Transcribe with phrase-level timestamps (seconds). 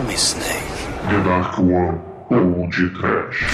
[0.00, 0.64] Call me Snake.
[1.10, 2.00] The Dark One
[2.30, 3.44] ou de Trash.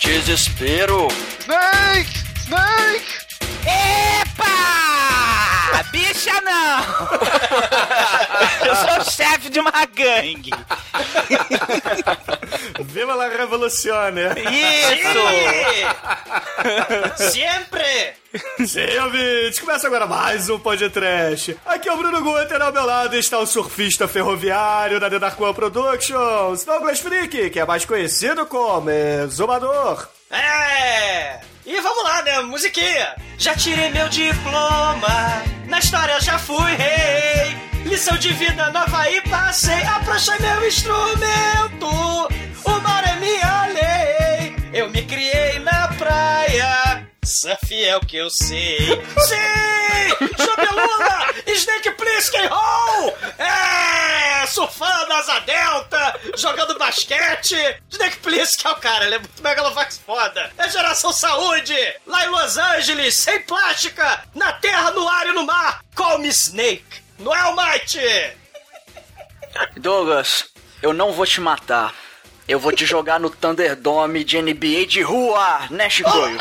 [0.00, 1.08] Desespero.
[1.40, 2.14] Snake!
[2.44, 3.12] Snake!
[3.66, 4.54] Epa!
[5.90, 6.78] Bicha não!
[8.66, 10.52] Eu sou o chefe de uma gangue.
[12.84, 14.22] Viva la revoluzione!
[14.50, 15.18] Isso!
[17.32, 18.16] Sempre!
[18.66, 21.56] Sim, ouvintes, começa agora mais um podcast.
[21.64, 25.40] Aqui é o Bruno Guter, ao meu lado está o surfista ferroviário da The Dark
[25.40, 30.15] One Productions, Douglas Freak, que é mais conhecido como Exumador.
[30.30, 31.40] É!
[31.64, 32.40] E vamos lá, né?
[32.42, 33.14] Musiquinha!
[33.38, 37.56] Já tirei meu diploma, na história já fui rei.
[37.84, 41.86] Lição de vida nova e passei, approchei meu instrumento.
[42.64, 42.80] O
[47.48, 48.78] é o que eu sei.
[48.78, 50.26] Sim!
[50.36, 51.34] Chapeluna!
[51.46, 53.12] Snake Plissken Hole!
[53.38, 54.46] É!
[54.46, 57.56] Surfando asa delta, jogando basquete.
[57.90, 60.52] Snake Plissken é o cara, ele é muito megalovax foda.
[60.58, 61.76] É geração saúde!
[62.06, 65.80] Lá em Los Angeles, sem plástica, na terra, no ar e no mar.
[65.94, 66.84] Call me Snake.
[67.18, 67.98] Não é o Might?
[69.76, 70.44] Douglas,
[70.82, 72.05] eu não vou te matar.
[72.48, 76.38] Eu vou te jogar no Thunderdome de NBA de rua, né, Chicoio?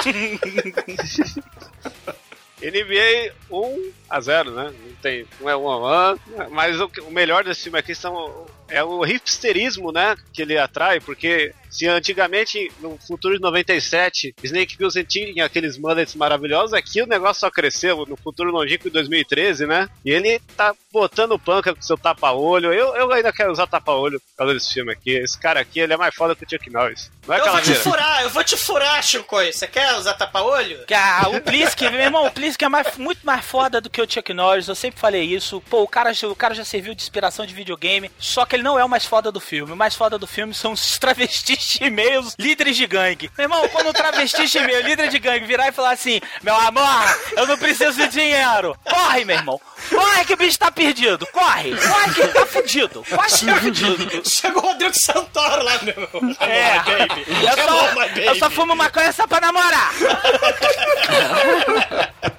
[2.62, 4.74] NBA 1 a 0, né?
[4.86, 6.18] Não tem, não é 1 a 1,
[6.52, 11.00] mas o, o melhor desse filme aqui são é o hipsterismo, né, que ele atrai,
[11.00, 17.08] porque se antigamente, no futuro de 97, Snake Pilsen tinha aqueles mullets maravilhosos, aqui o
[17.08, 19.90] negócio só cresceu no futuro longínquo de 2013, né?
[20.06, 22.74] E ele tá botando panca com seu tapa-olho.
[22.74, 25.12] Eu, eu ainda quero usar tapa-olho por causa desse filme aqui.
[25.12, 27.12] Esse cara aqui, ele é mais foda que o Chuck Norris.
[27.28, 29.52] Não é Eu vou te furar, eu vou te furar, Chicoio.
[29.52, 30.86] Você quer usar tapa-olho?
[30.94, 34.10] Ah, o Plisk, meu irmão, o Plisk é mais, muito mais foda do que o
[34.10, 35.62] Chuck Norris, eu sempre falei isso.
[35.70, 38.80] Pô, o cara, o cara já serviu de inspiração de videogame, só que ele não
[38.80, 39.74] é o mais foda do filme.
[39.74, 43.32] O mais foda do filme são os travestis de e-mails, líderes de gangue.
[43.38, 46.56] Meu irmão, quando um travesti de e-mail, líder de gangue, virar e falar assim: Meu
[46.56, 48.78] amor, eu não preciso de dinheiro.
[48.84, 49.60] Corre, meu irmão.
[49.90, 51.28] Corre que o bicho tá perdido.
[51.28, 51.76] Corre.
[51.76, 53.04] Corre que ele tá fudido.
[53.10, 54.30] Corre que tá fudido.
[54.30, 56.10] Chegou o Rodrigo Santoro lá, meu.
[56.40, 56.74] É.
[56.74, 57.26] My baby.
[57.46, 59.94] Eu só, eu só fumo maconha só pra namorar.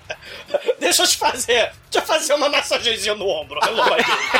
[0.78, 1.72] Deixa eu te fazer.
[1.90, 3.58] Deixa eu fazer uma massagenzinha no ombro.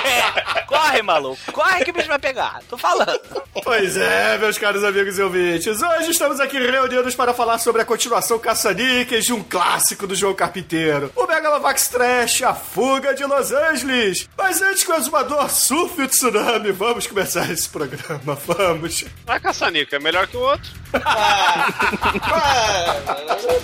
[0.07, 1.39] É, corre, maluco.
[1.53, 2.61] Corre que o bicho vai pegar.
[2.69, 3.21] Tô falando.
[3.65, 7.84] Pois é, meus caros amigos e ouvintes, hoje estamos aqui reunidos para falar sobre a
[7.84, 13.51] continuação caça-níqueis de um clássico do João Carpinteiro, o Megalovax Trash, A Fuga de Los
[13.51, 14.28] Angeles.
[14.37, 19.05] Mas antes que o exumador surfe o tsunami, vamos começar esse programa, vamos.
[19.25, 20.71] Vai caça-nico, é melhor que o outro.
[21.05, 21.67] Ah,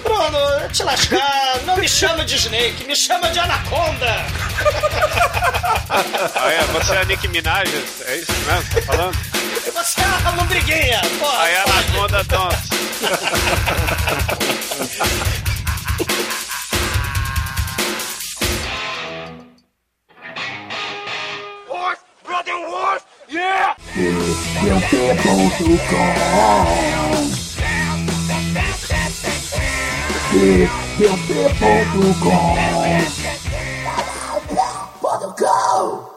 [0.02, 1.60] Bruno, te lascar.
[1.64, 3.71] Não me chama de Snake, me chama de Anaconda.
[6.34, 7.68] Ah, é, você é a Nick Minaj,
[8.06, 9.18] é isso mesmo que você tá falando?
[9.72, 11.00] Você é uma lombriguinha.
[11.18, 11.42] Porra.
[11.42, 12.24] Aí a Anaconda
[35.82, 36.11] know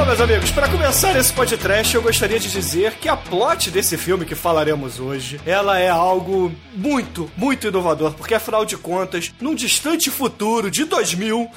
[0.00, 3.98] Bom, meus amigos, para começar esse podcast, eu gostaria de dizer que a plot desse
[3.98, 9.54] filme que falaremos hoje, ela é algo muito, muito inovador, porque afinal de contas, num
[9.54, 11.50] distante futuro de 2000,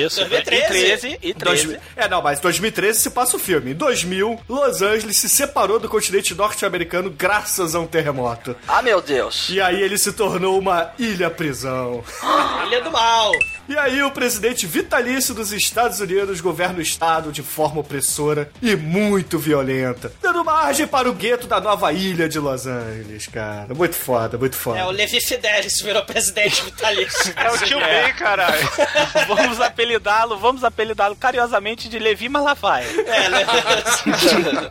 [0.00, 0.46] Isso, 2013.
[0.54, 1.66] e 13 e 13.
[1.66, 3.72] Dois- É, não, mas 2013 se passa o filme.
[3.72, 8.56] Em 2000, Los Angeles se separou do continente norte-americano graças a um terremoto.
[8.66, 9.50] ah, meu Deus.
[9.50, 12.02] E aí ele se tornou uma ilha-prisão.
[12.66, 13.32] Ilha do Mal.
[13.68, 18.74] E aí o presidente vitalício dos Estados Unidos governa o estado de forma opressora e
[18.74, 23.74] muito violenta, dando margem para o gueto da nova ilha de Los Angeles, cara.
[23.74, 24.78] Muito foda, muito foda.
[24.78, 27.34] É, o Levi Fidelis virou presidente vitalício.
[27.38, 28.68] É o tio Ben, caralho.
[29.28, 32.86] Vamos apelidá-lo, vamos apelidá-lo carinhosamente de Levi Malafaia.
[33.06, 33.46] É, né?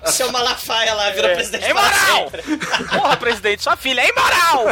[0.12, 2.32] Seu Malafaia lá virou presidente É imoral!
[2.94, 4.66] Porra, presidente, sua filha é imoral!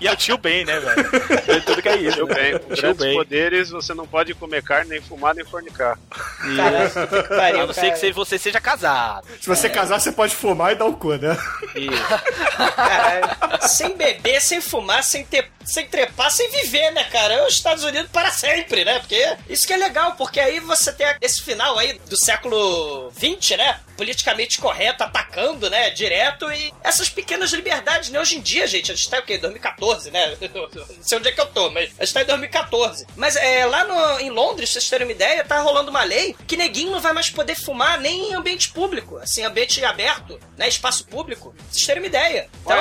[0.00, 1.08] E é o tio Ben, né, velho?
[1.48, 2.16] É Tudo que é isso.
[2.16, 2.34] Tio né?
[2.34, 3.14] Ben, com Tio grandes Ben.
[3.16, 5.98] poderes, você não pode comer carne, nem fumar, nem fornicar.
[6.42, 9.26] Que pariu, A não ser que você- seja casado.
[9.40, 11.36] Se você casar, você pode fumar e dar o cu, né?
[11.74, 12.74] Isso.
[12.74, 13.68] Caralho.
[13.68, 17.34] sem beber, sem fumar, sem, ter, sem trepar, sem viver, né, cara?
[17.34, 18.98] É os Estados Unidos para sempre, né?
[18.98, 23.56] Porque isso que é legal, porque aí você tem esse final aí do século XX,
[23.56, 23.80] né?
[23.96, 25.90] Politicamente correto, atacando, né?
[25.90, 28.20] Direto e essas pequenas liberdades, né?
[28.20, 29.38] Hoje em dia, gente, a gente tá o quê?
[29.38, 30.36] 2014, né?
[30.54, 33.06] Não sei onde é que eu tô, mas a gente tá em 2014.
[33.16, 36.34] Mas é, lá no, em Londres, pra vocês terem uma ideia, tá rolando uma lei
[36.46, 40.68] que neguinho não vai mais poder fumar nem em ambiente público, assim, ambiente aberto, né?
[40.68, 41.52] Espaço público.
[41.52, 42.48] Pra vocês terem uma ideia.
[42.62, 42.76] Então.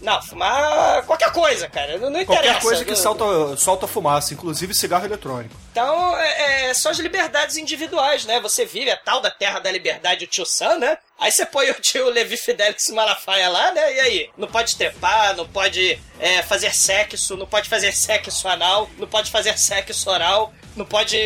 [0.00, 1.98] Não, fumar qualquer coisa, cara.
[1.98, 2.60] Não, não Qualquer interessa.
[2.60, 5.54] coisa que Não- solta, solta fumaça, inclusive cigarro eletrônico.
[5.70, 8.40] Então, é, é, são as liberdades individuais, né?
[8.40, 10.98] Você vive a tal da terra da liberdade, o tio Sam, né?
[11.18, 13.94] Aí você põe o tio Levi Fidelix Malafaia lá, né?
[13.94, 14.30] E aí?
[14.36, 19.30] Não pode trepar, não pode é, fazer sexo, não pode fazer sexo anal, não pode
[19.30, 21.16] fazer sexo oral, não pode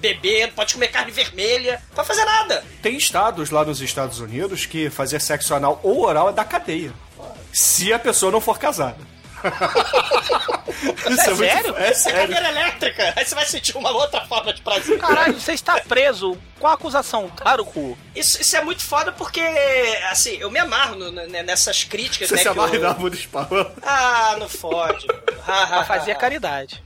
[0.00, 2.64] beber, não pode comer carne vermelha, não pode fazer nada.
[2.80, 6.92] Tem estados lá nos Estados Unidos que fazer sexo anal ou oral é da cadeia.
[7.52, 9.12] Se a pessoa não for casada.
[10.82, 11.76] Isso É muito- sério?
[11.76, 12.20] É Isso é sério.
[12.34, 14.98] cadeira elétrica, aí você vai sentir uma outra forma de prazer.
[14.98, 16.36] Caralho, você está preso.
[16.58, 17.28] Qual a acusação?
[17.36, 17.98] Claro, cu.
[18.14, 19.40] Isso, isso é muito foda porque,
[20.10, 22.38] assim, eu me amarro no- né, nessas críticas, Você né?
[22.38, 23.72] se que amarra eu- na árvore do espalhão.
[23.82, 25.06] Ah, não fode.
[25.44, 26.80] Pra fazer caridade.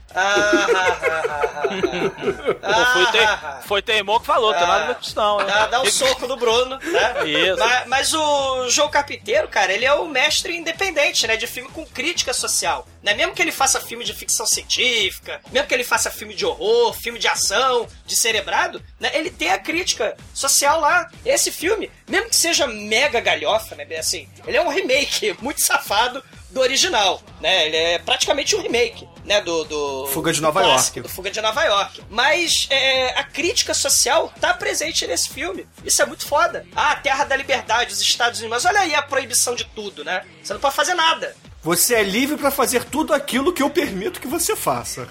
[2.63, 5.37] Ah, foi, Teimor que falou, tem nada a ver com isso não.
[5.37, 5.45] né?
[5.45, 7.27] Dá, dá um soco no Bruno, né?
[7.27, 7.59] Isso.
[7.59, 11.35] Mas, mas o João Carpinteiro, cara, ele é o mestre independente, né?
[11.37, 12.87] De filme com crítica social.
[13.03, 13.13] Né?
[13.13, 16.93] Mesmo que ele faça filme de ficção científica, mesmo que ele faça filme de horror,
[16.93, 19.11] filme de ação, de cerebrado, né?
[19.13, 21.09] Ele tem a crítica social lá.
[21.25, 23.85] Esse filme, mesmo que seja mega galhofa, né?
[23.97, 27.67] Assim, ele é um remake muito safado do original, né?
[27.67, 29.41] Ele é praticamente um remake, né?
[29.41, 31.09] Do, do Fuga de do Nova clássico, York.
[31.09, 32.01] do Fuga de Nova York.
[32.09, 35.67] Mas é, a crítica social tá presente nesse filme.
[35.83, 36.65] Isso é muito foda.
[36.75, 38.63] Ah, a Terra da Liberdade, os Estados Unidos.
[38.63, 40.25] Mas olha aí a proibição de tudo, né?
[40.41, 41.35] Você não pode fazer nada.
[41.67, 45.05] Você é livre pra fazer tudo aquilo que eu permito que você faça.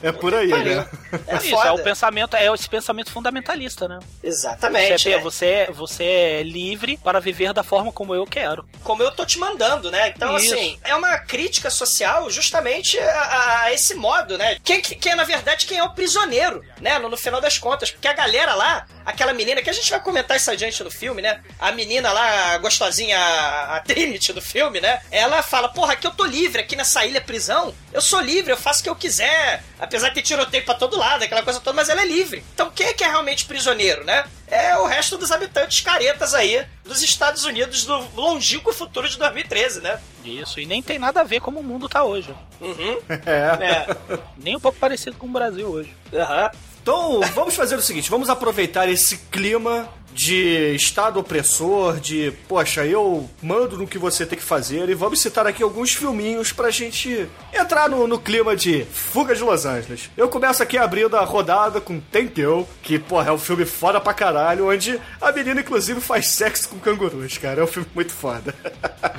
[0.00, 0.88] é por aí, né?
[1.26, 1.68] É Isso, foda.
[1.68, 3.98] é o pensamento, é esse pensamento fundamentalista, né?
[4.22, 5.02] Exatamente.
[5.02, 5.20] Você, é, é.
[5.20, 8.64] você, você é livre para viver da forma como eu quero.
[8.84, 10.10] como eu tô te mandando, né?
[10.10, 10.54] Então, Isso.
[10.54, 14.58] assim, é uma crítica social justamente a, a esse modo, né?
[14.62, 17.00] Quem, quem é, na verdade, quem é o prisioneiro, né?
[17.00, 17.90] No, no final das contas.
[17.90, 21.22] Porque a galera lá, aquela menina, que a gente vai comentar isso adiante no filme,
[21.22, 21.40] né?
[21.60, 25.00] A menina lá, a gostosinha, a Trinity do filme, né?
[25.12, 28.56] Ela fala, porra, aqui eu tô livre, aqui nessa ilha prisão, eu sou livre, eu
[28.56, 29.62] faço o que eu quiser.
[29.78, 32.44] Apesar de ter tiroteio pra todo lado, aquela coisa toda, mas ela é livre.
[32.52, 34.24] Então quem é que é realmente prisioneiro, né?
[34.48, 39.80] É o resto dos habitantes caretas aí dos Estados Unidos do longínquo futuro de 2013,
[39.80, 40.00] né?
[40.24, 42.34] Isso, e nem tem nada a ver como o mundo tá hoje.
[42.60, 42.98] Uhum.
[43.26, 43.64] É.
[43.64, 44.18] É.
[44.36, 45.94] Nem um pouco parecido com o Brasil hoje.
[46.12, 46.50] Aham.
[46.86, 53.28] Então, vamos fazer o seguinte: vamos aproveitar esse clima de Estado opressor, de poxa, eu
[53.42, 57.28] mando no que você tem que fazer, e vamos citar aqui alguns filminhos pra gente
[57.52, 60.10] entrar no, no clima de Fuga de Los Angeles.
[60.16, 64.00] Eu começo aqui abrindo a rodada com Thank You, que, porra, é um filme foda
[64.00, 67.60] pra caralho, onde a menina, inclusive, faz sexo com cangurus, cara.
[67.60, 68.54] É um filme muito foda.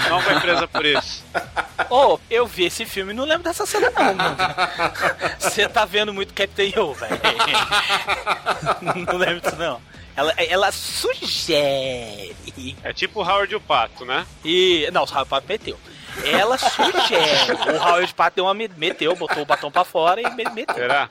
[0.09, 1.23] Não vai presa por isso.
[1.91, 4.37] Ô, eu vi esse filme e não lembro dessa cena não, mano.
[5.37, 7.19] Você tá vendo muito Captain Yo, velho.
[9.07, 9.79] Não lembro disso não.
[10.17, 12.35] Ela, ela sugere.
[12.83, 14.25] É tipo o Howard e o Pato, né?
[14.43, 14.89] E.
[14.91, 15.79] Não, o Howard Pato meteu.
[16.25, 17.53] Ela sugere.
[17.77, 20.73] O Howard Pato deu uma me- meteu, botou o batom pra fora e me- meteu.
[20.75, 21.07] Será?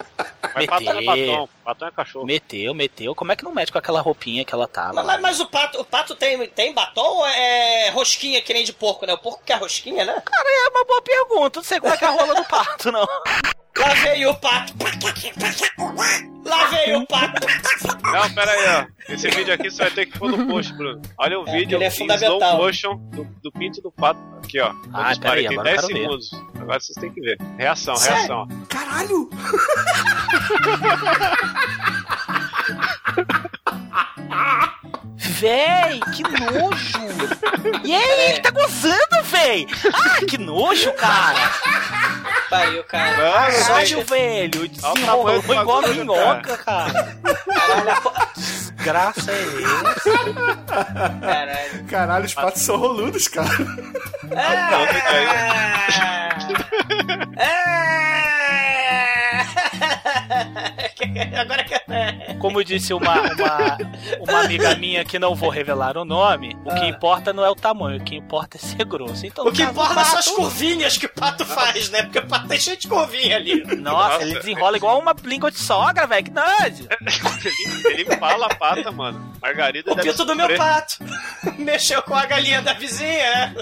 [0.53, 1.27] Mas Pato não é Meter.
[1.31, 1.49] batom.
[1.65, 2.27] Batom é cachorro.
[2.27, 3.15] Meteu, meteu.
[3.15, 5.03] Como é que não mete com aquela roupinha que ela tava?
[5.05, 8.73] Mas, mas o pato, o pato tem, tem batom ou é rosquinha que nem de
[8.73, 9.13] porco, né?
[9.15, 10.21] O porco quer rosquinha, né?
[10.25, 11.61] Cara, é uma boa pergunta.
[11.61, 13.07] Não sei como é que é a rola do pato, não.
[13.79, 14.73] Lá veio o pato.
[16.45, 17.47] Lá veio o pato.
[18.03, 18.67] Não, pera aí,
[19.09, 19.13] ó.
[19.13, 21.03] Esse vídeo aqui você vai ter que pôr no post, Bruno.
[21.19, 22.39] Olha o É, vídeo ele é em fundamental.
[22.39, 24.21] slow motion do, do pinto do pato.
[24.43, 24.73] Aqui, ó.
[24.93, 25.95] Ah, pera aí, tem agora eu 10 quero ver.
[25.95, 26.31] segundos.
[26.61, 27.39] Agora vocês têm que ver.
[27.59, 28.17] Reação, Sério?
[28.17, 28.49] reação.
[28.49, 28.67] ó.
[28.69, 29.31] Caralho!
[35.17, 36.99] Véi, que nojo!
[37.85, 39.67] E aí, ele tá gozando, véi!
[39.93, 41.51] Ah, que nojo, cara!
[42.51, 43.17] Pariu, cara.
[43.17, 44.69] Mano, tem- velho!
[44.69, 47.17] Desenrolou igual a minhoca, cara!
[48.77, 49.57] Graça é essa.
[51.21, 51.85] Caralho.
[51.91, 53.49] Caralho, os patos são roludos, cara.
[54.31, 55.27] Aí.
[57.37, 57.43] É.
[57.43, 57.96] É.
[61.41, 61.75] Agora que.
[61.75, 62.35] É.
[62.39, 63.79] Como disse uma, uma,
[64.21, 66.89] uma amiga minha que não vou revelar o nome, o que Ah.
[66.89, 69.27] importa não é o tamanho, o que importa é ser grosso.
[69.27, 72.03] Então, O que importa são as curvinhas que o pato faz, né?
[72.03, 73.63] Porque o pato tem cheio de curvinha ali.
[73.77, 74.23] Nossa, Nossa.
[74.23, 76.25] ele desenrola igual uma língua de sogra, velho.
[76.25, 76.89] Que nojo.
[77.89, 79.33] ele, ele fala a pata, mano.
[79.41, 80.97] Margarida O deve pinto do meu pato
[81.59, 83.55] mexeu com a galinha da vizinha.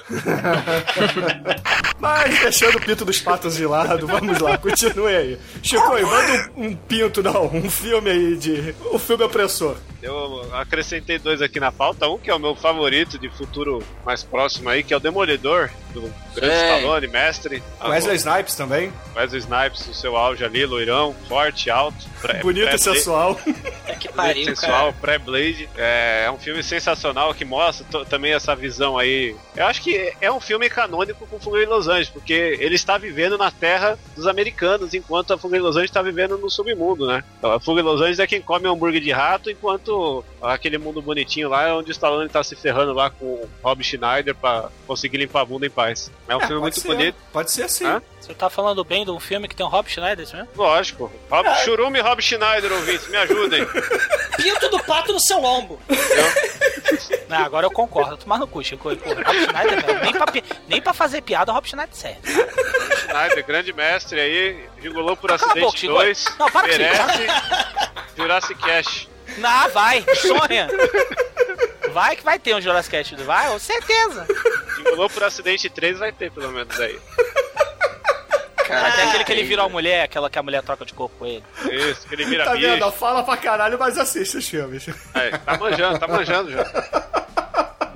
[1.99, 5.39] Mas deixando o pinto dos patos de lado, vamos lá, continue aí.
[5.63, 8.75] Chico, manda um, um pinto, não, um filme aí de.
[8.93, 9.77] Um filme opressor.
[10.03, 12.07] Eu acrescentei dois aqui na pauta.
[12.09, 15.71] Um que é o meu favorito de futuro mais próximo aí, que é o Demolidor,
[15.95, 16.03] do
[16.35, 16.55] grande.
[16.55, 17.63] Stallone, mestre.
[17.83, 18.93] Wesley Snipes também.
[19.17, 21.97] Wesley Snipes, o seu auge ali, loirão, forte, alto.
[22.21, 23.39] pré- Bonito e pré- sensual.
[23.87, 25.69] É que Bonito, pariu, sensual, pré-Blade.
[25.77, 29.37] É, é um filme sensacional que mostra também essa visão aí.
[29.55, 32.97] Eu acho que é um filme canônico com Fuga em Los Angeles, porque ele está
[32.99, 37.07] vivendo na terra dos americanos, enquanto a Fuga em Los Angeles está vivendo no submundo,
[37.07, 37.23] né?
[37.43, 41.49] A Fuga em Los Angeles é quem come hambúrguer de rato, enquanto aquele mundo bonitinho
[41.49, 45.19] lá é onde o Stallone tá se ferrando lá com o Rob Schneider pra conseguir
[45.19, 46.11] limpar a bunda em paz.
[46.29, 47.17] É um filme Pode muito ser, bonito.
[47.33, 47.85] Pode ser assim.
[47.85, 48.03] Hã?
[48.25, 50.49] Você tá falando bem de um filme que tem o Rob Schneider, isso mesmo?
[50.57, 51.13] Lógico.
[51.31, 53.67] Rob, Churume e Rob Schneider, ouvintes, me ajudem.
[54.39, 55.79] Pinto do pato no seu lombo.
[57.29, 58.17] Não, agora eu concordo.
[58.17, 58.97] Tomar no cu, Chico.
[58.97, 60.01] Pô, Rob Schneider, velho.
[60.01, 60.27] Nem pra,
[60.69, 62.21] nem pra fazer piada, o Rob Schneider serve.
[62.97, 65.93] Schneider, grande mestre aí, Gigolou por Cala a boca, acidente Chico.
[65.93, 66.25] 2.
[66.39, 67.27] Não, para com isso, merece
[68.17, 69.09] Jurassic Cash.
[69.37, 70.69] Não, vai, sonha.
[71.93, 74.27] Vai que vai ter um Jurassic Cast, vai, com certeza.
[74.77, 76.99] Gigolou por acidente 3 vai ter, pelo menos aí.
[78.69, 81.27] Ter aquele que ele vira uma mulher, aquela que a mulher troca de corpo com
[81.27, 81.43] ele.
[81.71, 82.77] Isso, que ele vira Tá vendo?
[82.85, 82.93] bicho.
[82.93, 84.87] Fala pra caralho, mas assiste os filmes.
[85.15, 86.65] É, tá manjando, tá manjando já.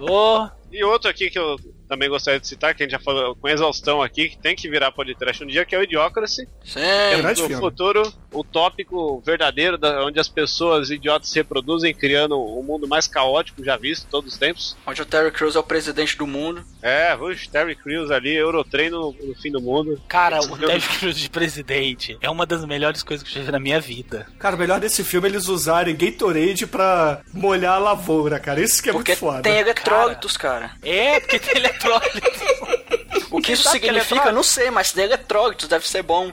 [0.00, 1.56] Ô, E outro aqui que eu
[1.88, 4.68] também gostaria de citar, que a gente já falou com exaustão aqui, que tem que
[4.68, 6.48] virar podcast um dia, que é o Idiocracy.
[6.64, 7.22] Sim.
[7.22, 7.56] No filme.
[7.56, 13.06] futuro, o tópico verdadeiro, da, onde as pessoas idiotas se reproduzem, criando o mundo mais
[13.06, 14.76] caótico já visto todos os tempos.
[14.86, 16.64] Onde o Terry Crews é o presidente do mundo.
[16.82, 20.00] É, o Terry Crews ali, Eurotrein no, no fim do mundo.
[20.08, 23.52] cara, o Ted Cruz de presidente é uma das melhores coisas que eu já vi
[23.52, 24.26] na minha vida.
[24.38, 28.60] Cara, o melhor desse filme é eles usarem Gatorade pra molhar a lavoura, cara.
[28.60, 29.42] Isso que é Porque muito foda.
[29.42, 30.72] tem eletrólitos, cara.
[30.82, 33.28] É, porque tem eletrólito.
[33.30, 36.30] O que isso significa, eu não sei, mas tem eletrólitos, deve ser bom.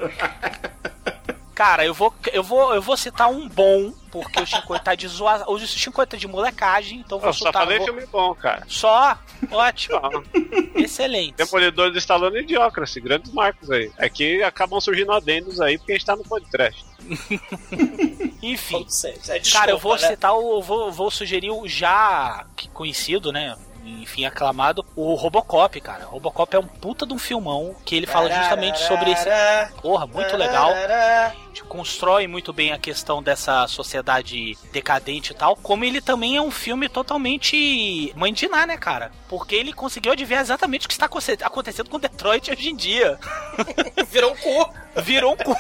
[1.54, 5.08] Cara, eu vou, eu vou, eu vou citar um bom, porque o Chico tá de
[5.08, 5.50] zoar.
[5.50, 7.64] O Chico tá de molecagem, então vou Eu só soltar.
[7.64, 8.64] falei vou- filme bom, cara.
[8.68, 9.18] Só?
[9.50, 10.02] Ótimo.
[10.76, 11.36] Excelente.
[11.36, 13.90] Demolidor do Stallone e Idiocracy, grandes marcos aí.
[13.98, 16.84] É que acabam surgindo adendos aí porque a gente tá no podcast.
[18.42, 18.86] Enfim.
[19.30, 20.00] É Cara, eu vou né?
[20.10, 20.58] citar o.
[20.58, 23.56] eu Vou, vou sugerir o já que conhecido, né?
[23.86, 26.06] Enfim, aclamado, o Robocop, cara.
[26.06, 29.26] Robocop é um puta de um filmão que ele fala justamente sobre esse.
[29.82, 30.72] Porra, muito legal.
[31.68, 35.56] Constrói muito bem a questão dessa sociedade decadente e tal.
[35.56, 39.12] Como ele também é um filme totalmente mãe de Ná, né, cara?
[39.28, 43.18] Porque ele conseguiu adivinhar exatamente o que está aconte- acontecendo com Detroit hoje em dia.
[44.10, 44.70] Virou um cu.
[44.98, 45.52] Virou um cu,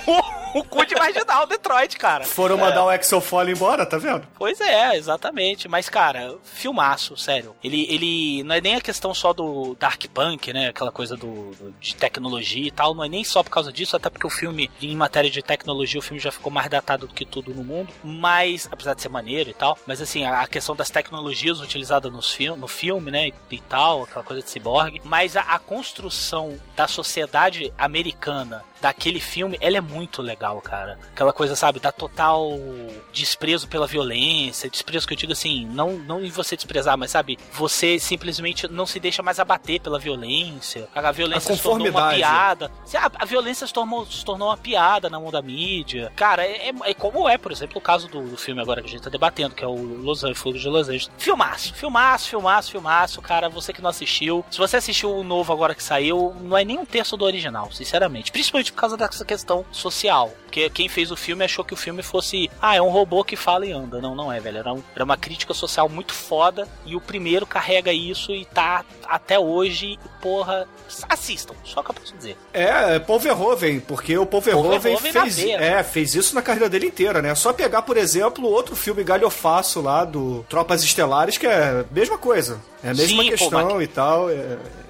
[0.59, 2.23] o cu de marginal Detroit, cara.
[2.23, 4.25] Foram mandar o Axel Foley embora, tá vendo?
[4.37, 5.67] Pois é, exatamente.
[5.67, 7.53] Mas, cara, filmaço, sério.
[7.61, 8.14] Ele, ele
[8.45, 10.69] não é nem a questão só do Dark Punk, né?
[10.69, 12.93] Aquela coisa do, do- de tecnologia e tal.
[12.93, 15.99] Não é nem só por causa disso, até porque o filme, em matéria de tecnologia,
[15.99, 17.91] o filme já ficou mais datado do que tudo no mundo.
[18.03, 22.11] Mas, apesar de ser maneiro e tal, mas assim, a, a questão das tecnologias utilizadas
[22.11, 23.27] nos fil no filme, né?
[23.29, 25.01] E, e tal, aquela coisa de ciborgue.
[25.03, 30.99] Mas a, a construção da sociedade americana daquele filme, ela é muito legal, cara.
[31.11, 32.51] Aquela coisa, sabe, da total
[33.11, 37.39] desprezo pela violência, desprezo que eu digo assim, não, não em você desprezar, mas sabe,
[37.51, 40.87] você simplesmente não se deixa mais abater pela violência.
[40.93, 42.71] A violência A se tornou uma piada.
[42.93, 46.13] A, a violência se tornou, se tornou uma piada na mão da mídia.
[46.15, 48.91] Cara, é, é como é, por exemplo, o caso do, do filme agora que a
[48.91, 51.09] gente tá debatendo, que é o Los Angeles, Fogo de Los Angeles.
[51.17, 54.45] Filmaço, filmaço, filmaço, filmaço, cara, você que não assistiu.
[54.51, 57.71] Se você assistiu o novo agora que saiu, não é nem um terço do original,
[57.71, 58.31] sinceramente.
[58.31, 60.31] Principalmente por causa dessa questão social.
[60.43, 63.35] Porque quem fez o filme achou que o filme fosse, ah, é um robô que
[63.37, 64.01] fala e anda.
[64.01, 64.57] Não, não é, velho.
[64.59, 66.67] Era, um- era uma crítica social muito foda.
[66.85, 69.97] E o primeiro carrega isso e tá até hoje.
[70.25, 70.67] Porra,
[71.07, 72.35] assistam, só que eu posso dizer.
[72.51, 77.21] É, Paul Verhoeven, porque o Paul Verhoeven fez, é, fez isso na carreira dele inteira,
[77.21, 77.35] né?
[77.35, 82.17] Só pegar, por exemplo, outro filme galhofaço lá do Tropas Estelares, que é a mesma
[82.17, 82.59] coisa.
[82.83, 84.29] É a mesma Sim, pô, questão mas- e tal.
[84.29, 84.33] É,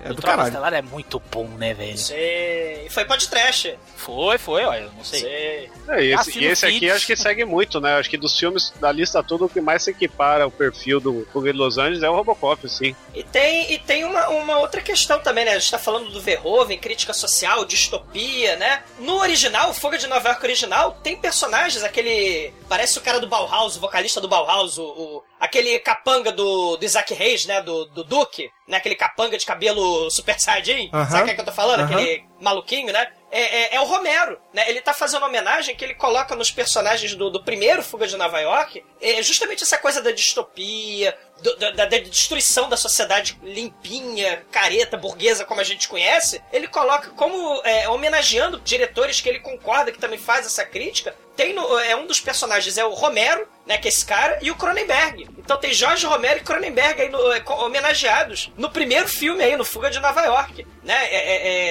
[0.05, 0.47] é o do Tropa caralho.
[0.49, 1.97] Estelar é muito bom, né, velho?
[1.97, 2.87] Sei.
[2.89, 3.69] Foi pod trash.
[3.95, 5.19] Foi, foi, olha, eu não sei.
[5.21, 5.71] Sei.
[5.85, 5.95] Sei.
[5.95, 7.95] É, e esse, e esse aqui acho que segue muito, né?
[7.95, 11.25] Acho que dos filmes da lista toda, o que mais se equipara o perfil do
[11.31, 12.93] Fuga de Los Angeles é o Robocop, sim.
[13.13, 15.51] E tem, e tem uma, uma outra questão também, né?
[15.51, 18.83] A gente tá falando do Verhoeven, crítica social, distopia, né?
[18.99, 22.53] No original, o Fuga de Nova York original, tem personagens, aquele.
[22.69, 24.83] Parece o cara do Bauhaus, o vocalista do Bauhaus, o.
[24.85, 27.61] o- aquele capanga do, do Isaac Reis, né?
[27.61, 28.77] Do, do Duke, né?
[28.77, 30.89] Aquele capanga de cabelo super saiyajin.
[30.93, 31.05] Aham.
[31.09, 31.81] Sabe o que, é que eu tô falando?
[31.81, 31.91] Aham.
[31.93, 33.07] Aquele maluquinho, né?
[33.37, 34.69] É, é- é o Romero, né?
[34.69, 38.39] Ele tá fazendo homenagem que ele coloca nos personagens do, do primeiro Fuga de Nova
[38.39, 44.95] York é justamente essa coisa da distopia, do- da, da- destruição da sociedade limpinha, careta,
[44.95, 46.41] burguesa, como a gente conhece.
[46.53, 51.13] Ele coloca como é, homenageando diretores que ele concorda que também faz essa crítica.
[51.35, 54.51] Tem no- é um dos personagens é o Romero, né, que é esse cara, e
[54.51, 55.27] o Cronenberg.
[55.37, 59.65] Então tem Jorge Romero e Cronenberg aí no- é, homenageados no primeiro filme aí, no
[59.65, 61.05] Fuga de Nova York, né?
[61.09, 61.15] É,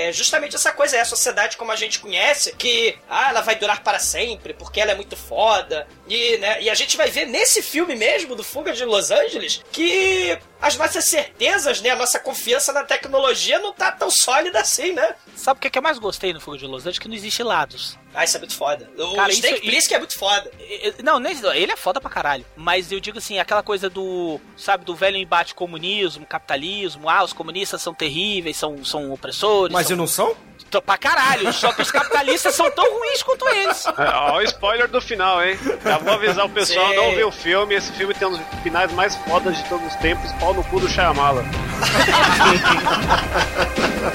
[0.07, 3.41] é- é justamente essa coisa, é a sociedade como a gente conhece, que ah, ela
[3.41, 5.87] vai durar para sempre, porque ela é muito foda.
[6.09, 9.63] E, né, e a gente vai ver nesse filme mesmo, do Fuga de Los Angeles,
[9.73, 14.93] que as nossas certezas, né, a nossa confiança na tecnologia não tá tão sólida assim,
[14.93, 15.15] né?
[15.37, 16.99] Sabe o que, que eu mais gostei no Fuga de Los Angeles?
[16.99, 17.97] Que não existe lados.
[18.15, 18.89] Ah, isso é muito foda.
[18.97, 20.51] O Cara, Snake isso- Plissken é muito foda.
[20.61, 22.45] E- e- Não, nem- ele é foda pra caralho.
[22.57, 27.09] Mas eu digo assim, aquela coisa do, sabe, do velho embate comunismo, capitalismo.
[27.11, 29.73] Ah, os comunistas são terríveis, são, são opressores.
[29.73, 29.97] Mas e são...
[29.97, 30.37] não são?
[30.71, 31.53] Tô Pra caralho.
[31.53, 33.85] Só que os capitalistas são tão ruins quanto eles.
[33.99, 35.59] É, Ó, o spoiler do final, hein?
[35.85, 36.97] Já vou avisar o pessoal, Sim.
[36.97, 37.75] não ver o filme.
[37.75, 40.81] Esse filme tem um dos finais mais fodas de todos os tempos, pau no cu
[40.81, 41.45] do Shyamala.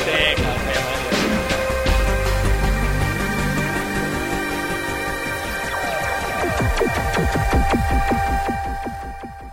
[0.07, 1.18] É, cara, é, é.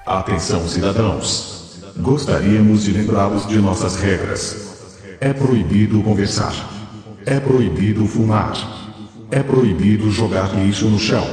[0.07, 1.83] Atenção, cidadãos.
[1.97, 4.79] Gostaríamos de lembrá-los de nossas regras.
[5.21, 6.55] É proibido conversar.
[7.27, 8.55] É proibido fumar.
[9.33, 11.27] É proibido jogar lixo no chão.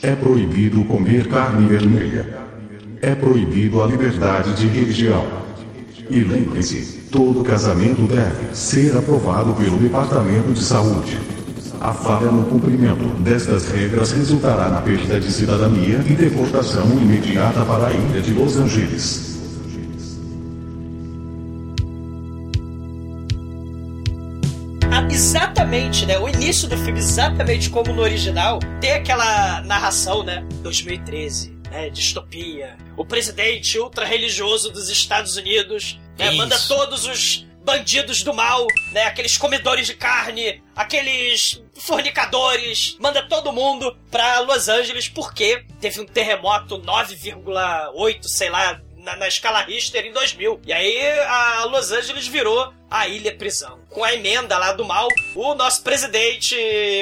[0.00, 2.46] É proibido comer carne vermelha.
[3.02, 5.26] É proibido a liberdade de religião.
[6.08, 11.18] E lembrem-se, todo casamento deve ser aprovado pelo Departamento de Saúde.
[11.80, 17.88] A falha no cumprimento destas regras resultará na perda de cidadania e deportação imediata para
[17.88, 19.36] a ilha de Los Angeles.
[24.90, 26.18] Ah, exatamente, né?
[26.18, 30.44] O início do filme, exatamente como no original, tem aquela narração, né?
[30.62, 31.90] 2013, né?
[31.90, 32.76] Distopia.
[32.96, 36.30] O presidente ultra-religioso dos Estados Unidos né?
[36.32, 39.04] Manda todos os bandidos do mal, né?
[39.04, 46.06] Aqueles comedores de carne, aqueles fornicadores, manda todo mundo pra Los Angeles porque teve um
[46.06, 50.60] terremoto 9,8, sei lá, na, na escala Richter em 2000.
[50.66, 53.78] E aí a Los Angeles virou a ilha prisão.
[53.88, 56.56] Com a emenda lá do mal, o nosso presidente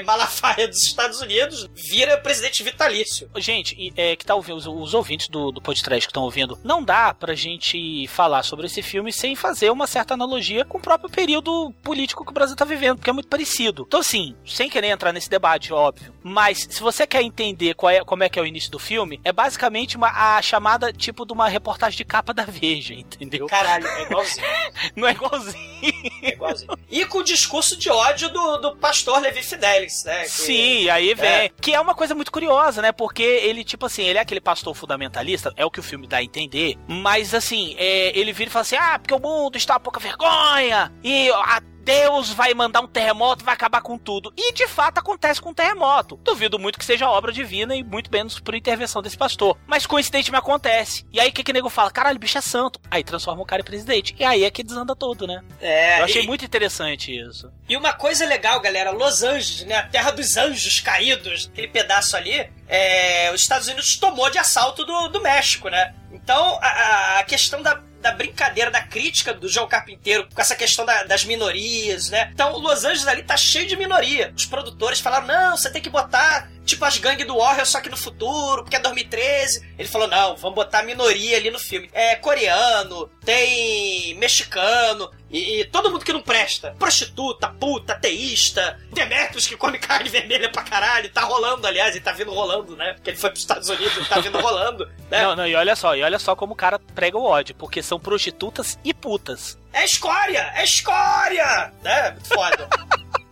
[0.04, 3.30] Malafaia dos Estados Unidos vira presidente vitalício.
[3.36, 6.82] Gente, é, que tá ouvindo, os, os ouvintes do, do podcast que estão ouvindo, não
[6.82, 11.10] dá pra gente falar sobre esse filme sem fazer uma certa analogia com o próprio
[11.10, 13.84] período político que o Brasil tá vivendo, porque é muito parecido.
[13.86, 18.04] Então, assim, sem querer entrar nesse debate, óbvio, mas se você quer entender qual é,
[18.04, 21.32] como é que é o início do filme, é basicamente uma, a chamada tipo de
[21.32, 23.46] uma reportagem de capa da Veja, entendeu?
[23.46, 24.46] Caralho, é igualzinho.
[24.96, 25.73] Não é igualzinho.
[26.22, 26.70] É igualzinho.
[26.90, 30.22] E com o discurso de ódio do, do pastor Levi Fidelis, né?
[30.22, 31.28] que- Sim, aí vem.
[31.28, 31.48] É.
[31.60, 32.92] Que é uma coisa muito curiosa, né?
[32.92, 36.18] Porque ele, tipo assim, ele é aquele pastor fundamentalista, é o que o filme dá
[36.18, 36.76] a entender.
[36.88, 40.00] Mas, assim, é, ele vira e fala assim: ah, porque o mundo está a pouca
[40.00, 40.92] vergonha.
[41.02, 44.32] E a Deus vai mandar um terremoto, vai acabar com tudo.
[44.36, 46.16] E de fato acontece com um terremoto.
[46.24, 49.56] Duvido muito que seja obra divina e muito menos por intervenção desse pastor.
[49.66, 51.04] Mas coincidentemente acontece.
[51.12, 51.90] E aí o que, que o nego fala?
[51.90, 52.80] Caralho, o bicho é santo.
[52.90, 54.14] Aí transforma o cara em presidente.
[54.18, 55.42] E aí é que desanda todo, né?
[55.60, 57.52] É, Eu achei e- muito interessante isso.
[57.68, 59.76] E uma coisa legal, galera, Los Angeles, né?
[59.76, 64.84] A terra dos anjos caídos, aquele pedaço ali, é, os Estados Unidos tomou de assalto
[64.84, 65.94] do, do México, né?
[66.12, 70.84] Então, a, a questão da, da brincadeira, da crítica do João Carpinteiro com essa questão
[70.84, 72.30] da- das minorias, né?
[72.34, 74.30] Então, Los Angeles ali tá cheio de minoria.
[74.36, 77.88] Os produtores falaram, não, você tem que botar, tipo, as gangues do Warrior, só que
[77.88, 79.74] no futuro, porque é 2013.
[79.78, 81.90] Ele falou, não, vamos botar minoria ali no filme.
[81.92, 86.76] É coreano, tem mexicano, e, e todo mundo que não presta.
[86.78, 91.10] Prostituta, puta, ateísta, Demetrius que come carne vermelha pra caralho.
[91.10, 92.92] Tá rolando, aliás, ele tá vindo rolando, né?
[92.92, 95.22] Porque ele foi pros Estados Unidos, ele tá vindo rolando, né?
[95.22, 97.82] Não, não, e olha só, e olha só como o cara prega o ódio, porque
[97.82, 99.58] são prostitutas e putas.
[99.72, 100.52] É escória!
[100.54, 101.72] É escória!
[101.82, 102.10] Né?
[102.12, 102.68] Muito foda.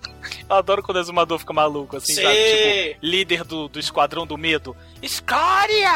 [0.58, 2.22] Adoro quando o exumador fica maluco, assim, Sim.
[2.22, 2.36] sabe?
[2.36, 4.76] Tipo, líder do, do esquadrão do medo.
[5.00, 5.92] Escória!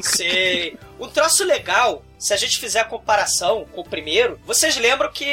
[0.00, 0.78] Sei.
[0.98, 5.24] Um troço legal se a gente fizer a comparação com o primeiro, vocês lembram que.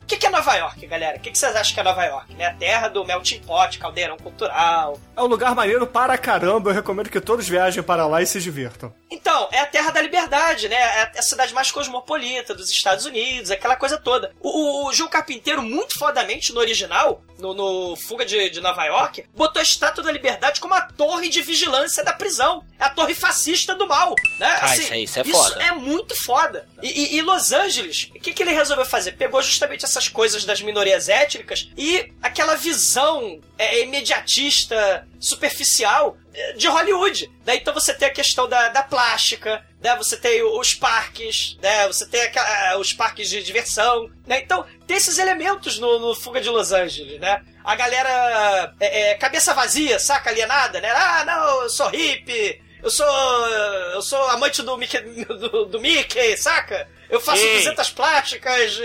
[0.00, 1.18] O que, que é Nova York, galera?
[1.18, 2.34] O que, que vocês acham que é Nova York?
[2.34, 2.46] Né?
[2.46, 4.98] A terra do melting pot, caldeirão cultural.
[5.16, 6.70] É um lugar maneiro para caramba.
[6.70, 8.94] Eu recomendo que todos viajem para lá e se divirtam.
[9.10, 10.76] Então, é a terra da liberdade, né?
[10.76, 14.32] É a cidade mais cosmopolita dos Estados Unidos, aquela coisa toda.
[14.40, 19.24] O, o João Carpinteiro, muito fodamente no original, no, no Fuga de, de, Nova York,
[19.34, 22.64] botou a Estátua da Liberdade como a torre de vigilância da prisão.
[22.78, 24.58] É a torre fascista do mal, né?
[24.60, 25.48] Ah, assim, isso, é, isso é foda.
[25.48, 26.35] Isso é muito foda.
[26.82, 29.12] E, e, e Los Angeles, o que, que ele resolveu fazer?
[29.12, 36.68] Pegou justamente essas coisas das minorias étnicas e aquela visão é, imediatista, superficial é, de
[36.68, 37.30] Hollywood.
[37.44, 39.96] Daí então você tem a questão da, da plástica, né?
[39.96, 41.86] Você tem os parques, né?
[41.86, 44.40] Você tem aquela, os parques de diversão, né?
[44.40, 47.42] Então tem esses elementos no, no Fuga de Los Angeles, né?
[47.64, 50.90] A galera é, é, cabeça vazia, saca alienada, né?
[50.90, 53.48] Ah, não, eu sou hippie, eu sou
[53.94, 56.88] eu sou amante do Mickey, do, do Mickey saca?
[57.08, 57.58] Eu faço Ei.
[57.58, 58.80] 200 plásticas,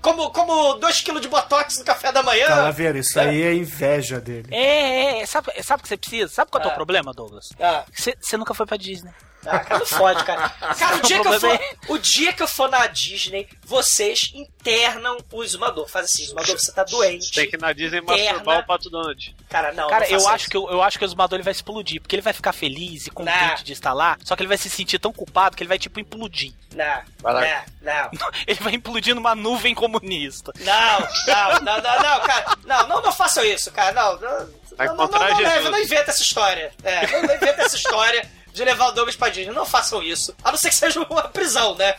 [0.00, 2.46] como, como 2kg de botox no café da manhã.
[2.46, 3.28] Calaveira, isso é.
[3.28, 4.48] aí é inveja dele.
[4.50, 5.26] É, é, é.
[5.26, 6.28] Sabe, sabe o que você precisa?
[6.32, 6.76] Sabe qual é o teu ah.
[6.76, 7.50] problema, Douglas?
[7.60, 7.84] Ah.
[7.94, 9.12] Você, você nunca foi pra Disney.
[9.46, 10.48] Ah, cara, não fode, cara.
[10.50, 15.18] Cara, o dia, que eu for, o dia que eu for na Disney, vocês internam
[15.32, 15.88] o Zumador.
[15.88, 17.32] Faz assim, Zumador, você tá doente.
[17.32, 19.34] Tem que ir na Disney masturbar o Pato Donald.
[19.48, 19.88] Cara, não.
[19.88, 22.14] Cara, não eu, acho que, eu, eu acho que o Zumador ele vai explodir, porque
[22.14, 24.98] ele vai ficar feliz e contente de estar lá, só que ele vai se sentir
[24.98, 26.52] tão culpado que ele vai, tipo, implodir.
[26.74, 28.30] Não, vai não, não.
[28.46, 30.52] Ele vai implodir numa nuvem comunista.
[30.60, 32.56] Não, não, não, não, não, cara.
[32.64, 33.92] Não, não, não façam isso, cara.
[33.92, 36.72] Não, não, vai não, não, não, não, não inventa essa história.
[36.84, 39.52] É, não, não inventa essa história de levar o Douglas pra Disney.
[39.54, 40.34] Não façam isso.
[40.42, 41.94] A não ser que seja uma prisão, né?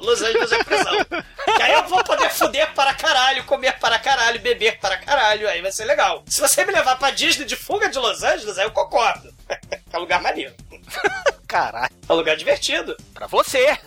[0.00, 0.94] Los Angeles é prisão.
[1.56, 5.48] que aí eu vou poder fuder para caralho, comer para caralho, beber para caralho.
[5.48, 6.22] Aí vai ser legal.
[6.26, 9.32] Se você me levar pra Disney de fuga de Los Angeles, aí eu concordo.
[9.48, 10.54] é um lugar maneiro.
[11.48, 11.90] Caralho.
[12.06, 12.94] É um lugar divertido.
[13.14, 13.78] Pra você.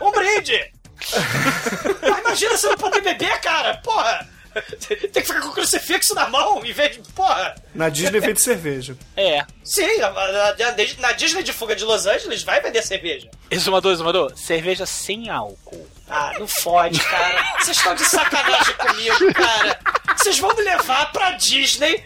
[0.00, 0.72] um brinde.
[2.20, 3.78] Imagina você não poder beber, cara.
[3.78, 4.28] Porra.
[4.88, 7.12] Tem que ficar com o crucifixo na mão em vez de.
[7.12, 7.54] Porra!
[7.74, 8.96] Na Disney vende cerveja.
[9.16, 9.44] É.
[9.62, 10.54] Sim, na,
[11.00, 13.30] na, Disney de fuga de Los Angeles vai vender cerveja.
[13.50, 15.86] Exumador, exumador, cerveja sem álcool.
[16.08, 17.42] Ah, não fode, cara.
[17.60, 19.78] Vocês estão de sacanagem comigo, cara.
[20.16, 22.04] Vocês vão me levar pra Disney.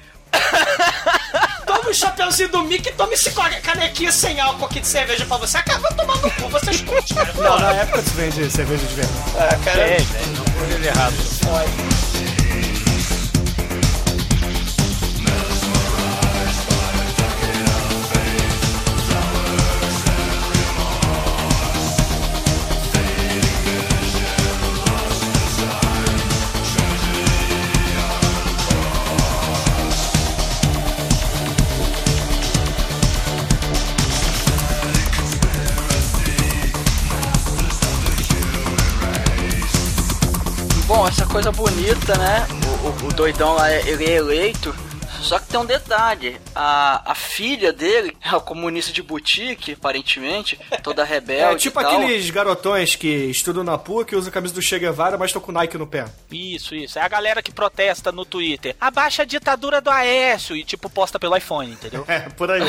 [1.67, 3.31] Toma o chapeuzinho do Mickey e toma esse
[3.63, 5.59] canequinha sem álcool aqui de cerveja pra você.
[5.59, 7.33] Acaba tomando cu, vocês curtem, cara.
[7.35, 9.19] Não, na época se vende cerveja de verdade.
[9.37, 9.81] Ah, cara.
[9.81, 11.15] É, velho, não foi errado.
[11.15, 12.08] Foi.
[40.99, 42.45] Bom, essa coisa bonita, né?
[42.83, 44.75] O, o, o doidão lá, ele é eleito
[45.21, 50.59] só que tem um detalhe: a, a filha dele é uma comunista de boutique, aparentemente,
[50.83, 51.55] toda rebelde.
[51.55, 55.31] É tipo aqueles garotões que estudam na PUC, usam a camisa do Che Guevara, mas
[55.31, 56.07] estão com Nike no pé.
[56.31, 56.99] Isso, isso.
[56.99, 58.77] É a galera que protesta no Twitter.
[58.81, 62.05] Abaixa a ditadura do Aécio e, tipo, posta pelo iPhone, entendeu?
[62.09, 62.63] É, por aí.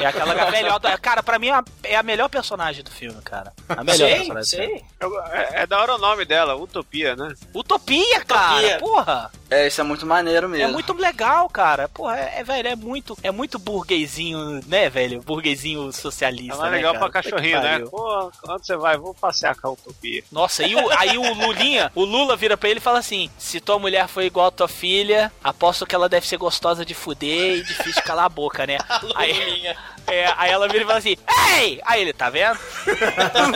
[0.00, 0.80] é aquela melhor.
[1.00, 3.52] Cara, pra mim é a, é a melhor personagem do filme, cara.
[3.68, 4.78] A melhor sim, personagem.
[4.78, 4.84] Sim.
[5.30, 7.34] É, é da hora o nome dela, Utopia, né?
[7.54, 8.56] Utopia, cara!
[8.56, 8.78] Utopia.
[8.78, 9.30] Porra!
[9.50, 10.68] É, isso é muito maneiro mesmo.
[10.68, 11.88] É muito legal, cara.
[11.88, 15.22] Porra, é, é, velho, é muito, é muito burguesinho, né, velho?
[15.22, 16.52] Burguesinho socialista.
[16.52, 17.10] É mais né, legal cara?
[17.10, 17.78] pra cachorrinho, né?
[17.90, 18.98] Pô, onde você vai?
[18.98, 20.22] Vou passear com a utopia.
[20.30, 23.58] Nossa, e o, aí o Lulinha, o Lula vira pra ele e fala assim: se
[23.58, 27.56] tua mulher foi igual a tua filha, aposto que ela deve ser gostosa de fuder
[27.56, 28.76] e difícil de calar a boca, né?
[29.16, 29.66] aí,
[30.06, 31.16] é, aí ela vira e fala assim:
[31.56, 31.80] Ei!
[31.86, 32.58] Aí ele, tá vendo?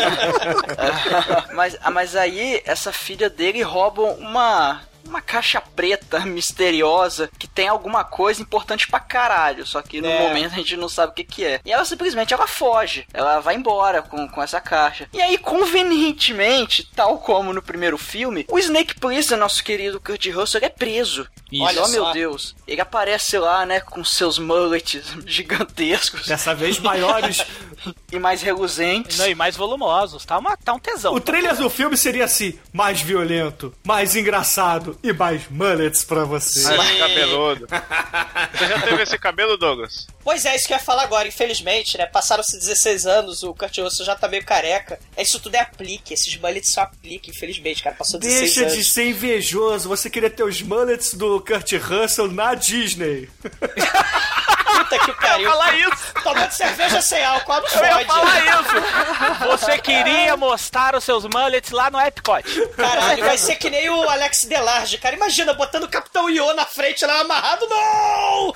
[1.52, 8.04] mas, mas aí, essa filha dele rouba uma uma caixa preta misteriosa que tem alguma
[8.04, 9.66] coisa importante pra caralho.
[9.66, 10.28] Só que no é.
[10.28, 11.60] momento a gente não sabe o que, que é.
[11.64, 13.06] E ela simplesmente ela foge.
[13.12, 15.08] Ela vai embora com, com essa caixa.
[15.12, 20.60] E aí, convenientemente, tal como no primeiro filme, o Snake Plissken, nosso querido Kurt Russell,
[20.62, 21.26] é preso.
[21.50, 21.64] Isso.
[21.64, 22.54] Olha, oh, meu Deus.
[22.66, 26.26] Ele aparece lá, né, com seus mullets gigantescos.
[26.26, 27.44] Dessa vez maiores.
[28.12, 29.18] e mais reluzentes.
[29.18, 30.24] Não, e mais volumosos.
[30.24, 31.14] Tá, uma, tá um tesão.
[31.14, 36.76] O trailer do filme seria assim: mais violento, mais engraçado e mais mullets pra você.
[36.76, 37.66] Mais cabeludo.
[38.52, 40.06] Você já teve esse cabelo, Douglas?
[40.22, 41.26] Pois é, isso que eu ia falar agora.
[41.28, 42.06] Infelizmente, né?
[42.06, 44.98] Passaram-se 16 anos, o Kurt Russell já tá meio careca.
[45.16, 47.96] Isso tudo é aplique, esses mullets só aplique, infelizmente, cara.
[47.96, 48.72] Passou 16 Deixa anos.
[48.72, 49.88] Deixa de ser invejoso.
[49.88, 53.28] Você queria ter os mullets do Kurt Russell na Disney.
[54.72, 55.46] Puta que pariu.
[55.46, 56.14] Eu falar isso.
[56.22, 59.46] Tomando cerveja sem álcool, não Eu ia falar isso.
[59.50, 62.42] Você queria mostrar os seus mullets lá no Epcot.
[62.76, 65.16] Caralho, vai ser que nem o Alex Delarge, cara.
[65.16, 67.66] Imagina, botando o Capitão Iô na frente lá amarrado.
[67.68, 68.54] Não!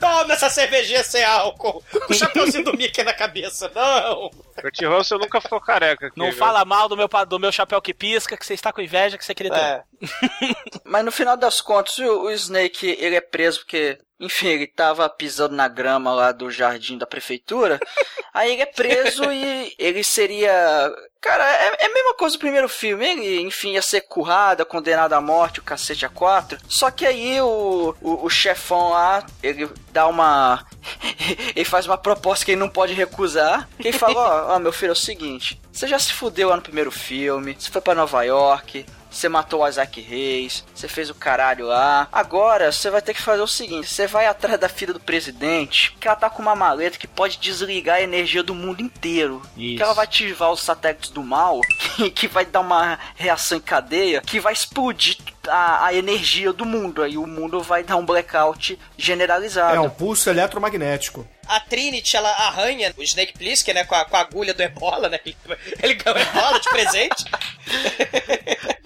[0.00, 1.82] Toma essa cervejinha sem álcool.
[2.06, 3.70] Com o chapeuzinho do Mickey na cabeça.
[3.74, 4.30] Não!
[4.60, 6.06] Kurt Russell nunca ficou careca.
[6.08, 6.38] aqui, Não viu?
[6.38, 9.24] fala mal do meu, do meu chapéu que pisca, que você está com inveja, que
[9.24, 9.60] você queria ter.
[9.60, 9.82] É.
[10.84, 15.08] Mas no final das contas, o, o Snake, ele é preso porque, enfim, ele tava
[15.08, 17.78] pisando na grama lá do jardim da prefeitura.
[18.32, 20.92] Aí ele é preso e ele seria...
[21.26, 23.04] Cara, é, é a mesma coisa do primeiro filme.
[23.04, 26.56] Ele, enfim, ia ser currado, condenado à morte, o cacete a quatro.
[26.68, 30.64] Só que aí o, o, o chefão lá, ele dá uma...
[31.56, 33.68] ele faz uma proposta que ele não pode recusar.
[33.76, 35.60] Que ele fala, ó, ó, meu filho, é o seguinte...
[35.76, 38.86] Você já se fudeu lá no primeiro filme, você foi pra Nova York,
[39.16, 42.08] você matou o Isaac Reis, você fez o caralho lá.
[42.12, 45.96] Agora você vai ter que fazer o seguinte: você vai atrás da filha do presidente,
[45.98, 49.42] que ela tá com uma maleta que pode desligar a energia do mundo inteiro.
[49.56, 49.76] Isso.
[49.76, 51.60] Que ela vai ativar os satélites do mal,
[51.96, 55.16] que, que vai dar uma reação em cadeia, que vai explodir
[55.48, 57.02] a, a energia do mundo.
[57.02, 59.76] Aí o mundo vai dar um blackout generalizado.
[59.76, 61.26] É um pulso eletromagnético.
[61.48, 63.84] A Trinity, ela arranha o Snake Plissken, né?
[63.84, 65.18] Com a, com a agulha do ebola, né?
[65.24, 65.36] Ele,
[65.82, 67.24] ele ganhou ebola de presente.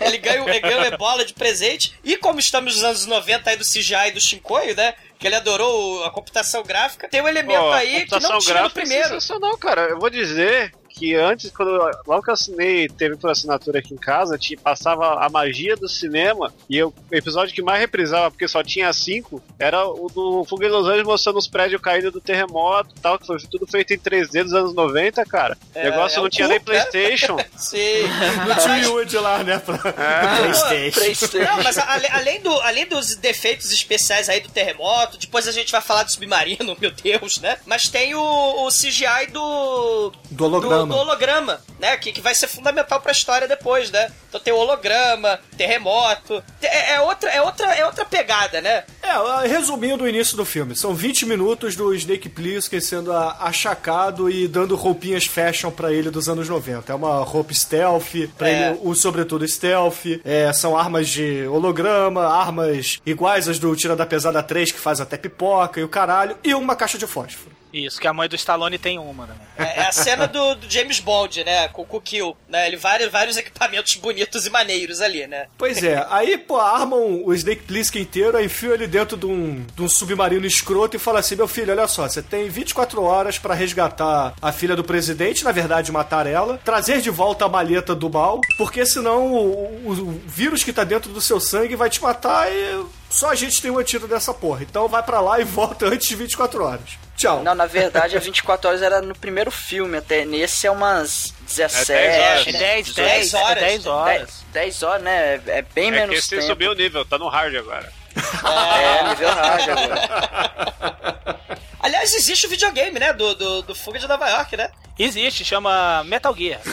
[0.00, 1.94] ele ganha, o- ele ganha o ebola de presente.
[2.04, 4.94] E como estamos nos anos 90 aí do CGI e do Shinkoio, né?
[5.18, 7.08] Que ele adorou a computação gráfica.
[7.08, 9.08] Tem um elemento Pô, aí que não tinha no é primeiro.
[9.08, 9.82] sensacional, cara.
[9.82, 11.70] Eu vou dizer que antes, quando
[12.06, 15.88] logo que eu assinei, teve por assinatura aqui em casa, tinha, passava a magia do
[15.88, 20.44] cinema e eu- o episódio que mais reprisava, porque só tinha cinco, era o do
[20.44, 23.66] Fuga em Los Angeles mostrando os prédios caindo do terremoto e tal, que foi tudo
[23.66, 25.56] feito em 3D dos anos 90, cara.
[25.74, 26.64] O É, negócio é não o tinha cu, nem né?
[26.64, 27.36] Playstation.
[27.56, 28.02] Sim.
[28.48, 29.58] Não tinha o Wood lá, né?
[29.58, 29.78] Pra...
[29.78, 31.00] Playstation.
[31.00, 31.38] PlayStation.
[31.56, 35.52] Não, mas a- ale- além, do, além dos defeitos especiais aí do terremoto, depois a
[35.52, 37.58] gente vai falar do submarino, meu Deus, né?
[37.66, 38.20] Mas tem o,
[38.66, 40.12] o CGI do.
[40.30, 40.76] Do holograma.
[40.78, 41.96] Do, do holograma, né?
[41.96, 44.10] Que, que vai ser fundamental pra história depois, né?
[44.28, 46.42] Então tem o holograma, terremoto.
[46.62, 48.84] É, é outra, é, outra, é outra pegada, né?
[49.02, 54.30] É, resumindo o início do filme, são 20 minutos do Snake Plissken sendo a- achacado
[54.30, 56.92] e dando roupinhas fashion pra ele dos anos 90.
[56.92, 58.70] É uma roupa stealth, pra É.
[58.70, 64.06] ele o sobretudo stealth, é, são armas de holograma, armas iguais às do Tira da
[64.06, 67.50] Pesada 3, que faz até pipoca e o caralho, e uma caixa de fósforo.
[67.72, 69.34] Isso, que a mãe do Stallone tem uma, né?
[69.56, 71.68] É, é a cena do, do James Bond, né?
[71.68, 72.66] Com o Kill, né?
[72.66, 75.46] Ele vários, vários equipamentos bonitos e maneiros ali, né?
[75.56, 79.64] Pois é, aí, pô, armam o Snake Plissken inteiro, aí enfiam ele dentro de um,
[79.74, 83.38] de um submarino escroto e fala assim: meu filho, olha só, você tem 24 horas
[83.38, 87.94] pra resgatar a filha do presidente, na verdade, matar ela, trazer de volta a maleta
[87.94, 91.88] do mal, porque senão o, o- o vírus que tá dentro do seu sangue vai
[91.88, 94.62] te matar e só a gente tem um antídoto dessa porra.
[94.62, 96.98] Então vai pra lá e volta antes de 24 horas.
[97.20, 97.42] Tchau.
[97.42, 101.92] Não, na verdade, a 24 horas era no primeiro filme, até nesse é umas 17.
[101.92, 102.46] É 10 horas.
[102.46, 103.44] É 10, 18, 10 horas.
[103.46, 103.60] horas.
[103.62, 104.16] 10 horas.
[104.16, 105.34] 10, 10 horas, né?
[105.34, 106.42] É- É bem É menos que esse tempo.
[106.42, 107.92] subiu o nível, tá no hard agora.
[108.16, 111.40] É, nível hard agora.
[111.82, 113.12] Aliás, existe o videogame, né?
[113.12, 114.70] Do, do, do Fuga de Nova York, né?
[114.98, 116.60] Existe, chama Metal Gear.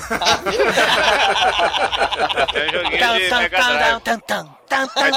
[2.41, 4.01] Até joguinho Tan, de Mega Drive.
[4.95, 5.13] Mas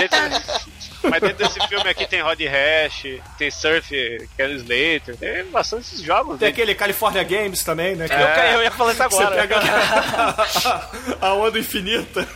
[1.02, 3.06] mas dentro desse filme aqui tem Rod Hash,
[3.38, 3.88] tem Surf,
[4.36, 6.38] Kelly Slater, tem bastante esses jogos.
[6.38, 6.52] Tem né?
[6.52, 8.08] aquele California Games também, né?
[8.08, 8.20] que Eu,
[8.58, 9.36] eu ia falar isso Você agora.
[9.36, 10.88] pega a,
[11.28, 12.26] a onda infinita.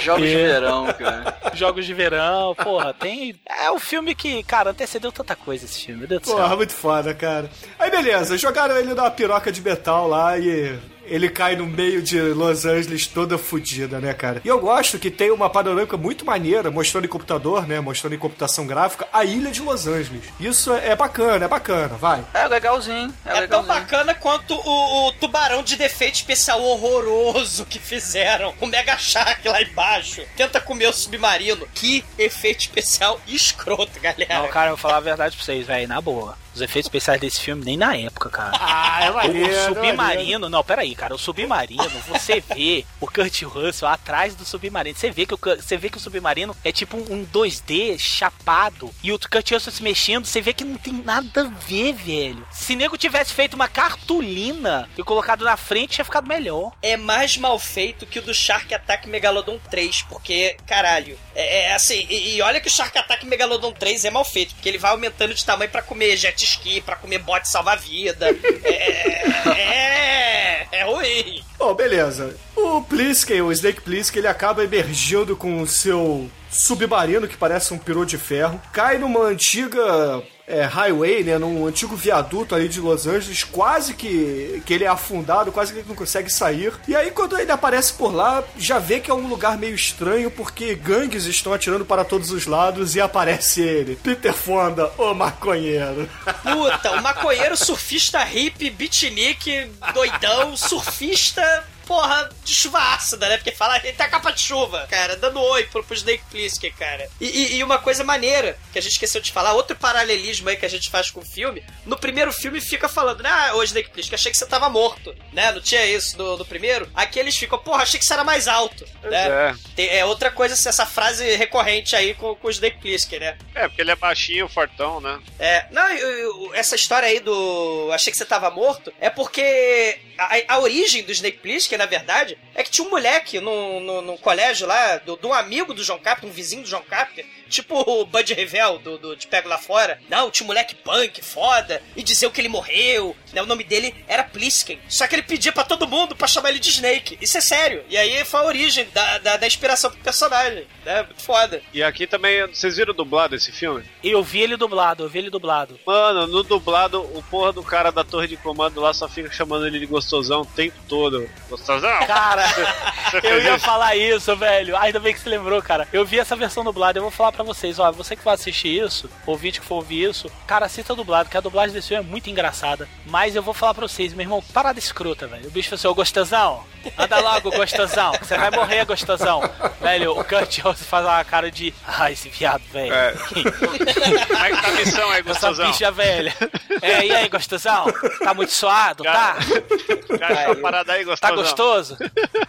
[0.00, 0.46] Jogos de É.
[0.46, 1.36] verão, cara.
[1.54, 3.38] Jogos de verão, porra, tem.
[3.48, 6.36] É um filme que, cara, antecedeu tanta coisa esse filme, meu Deus do céu.
[6.36, 7.48] Porra, muito foda, cara.
[7.78, 10.76] Aí beleza, jogaram ele numa piroca de metal lá e
[11.14, 14.40] ele cai no meio de Los Angeles toda fodida, né, cara?
[14.44, 18.18] E eu gosto que tem uma panorâmica muito maneira, mostrando em computador, né, mostrando em
[18.18, 20.24] computação gráfica, a ilha de Los Angeles.
[20.40, 22.24] Isso é bacana, é bacana, vai.
[22.32, 23.12] É legalzinho.
[23.24, 23.66] É, É, tão legalzinho.
[23.66, 28.54] bacana quanto o, o tubarão de defeito especial horroroso que fizeram.
[28.60, 30.22] O Mega Shark lá embaixo.
[30.36, 31.66] Tenta comer o submarino.
[31.74, 34.38] Que efeito especial escroto, galera.
[34.40, 36.36] Não, cara, eu vou falar a verdade pra vocês, velho, na boa.
[36.54, 38.52] Os efeitos especiais desse filme, nem na época, cara.
[38.94, 39.50] Ah, é O maneiro.
[39.52, 41.14] é submarino, não, peraí, cara.
[41.14, 44.96] O submarino, você vê o Kurt Russell atrás do submarino.
[44.96, 48.90] Você vê que o, você vê que o submarino é tipo um 2D chapado.
[49.02, 52.46] E o Kurt Russell se mexendo, você vê que não tem nada a ver, velho.
[52.50, 53.66] Se nego tivesse feito uma
[54.12, 56.72] cartolina e colocado na frente, tinha ficado melhor.
[56.82, 61.74] é mais mal feito que o do Shark Attack Megalodon 3, porque, caralho, é, é
[61.74, 64.78] assim, e, e olha que o Shark Attack Megalodon 3 é mal feito, porque ele
[64.78, 68.26] vai aumentando de tamanho pra comer jet ski, pra comer bote salva-vida.
[68.64, 71.42] É, é, é ruim.
[71.58, 72.36] Bom, beleza.
[72.56, 77.78] O Plisken, o Snake Plissken, ele acaba emergindo com o seu submarino, que parece um
[77.78, 83.06] peru de ferro, cai numa antiga é, highway, né, num antigo viaduto ali de Los
[83.06, 86.72] Angeles, quase que, que ele é afundado, quase que ele não consegue sair.
[86.86, 90.30] E aí, quando ele aparece por lá, já vê que é um lugar meio estranho,
[90.30, 96.08] porque gangues estão atirando para todos os lados e aparece ele, Peter Fonda, o maconheiro.
[96.42, 103.36] Puta, o maconheiro surfista hippie, beatnik, doidão, surfista porra, de chuva ácida, né?
[103.36, 107.08] Porque fala, ele tá capa de chuva, cara, dando oi pro, pro Snake Plissken, cara.
[107.20, 110.56] E, e, e, uma coisa maneira, que a gente esqueceu de falar, outro paralelismo aí
[110.56, 113.62] que a gente faz com o filme, no primeiro filme fica falando, né, ah, ô
[113.62, 115.52] Snake Plissken, achei que você tava morto, né?
[115.52, 116.88] Não tinha isso no, no primeiro?
[116.94, 119.56] Aqui eles ficam, porra, achei que você era mais alto, né?
[119.76, 119.98] É.
[119.98, 123.38] É outra coisa, essa frase recorrente aí com, com o Snake Plissken, né?
[123.54, 125.20] É, porque ele é baixinho, fortão, né?
[125.38, 130.58] É, não, essa história aí do achei que você tava morto, é porque a, a
[130.60, 134.66] origem do Snake Plissken, na verdade, é que tinha um moleque no, no, no colégio
[134.66, 138.34] lá, do, do amigo do John Carpenter, um vizinho do John Carpenter, tipo o Bud
[138.34, 140.00] Revel do, do Te Pego Lá Fora.
[140.08, 143.42] Não, tinha um moleque punk, foda, e diziam que ele morreu, né?
[143.42, 144.80] O nome dele era Plisken.
[144.88, 147.18] Só que ele pedia para todo mundo para chamar ele de Snake.
[147.20, 147.84] Isso é sério.
[147.88, 151.02] E aí foi a origem da, da, da inspiração pro personagem, né?
[151.02, 151.62] Muito foda.
[151.72, 153.84] E aqui também, vocês viram dublado esse filme?
[154.02, 155.78] Eu vi ele dublado, eu vi ele dublado.
[155.86, 159.66] Mano, no dublado, o porra do cara da torre de comando lá só fica chamando
[159.66, 161.28] ele de gostosão o tempo todo.
[161.50, 162.06] Gostosão?
[162.06, 162.44] Cara,
[163.22, 164.76] eu ia falar isso, velho.
[164.76, 165.86] Ainda bem que você lembrou, cara.
[165.92, 168.82] Eu vi essa versão dublada, eu vou falar pra vocês, ó, você que vai assistir
[168.82, 172.06] isso, ouvinte que for ouvir isso, cara, assista dublado, que a dublagem desse filme é
[172.06, 172.88] muito engraçada.
[173.06, 175.48] Mas eu vou falar pra vocês, meu irmão, parada escrota, velho.
[175.48, 176.64] O bicho falou assim, ô gostosão,
[176.98, 179.42] anda logo, gostosão, você vai morrer, gostosão.
[179.80, 182.92] velho, o Kurt Russell faz uma cara de, ah, esse viado, velho.
[182.92, 183.12] É.
[183.32, 185.64] Como é que tá a missão aí, gostosão?
[185.64, 186.34] Essa bicha velha.
[186.80, 187.86] É, e aí, gostosão?
[188.22, 190.18] Tá muito suado, cara, tá?
[190.18, 191.36] Cara, parada aí, gostosão.
[191.36, 191.96] Tá gostoso?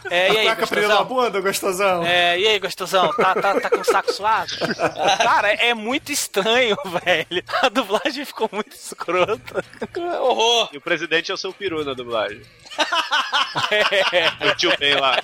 [0.09, 1.05] É, e aí, gostosão?
[1.05, 2.05] bunda, gostosão?
[2.05, 3.09] É, e aí, gostosão?
[3.13, 4.51] Tá, tá, tá com o saco suado?
[5.17, 7.43] Cara, é muito estranho, velho.
[7.61, 9.63] A dublagem ficou muito escrota.
[10.21, 10.69] Horror!
[10.73, 12.41] E o presidente é o seu peru na dublagem.
[14.41, 14.47] é.
[14.47, 15.21] O tio Ben lá.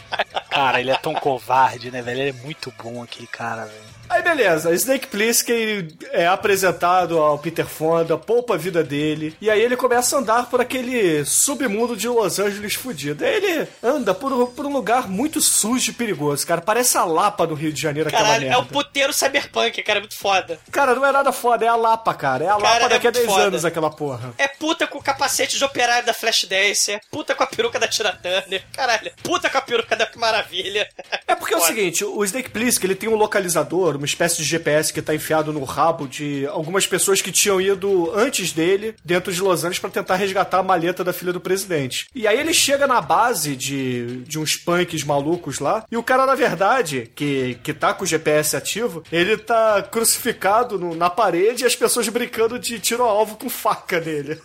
[0.50, 2.22] Cara, ele é tão covarde, né, velho?
[2.22, 3.99] Ele é muito bom, aquele cara, velho.
[4.10, 9.62] Aí beleza, Snake Plissken é apresentado ao Peter Fonda, poupa a vida dele, e aí
[9.62, 13.24] ele começa a andar por aquele submundo de Los Angeles fudido.
[13.24, 16.60] Aí ele anda por, por um lugar muito sujo e perigoso, cara.
[16.62, 18.56] Parece a Lapa do Rio de Janeiro, Caralho, aquela merda.
[18.56, 20.60] é o puteiro cyberpunk, cara, é muito foda.
[20.72, 22.44] Cara, não é nada foda, é a Lapa, cara.
[22.44, 23.44] É a cara, Lapa é daqui a 10 foda.
[23.44, 24.34] anos, aquela porra.
[24.38, 27.88] É puta com o capacete de operário da Flashdance, é puta com a peruca da
[27.88, 30.90] Tina Turner, caralho, puta com a peruca da Maravilha.
[31.28, 34.44] É porque é o seguinte, o Snake Plissken, ele tem um localizador, uma espécie de
[34.44, 39.32] GPS que tá enfiado no rabo de algumas pessoas que tinham ido antes dele dentro
[39.32, 42.08] de Los Angeles para tentar resgatar a maleta da filha do presidente.
[42.16, 46.26] E aí ele chega na base de, de uns punks malucos lá, e o cara,
[46.26, 51.64] na verdade, que, que tá com o GPS ativo, ele tá crucificado no, na parede
[51.64, 54.40] e as pessoas brincando de tiro ao alvo com faca nele.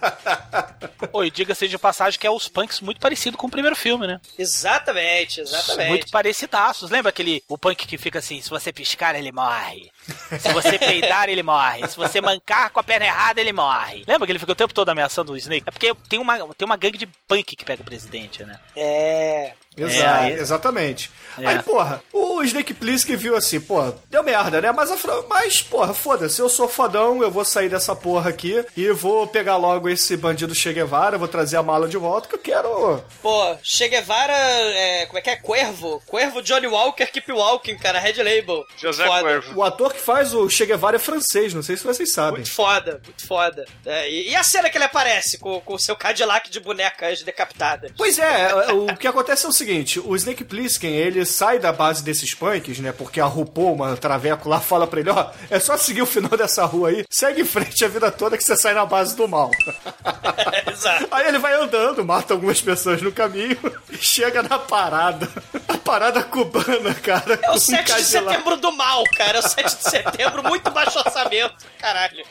[1.12, 4.20] Oi, diga-se de passagem que é os punks muito parecido com o primeiro filme, né?
[4.38, 5.88] Exatamente, exatamente.
[5.88, 6.90] Muito parecidaços.
[6.90, 9.43] Lembra aquele o punk que fica assim, se você piscar, ele morre.
[10.38, 11.86] Se você peidar, ele morre.
[11.88, 14.04] Se você mancar com a perna errada, ele morre.
[14.06, 15.64] Lembra que ele fica o tempo todo ameaçando o Snake?
[15.66, 18.58] É porque tem uma, tem uma gangue de punk que pega o presidente, né?
[18.76, 19.52] É.
[19.76, 21.10] Exato, é, exatamente.
[21.38, 21.46] É.
[21.46, 24.70] Aí, porra, o Snake Plissken viu assim, pô, deu merda, né?
[24.70, 24.90] Mas,
[25.28, 29.56] mas porra, foda-se, eu sou fodão, eu vou sair dessa porra aqui e vou pegar
[29.56, 33.02] logo esse bandido Che Guevara, vou trazer a mala de volta que eu quero.
[33.20, 35.36] Pô, Che Guevara, é, como é que é?
[35.36, 36.00] Cuervo.
[36.06, 38.64] Cuervo Johnny Walker, Keep Walking, cara, Red Label.
[38.76, 39.22] José foda.
[39.22, 39.33] Cuervo.
[39.54, 42.40] O ator que faz o Che Guevara é francês, não sei se vocês sabem.
[42.40, 43.64] Muito foda, muito foda.
[43.84, 47.22] É, e, e, a cena que ele aparece com, com o seu Cadillac de bonecas
[47.22, 47.92] decapitadas?
[47.96, 52.02] Pois é, o que acontece é o seguinte, o Snake Plissken, ele sai da base
[52.02, 52.92] desses punks, né?
[52.92, 56.36] Porque a RuPaul, uma traveco lá, fala pra ele, ó, é só seguir o final
[56.36, 59.28] dessa rua aí, segue em frente a vida toda que você sai na base do
[59.28, 59.50] mal.
[60.70, 61.08] Exato.
[61.10, 63.58] Aí ele vai andando, mata algumas pessoas no caminho
[63.90, 65.28] e chega na parada.
[65.68, 67.38] A parada cubana, cara.
[67.42, 69.23] É o 7 de setembro do mal, cara.
[69.32, 71.64] É o 7 de setembro, muito baixo orçamento.
[71.78, 72.24] Caralho.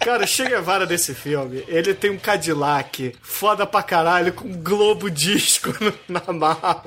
[0.00, 4.62] Cara, o Che Guevara desse filme, ele tem um Cadillac foda pra caralho com um
[4.62, 5.70] globo disco
[6.08, 6.82] na mala.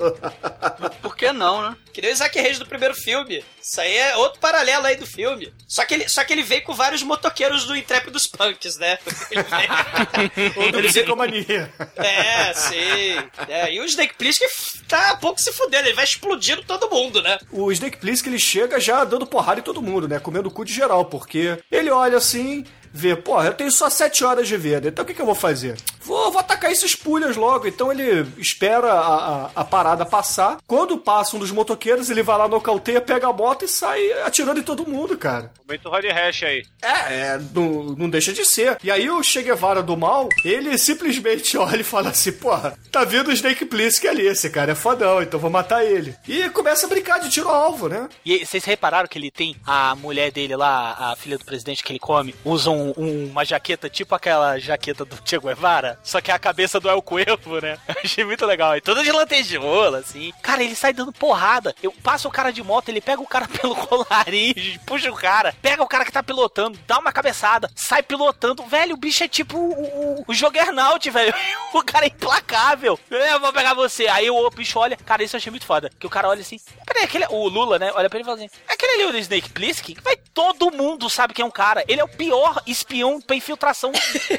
[1.00, 1.76] Por que não, né?
[1.92, 3.44] Que nem o Isaac Reis do primeiro filme.
[3.60, 5.52] Isso aí é outro paralelo aí do filme.
[5.68, 8.98] Só que ele, só que ele veio com vários motoqueiros do Intrep dos Punks, né?
[9.30, 10.52] Ele veio...
[10.56, 11.72] Ou do Psicomania.
[11.96, 13.16] É, sim.
[13.48, 14.48] É, e o Snake Plissken
[14.88, 17.38] tá a pouco se fudendo, ele vai explodindo todo mundo, né?
[17.50, 20.18] O Snake Plissken, ele chega já dando porrada em todo mundo, né?
[20.18, 24.24] Comendo o cu de geral, porque ele olha assim vê, porra, eu tenho só 7
[24.24, 25.76] horas de vida, então o que, que eu vou fazer?
[26.04, 27.66] Vou, vou atacar esses pulhas logo.
[27.66, 30.58] Então ele espera a, a, a parada passar.
[30.66, 34.60] Quando passa um dos motoqueiros, ele vai lá, nocauteia, pega a moto e sai atirando
[34.60, 35.52] em todo mundo, cara.
[35.66, 36.62] Momento Rod Hash aí.
[36.82, 38.78] É, é não, não deixa de ser.
[38.82, 43.04] E aí o Che Guevara do mal, ele simplesmente olha e fala assim, porra, tá
[43.04, 46.14] vindo o Snake Plissken ali, esse cara é fodão, então vou matar ele.
[46.26, 48.08] E começa a brincar de tiro-alvo, né?
[48.24, 51.92] E vocês repararam que ele tem a mulher dele lá, a filha do presidente que
[51.92, 56.30] ele come, usa um, um, uma jaqueta tipo aquela jaqueta do Che Guevara, só que
[56.30, 57.78] é a cabeça do El Cuervo, né?
[58.02, 58.76] Achei muito legal.
[58.76, 60.32] E toda de lantejoula, assim.
[60.42, 61.74] Cara, ele sai dando porrada.
[61.82, 64.54] Eu passo o cara de moto, ele pega o cara pelo colarinho,
[64.86, 68.64] puxa o cara, pega o cara que tá pilotando, dá uma cabeçada, sai pilotando.
[68.64, 71.34] Velho, o bicho é tipo o, o, o Joggernaut, velho.
[71.72, 72.98] O cara é implacável.
[73.10, 74.06] Eu vou pegar você.
[74.08, 74.96] Aí o bicho olha.
[74.96, 75.90] Cara, isso eu achei muito foda.
[75.98, 76.58] Que o cara olha assim.
[76.86, 77.26] Peraí, aquele.
[77.30, 77.90] O Lula, né?
[77.94, 81.34] Olha pra ele e fala assim: aquele ali, o Snake Plissken, vai todo mundo sabe
[81.34, 81.84] quem é um cara.
[81.86, 83.92] Ele é o pior espião pra infiltração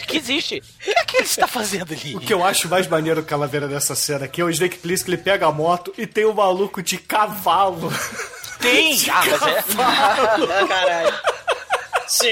[0.08, 0.62] que existe.
[0.86, 2.16] O que está fazendo ali?
[2.16, 5.22] O que eu acho mais maneiro, Calaveira, dessa cena aqui é o Snake Plissken, ele
[5.24, 7.92] pega a moto e tem um maluco de cavalo.
[8.60, 8.96] Tem!
[8.98, 9.62] De Ah, mas é.
[9.64, 10.48] cavalo.
[10.68, 11.14] Caralho.
[12.08, 12.28] Sim.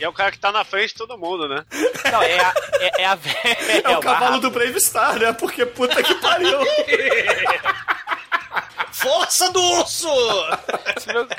[0.00, 1.64] E é o cara que tá na frente de todo mundo, né?
[2.10, 2.54] Não, é a.
[2.80, 5.32] É, é a é, É o cavalo barra- do Brave Star, né?
[5.32, 6.58] Porque puta que pariu.
[9.06, 10.08] Força do urso!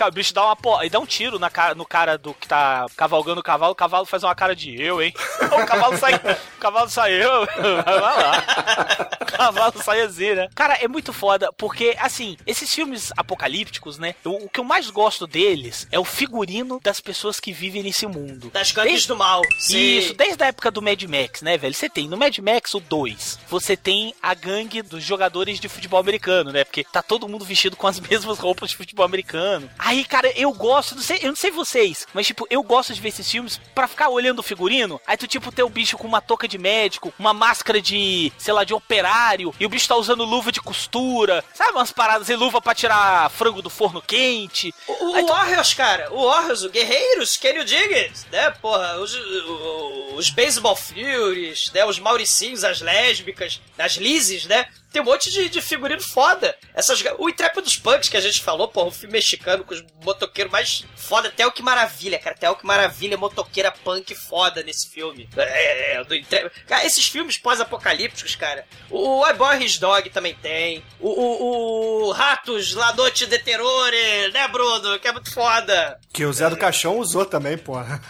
[0.07, 2.47] O bicho dá uma porra e dá um tiro na cara, no cara do que
[2.47, 5.13] tá cavalgando o cavalo, o cavalo faz uma cara de eu, hein?
[5.51, 6.15] O cavalo sai.
[6.15, 7.45] O cavalo sai eu.
[7.83, 9.09] Vai lá.
[9.37, 10.47] Cavalo sai assim, né?
[10.55, 14.15] Cara, é muito foda, porque, assim, esses filmes apocalípticos, né?
[14.25, 18.05] O, o que eu mais gosto deles é o figurino das pessoas que vivem nesse
[18.07, 18.49] mundo.
[18.51, 19.41] Das gangues Desde- do mal.
[19.59, 19.77] Sim.
[19.97, 21.73] Isso, desde a época do Mad Max, né, velho?
[21.73, 25.99] Você tem no Mad Max o 2, você tem a gangue dos jogadores de futebol
[25.99, 26.63] americano, né?
[26.63, 29.69] Porque tá todo mundo vestido com as mesmas roupas de futebol americano.
[29.77, 33.01] Aí, cara, eu gosto, não sei, eu não sei vocês, mas tipo, eu gosto de
[33.01, 34.99] ver esses filmes pra ficar olhando o figurino.
[35.05, 38.53] Aí tu tipo ter o bicho com uma touca de médico, uma máscara de, sei
[38.53, 39.26] lá, de operário,
[39.59, 43.29] e o bicho tá usando luva de costura, sabe umas paradas e luva pra tirar
[43.31, 44.73] frango do forno quente.
[44.87, 49.13] O, Aí o tu- Warriors, cara, o Warriors, o Guerreiros, Kenny Diggins, né, porra, os,
[49.15, 55.31] o- os Baseball Furies, né, os Mauricinhos, as lésbicas, as Lizes, né, tem um monte
[55.31, 56.55] de, de figurino foda.
[56.73, 60.51] Essas, o dos Punks que a gente falou, porra, um filme mexicano com os motoqueiros
[60.51, 64.89] mais foda, até o que maravilha, cara, até o que maravilha, motoqueira punk foda nesse
[64.89, 65.29] filme.
[65.35, 66.51] É, é, do Intrépida.
[66.67, 72.07] Cara, esses filmes pós-apocalípticos, cara, o, o I Boy His Dog também tem, o, o,
[72.07, 75.99] o Ratos, La Noite de Terrore, né, Bruno, que é muito foda.
[76.13, 78.01] Que o Zé do Caixão usou também, porra.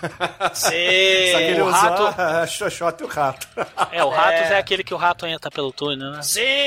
[0.53, 1.31] Sim.
[1.31, 3.47] Só que ele o usou rato- a Xoxota e o rato.
[3.91, 4.57] É, o Ratos é.
[4.57, 6.21] aquele que o rato entra pelo túnel, né?
[6.21, 6.66] Sim!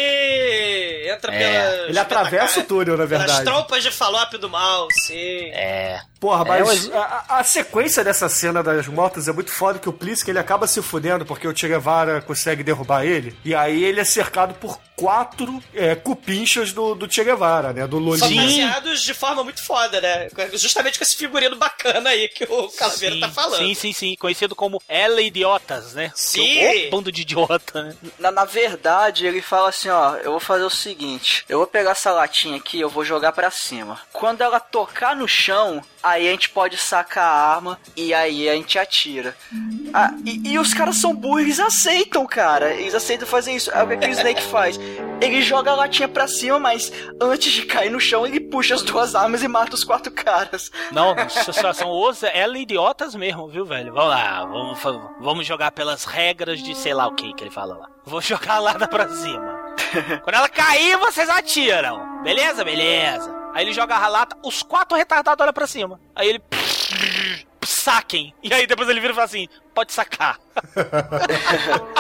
[1.13, 1.39] Entra É.
[1.39, 1.89] pela.
[1.89, 3.45] Ele atravessa o túnel, na Pelas verdade.
[3.45, 5.51] trompas de falópio do mal, sim.
[5.53, 6.01] É.
[6.21, 9.89] Porra, É, mas mas- a, a sequência dessa cena das motos é muito foda que
[9.89, 13.35] o Plisken ele acaba se fudendo porque o Che Guevara consegue derrubar ele.
[13.45, 17.87] E aí ele é cercado por quatro é, cupinchas do, do Che Guevara, né?
[17.87, 18.21] Do Lolinho.
[18.43, 20.29] Fantasiados de forma muito foda, né?
[20.53, 23.57] Justamente com esse figurino bacana aí que o Calaveira sim, tá falando.
[23.59, 24.17] Sim, sim, sim.
[24.21, 26.13] Conhecido como Ela Idiotas, né?
[26.15, 26.43] Sim.
[26.45, 27.97] Que- Ô, bando de idiota, né?
[28.19, 31.93] Na, na verdade, ele fala assim, ó, eu vou fazer o seguinte, eu vou pegar
[31.93, 33.99] essa latinha aqui, eu vou jogar pra cima.
[34.13, 38.55] Quando ela tocar no chão, aí a gente pode sacar a arma e aí a
[38.55, 39.37] gente atira.
[39.93, 42.73] Ah, e, e os caras são burros, eles aceitam, cara.
[42.75, 43.71] Eles aceitam fazer isso.
[43.75, 44.79] Aí o que, que o Snake faz?
[45.21, 48.83] Ele joga a latinha pra cima, mas antes de cair no chão, ele puxa as
[48.83, 50.71] duas armas e mata os quatro caras.
[50.91, 51.15] Não,
[51.75, 53.93] são os Ela Idiotas mesmo, viu, velho?
[53.93, 54.79] Vamos lá, vamos,
[55.21, 57.89] vamos jogar pelas regras de sei lá o que que ele fala lá.
[58.05, 59.61] Vou jogar lá da pra cima.
[60.25, 62.23] Quando ela cair, vocês atiram.
[62.23, 62.65] Beleza?
[62.65, 63.40] Beleza.
[63.55, 66.01] Aí ele joga a lata, os quatro retardados olham pra cima.
[66.15, 66.43] Aí ele.
[67.65, 68.35] Saquem.
[68.43, 70.39] E aí depois ele vira e fala assim: pode sacar.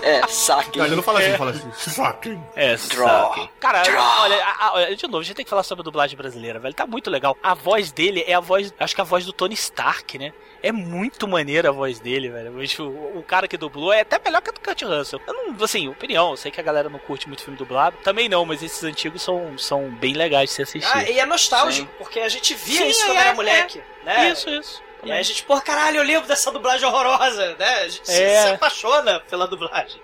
[0.02, 0.78] É, saque.
[0.78, 2.42] Não, ele não fala assim, ele fala assim, fucking.
[2.56, 3.28] É, Draw.
[3.28, 3.50] saquem.
[3.60, 3.82] Cara,
[4.22, 6.58] olha, a- a- olha, de novo, a gente tem que falar sobre a dublagem brasileira,
[6.58, 6.74] velho.
[6.74, 7.36] Tá muito legal.
[7.42, 10.32] A voz dele é a voz, acho que a voz do Tony Stark, né?
[10.62, 12.52] É muito maneira a voz dele, velho.
[12.80, 15.20] O, o cara que dublou é até melhor que a do Kurt Russell.
[15.26, 17.96] Eu não, assim, opinião, eu sei que a galera não curte muito filme dublado.
[18.02, 20.90] Também não, mas esses antigos são, são bem legais de se assistir.
[20.96, 21.94] Ah, e é nostálgico, Sim.
[21.98, 24.30] porque a gente via Sim, isso quando é, era moleque, né?
[24.30, 24.82] Isso, isso.
[25.02, 27.74] E aí a gente, pô, caralho, eu lembro dessa dublagem horrorosa, né?
[27.80, 28.42] A gente se- É.
[28.42, 30.00] se apaixona pela dublagem.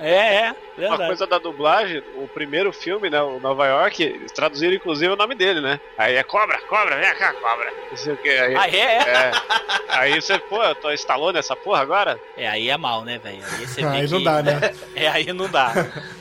[0.00, 0.14] É,
[0.48, 5.12] é, Uma coisa da dublagem, o primeiro filme, né, o Nova York, eles traduziram inclusive
[5.12, 5.78] o nome dele, né?
[5.96, 7.72] Aí é cobra, cobra, vem cá, cobra.
[7.90, 8.28] Não sei o que.
[8.30, 9.08] Aí, Ah, é, é?
[9.08, 9.32] é.
[9.88, 12.18] Aí você, pô, eu tô instalou nessa porra agora?
[12.36, 13.42] É, aí é mal, né, velho?
[13.58, 14.74] Aí você vê Aí não que- dá, né?
[14.96, 15.72] É, aí não dá.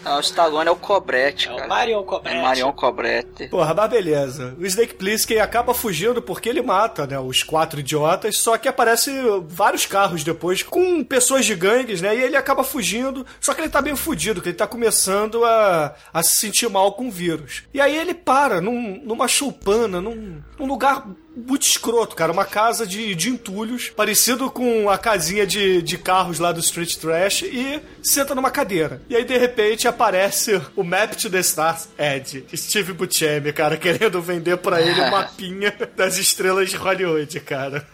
[0.04, 1.68] Ah, o Stallone é o Cobrete, É o cara.
[1.68, 2.38] Marion Cobretti.
[2.38, 3.47] É Marion Cobrete.
[3.47, 4.56] Porra, mas beleza.
[4.60, 9.12] O Snake Plissken acaba fugindo porque ele mata, né, os quatro idiotas, só que aparece
[9.47, 13.62] vários carros depois com pessoas de gangues, né, e ele acaba fugindo, só Só que
[13.62, 17.64] ele tá meio fudido, ele tá começando a, a se sentir mal com o vírus.
[17.74, 22.31] E aí ele para num, numa choupana, num, num lugar muito escroto, cara.
[22.31, 26.95] Uma casa de, de entulhos, parecido com a casinha de, de carros lá do Street
[26.95, 29.01] Trash, e senta numa cadeira.
[29.09, 34.21] E aí, de repente, aparece o Map to the Stars Ed, Steve Buscemi, cara, querendo
[34.21, 37.88] vender pra ele o mapinha das estrelas de Hollywood, cara.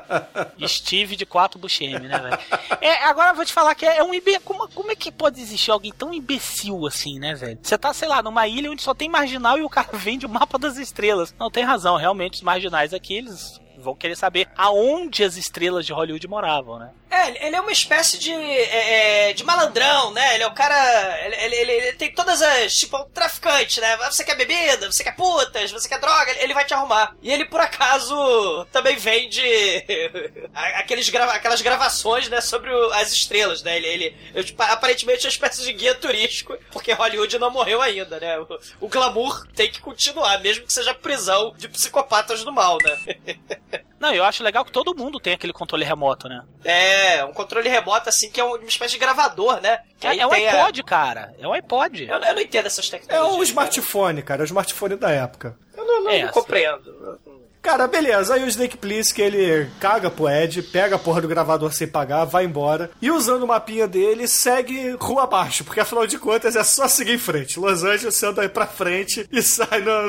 [0.66, 2.38] Steve de 4 Buscemi, né, velho?
[2.80, 4.40] É, agora eu vou te falar que é um imbecil.
[4.44, 7.58] Como, como é que pode existir alguém tão imbecil assim, né, velho?
[7.62, 10.28] Você tá, sei lá, numa ilha onde só tem marginal e o cara vende o
[10.28, 11.34] mapa das estrelas.
[11.38, 15.92] Não, tem razão, realmente, os marginais aqui, eles vão querer saber aonde as estrelas de
[15.92, 16.90] Hollywood moravam, né?
[17.08, 20.34] É, ele é uma espécie de, é, é, de malandrão, né?
[20.34, 21.24] Ele é o cara.
[21.24, 22.74] Ele, ele, ele, tem todas as.
[22.74, 23.96] Tipo, um traficante, né?
[24.10, 27.14] Você quer bebida, você quer putas, você quer droga, ele vai te arrumar.
[27.22, 29.40] E ele, por acaso, também vende
[30.74, 32.40] aqueles grava, aquelas gravações, né?
[32.40, 33.76] Sobre o, as estrelas, né?
[33.76, 37.80] Ele, ele, ele tipo, aparentemente é uma espécie de guia turístico, porque Hollywood não morreu
[37.80, 38.38] ainda, né?
[38.40, 43.16] O, o glamour tem que continuar, mesmo que seja prisão de psicopatas do mal, né?
[43.98, 46.42] Não, eu acho legal que todo mundo tem aquele controle remoto, né?
[46.64, 49.80] É, um controle remoto assim que é uma espécie de gravador, né?
[49.98, 50.84] Que é, é um iPod, a...
[50.84, 51.34] cara.
[51.38, 52.04] É um iPod.
[52.04, 53.34] Eu, eu, não entendo essas tecnologias.
[53.34, 54.42] É um smartphone, cara.
[54.42, 55.56] É o smartphone da época.
[55.76, 57.20] Eu não, não, é, não compreendo.
[57.66, 58.32] Cara, beleza.
[58.32, 62.24] Aí o Snake Plissken, ele caga pro Ed, pega a porra do gravador sem pagar,
[62.24, 62.92] vai embora.
[63.02, 65.64] E usando o mapinha dele, segue rua abaixo.
[65.64, 67.58] Porque afinal de contas é só seguir em frente.
[67.58, 70.02] Los Angeles, você anda aí pra frente e sai na,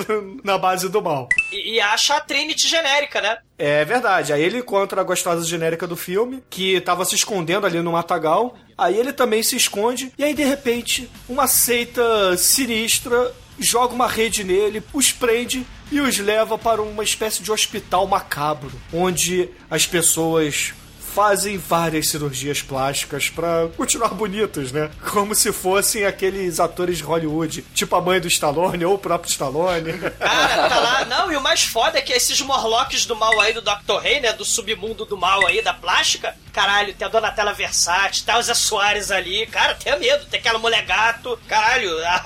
[0.44, 1.30] na base do mal.
[1.52, 3.40] E, e acha a Trinity genérica, né?
[3.58, 4.32] É verdade.
[4.32, 8.56] Aí ele encontra a gostosa genérica do filme, que tava se escondendo ali no matagal.
[8.78, 10.14] Aí ele também se esconde.
[10.16, 16.18] E aí, de repente, uma seita sinistra joga uma rede nele, os prende e os
[16.18, 20.74] leva para uma espécie de hospital macabro, onde as pessoas
[21.18, 24.92] fazem várias cirurgias plásticas para continuar bonitos, né?
[25.12, 29.32] Como se fossem aqueles atores de Hollywood, tipo a mãe do Stallone ou o próprio
[29.32, 29.94] Stallone.
[29.98, 31.06] Cara, tá lá.
[31.06, 33.98] Não, e o mais foda é que esses Morlocks do mal aí do Dr.
[34.00, 34.32] Rei, né?
[34.32, 36.36] Do submundo do mal aí, da plástica.
[36.54, 39.48] Caralho, tem a Donatella Versace, tá o Zé Soares ali.
[39.48, 40.24] Cara, tenha medo.
[40.26, 41.40] Tem aquela mulher gato.
[41.48, 42.22] Caralho, a,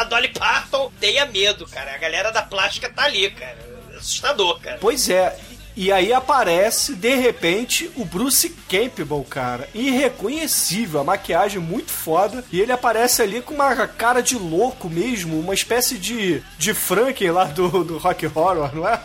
[0.00, 0.90] a Dolly Parton.
[0.98, 1.94] Tenha medo, cara.
[1.94, 4.78] A galera da plástica tá ali, cara assustador, cara.
[4.80, 5.36] Pois é,
[5.76, 9.68] e aí aparece, de repente, o Bruce Campbell, cara.
[9.74, 12.42] Irreconhecível, a maquiagem muito foda.
[12.50, 17.30] E ele aparece ali com uma cara de louco mesmo, uma espécie de, de Franken
[17.30, 19.00] lá do, do Rock Horror, não é?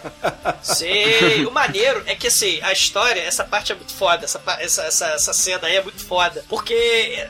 [0.63, 1.45] Sei.
[1.45, 4.23] O maneiro é que, assim, a história, essa parte é muito foda.
[4.23, 6.45] Essa, essa, essa, essa cena aí é muito foda.
[6.47, 6.73] Porque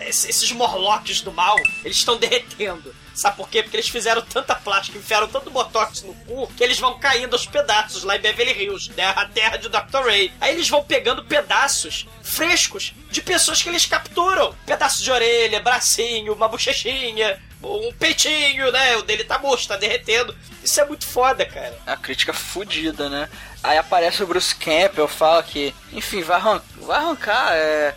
[0.01, 2.93] esses Morlocks do mal, eles estão derretendo.
[3.13, 3.61] Sabe por quê?
[3.61, 7.45] Porque eles fizeram tanta plástica, enfiaram tanto botox no cu, que eles vão caindo aos
[7.45, 9.05] pedaços lá em Beverly Hills, né?
[9.15, 10.05] A terra de Dr.
[10.05, 10.31] Ray.
[10.39, 14.55] Aí eles vão pegando pedaços frescos de pessoas que eles capturam.
[14.65, 18.95] Pedaço de orelha, bracinho, uma bochechinha, um peitinho, né?
[18.97, 20.35] O dele tá murcho, tá derretendo.
[20.63, 21.77] Isso é muito foda, cara.
[21.85, 23.29] A crítica fudida, né?
[23.63, 27.93] Aí aparece o Bruce Campbell, fala que, enfim, vai, arran vai arrancar é,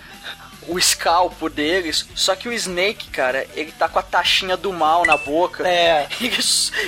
[0.69, 2.07] o escalpo deles.
[2.15, 5.67] Só que o Snake, cara, ele tá com a taxinha do mal na boca.
[5.67, 6.09] É.
[6.21, 6.39] E ele,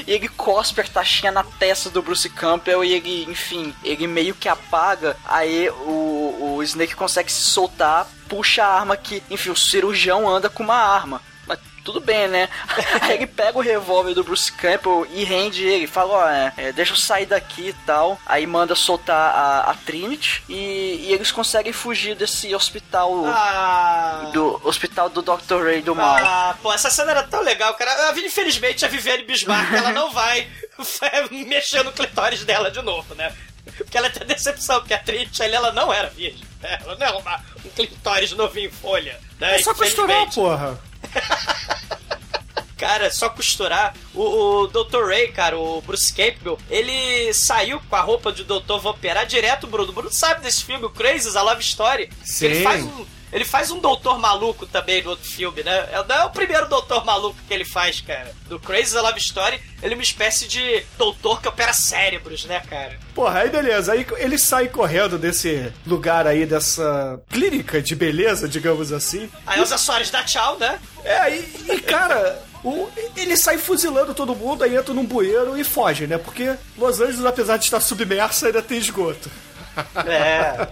[0.07, 4.49] ele cospe a taxinha na testa do Bruce Campbell e ele, enfim, ele meio que
[4.49, 5.16] apaga.
[5.24, 10.49] Aí o, o Snake consegue se soltar, puxa a arma que, enfim, o cirurgião anda
[10.49, 11.20] com uma arma
[11.87, 12.49] tudo bem, né?
[13.01, 15.87] Aí ele pega o revólver do Bruce Campbell e rende ele.
[15.87, 18.20] Fala, ó, é, é, deixa eu sair daqui e tal.
[18.26, 23.24] Aí manda soltar a, a Trinity e, e, eles conseguem fugir desse hospital.
[23.26, 24.30] Ah.
[24.32, 25.62] Do hospital do Dr.
[25.62, 26.16] Ray do mal.
[26.18, 28.12] Ah, pô, essa cena era tão legal, cara.
[28.18, 30.49] Infelizmente a Viviane Bismarck, ela não vai
[31.47, 33.32] mexer no clitóris dela de novo, né?
[33.76, 36.45] Porque ela tem decepção, porque a Trinity ela não era virgem.
[36.61, 36.78] Né?
[36.82, 39.20] Ela não é uma, um clitóris novinho em folha.
[39.39, 39.57] Né?
[39.57, 40.80] É só costurar, porra.
[42.76, 43.94] Cara, só costurar.
[44.14, 45.07] O, o Dr.
[45.07, 49.90] Ray, cara, o Bruce Campbell, ele saiu com a roupa de Doutor Vampirá direto, Bruno.
[49.90, 52.11] O Bruno sabe desse filme, o Crazy, a Love Story.
[52.22, 52.46] Sim.
[52.46, 55.89] Ele faz um ele faz um doutor maluco também no outro filme, né?
[55.93, 58.33] É, não é o primeiro doutor maluco que ele faz, cara.
[58.49, 62.99] Do Crazy Love Story, ele é uma espécie de doutor que opera cérebros, né, cara?
[63.14, 63.93] Porra, aí beleza.
[63.93, 69.31] Aí ele sai correndo desse lugar aí, dessa clínica de beleza, digamos assim.
[69.47, 70.79] Aí os Soares dá tchau, né?
[71.05, 75.62] É, e, e cara, o, ele sai fuzilando todo mundo, aí entra num bueiro e
[75.62, 76.18] foge, né?
[76.18, 79.31] Porque Los Angeles, apesar de estar submersa, ainda tem esgoto.
[80.07, 80.68] É.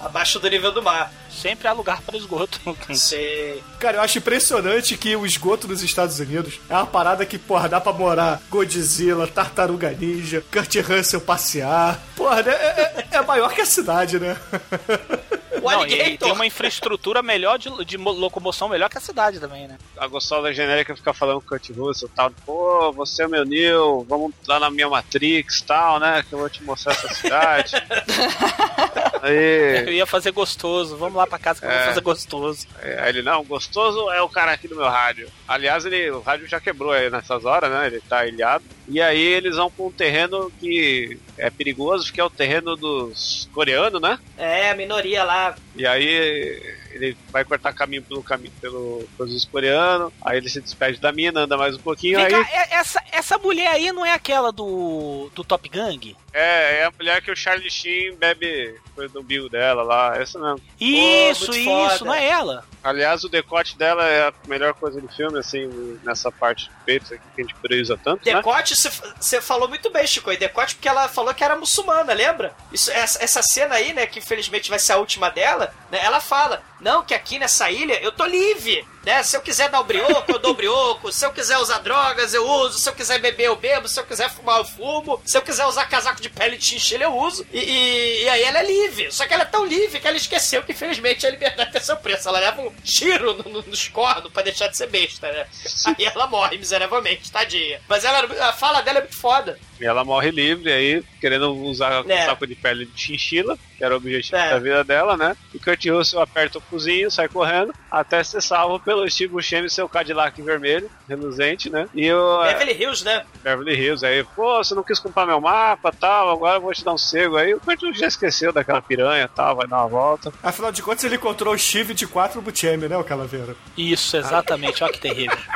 [0.00, 1.12] Abaixo do nível do mar.
[1.30, 2.60] Sempre há lugar para esgoto.
[2.94, 3.60] Sim.
[3.78, 7.68] Cara, eu acho impressionante que o esgoto nos Estados Unidos é uma parada que, porra,
[7.68, 12.00] dá pra morar Godzilla, Tartaruga Ninja, Kurt Russell passear.
[12.16, 12.52] Porra, né?
[12.52, 14.36] é, é, é maior que a cidade, né?
[15.70, 19.66] Não, e tem uma infraestrutura melhor de, de mo- locomoção melhor que a cidade também,
[19.68, 19.76] né?
[19.96, 22.30] A gostosa genérica fica falando com o Kurt Russell tal.
[22.46, 26.24] Pô, você é meu Neo, vamos lá na minha Matrix tal, né?
[26.28, 27.72] Que eu vou te mostrar essa cidade.
[29.22, 31.84] Aí, Eu ia fazer gostoso, vamos lá pra casa que eu vou É.
[31.86, 32.66] fazer gostoso.
[32.82, 35.28] aí ele, não, gostoso é o cara aqui do meu rádio.
[35.46, 37.86] Aliás, ele, o rádio já quebrou aí nessas horas, né?
[37.86, 38.64] Ele tá ilhado.
[38.88, 43.48] E aí eles vão pra um terreno que é perigoso, porque é o terreno dos
[43.52, 44.18] coreanos, né?
[44.36, 45.54] É, a minoria lá.
[45.76, 50.98] E aí ele vai cortar caminho pelo caminho pelo pelos coreanos, aí ele se despede
[50.98, 54.04] da mina, anda mais um pouquinho, Vem aí cá, é- essa, essa mulher aí não
[54.04, 56.16] é aquela do, do Top Gang?
[56.32, 60.38] é, é a mulher que o Charlie Sheen bebe coisa do umbigo dela lá, essa
[60.38, 60.60] mesmo.
[60.80, 62.04] Isso, muito isso, foda.
[62.04, 62.64] não é ela.
[62.88, 67.12] Aliás, o decote dela é a melhor coisa do filme, assim, nessa parte do peito
[67.14, 68.34] aqui que a gente prioриza tanto, né?
[68.36, 70.32] Decote, você falou muito bem, Chico.
[70.32, 72.54] E decote porque ela falou que era muçulmana, lembra?
[72.72, 76.20] Isso, essa, essa cena aí, né, que infelizmente vai ser a última dela, né, ela
[76.20, 79.22] fala, não, que aqui nessa ilha eu tô livre, né?
[79.22, 81.10] Se eu quiser dar o brioco, eu dou o brioco.
[81.12, 82.78] Se eu quiser usar drogas, eu uso.
[82.78, 83.88] Se eu quiser beber, eu bebo.
[83.88, 85.20] Se eu quiser fumar, eu fumo.
[85.24, 87.46] Se eu quiser usar casaco de pele de chinchilha, eu uso.
[87.52, 89.10] E, e- e aí ela é livre.
[89.10, 91.96] Só que ela é tão livre que ela esqueceu que, infelizmente, a liberdade tem seu
[91.96, 92.28] preço.
[92.28, 95.46] Ela leva um tiro no, no, nos cornos pra deixar de ser besta, né?
[95.86, 97.80] Aí ela morre miseravelmente, tadinha.
[97.88, 99.58] Mas ela, a fala dela é muito foda.
[99.80, 102.24] E ela morre livre aí, querendo usar o É.
[102.26, 104.50] saco de pele de chinchila, que era o objetivo É.
[104.50, 105.36] da vida dela, né?
[105.54, 109.70] E Kurt Russell aperta o cozinho, sai correndo, até ser salvo pelo Steve Buscemi e
[109.70, 111.88] seu Cadillac vermelho, reluzente, né?
[111.94, 113.24] E o é, Beverly Hills, né?
[113.42, 116.84] Beverly Hills aí, pô, você não quis comprar meu mapa tal, agora eu vou te
[116.84, 117.54] dar um cego aí.
[117.54, 120.32] O Kurt Russell já esqueceu daquela piranha tal, vai dar uma volta.
[120.42, 123.54] Afinal de contas, ele encontrou o Steve de 4 Buscemi, né, o Calaveira?
[123.76, 125.36] Isso, exatamente, olha que terrível.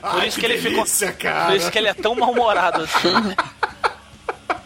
[0.00, 1.22] Por Ai, isso que, ele delícia, ficou.
[1.30, 1.46] cara.
[1.46, 3.08] Por isso que ele é tão mal-humorado assim.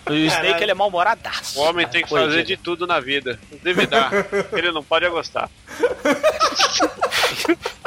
[0.06, 1.58] O Snake ele é mal-humoradaço.
[1.58, 2.26] O homem tem que Coisa.
[2.26, 3.38] fazer de tudo na vida.
[3.62, 4.10] Deve dar.
[4.52, 5.48] Ele não pode gostar.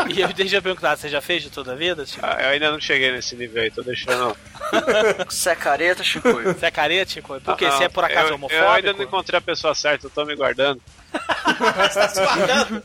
[0.10, 2.06] E eu deixa eu perguntar, você já fez de toda a vida?
[2.06, 2.26] Chico?
[2.26, 4.38] Ah, Eu ainda não cheguei nesse nível aí, tô deixando.
[5.28, 6.32] Você é careta, Chico?
[6.32, 7.42] Você é careta, Chico?
[7.42, 7.66] Por quê?
[7.66, 8.64] Ah, Você é por acaso eu, homofóbico?
[8.64, 10.82] Eu ainda não encontrei a pessoa certa, eu tô me guardando.
[11.12, 12.84] Você tá se guardando.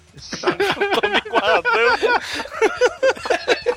[1.00, 2.20] Tô me guardando.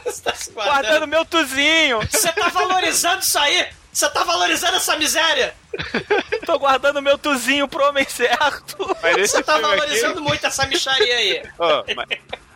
[0.05, 1.07] Você tá se guardando guardando.
[1.07, 1.99] meu tuzinho.
[2.09, 3.67] Você tá valorizando isso aí?
[3.95, 5.55] Você tá valorizando essa miséria?
[6.45, 8.77] Tô guardando meu tuzinho pro homem certo.
[9.17, 11.43] Você tá valorizando aqui, muito essa micharia aí.
[11.57, 12.07] Ó, mas,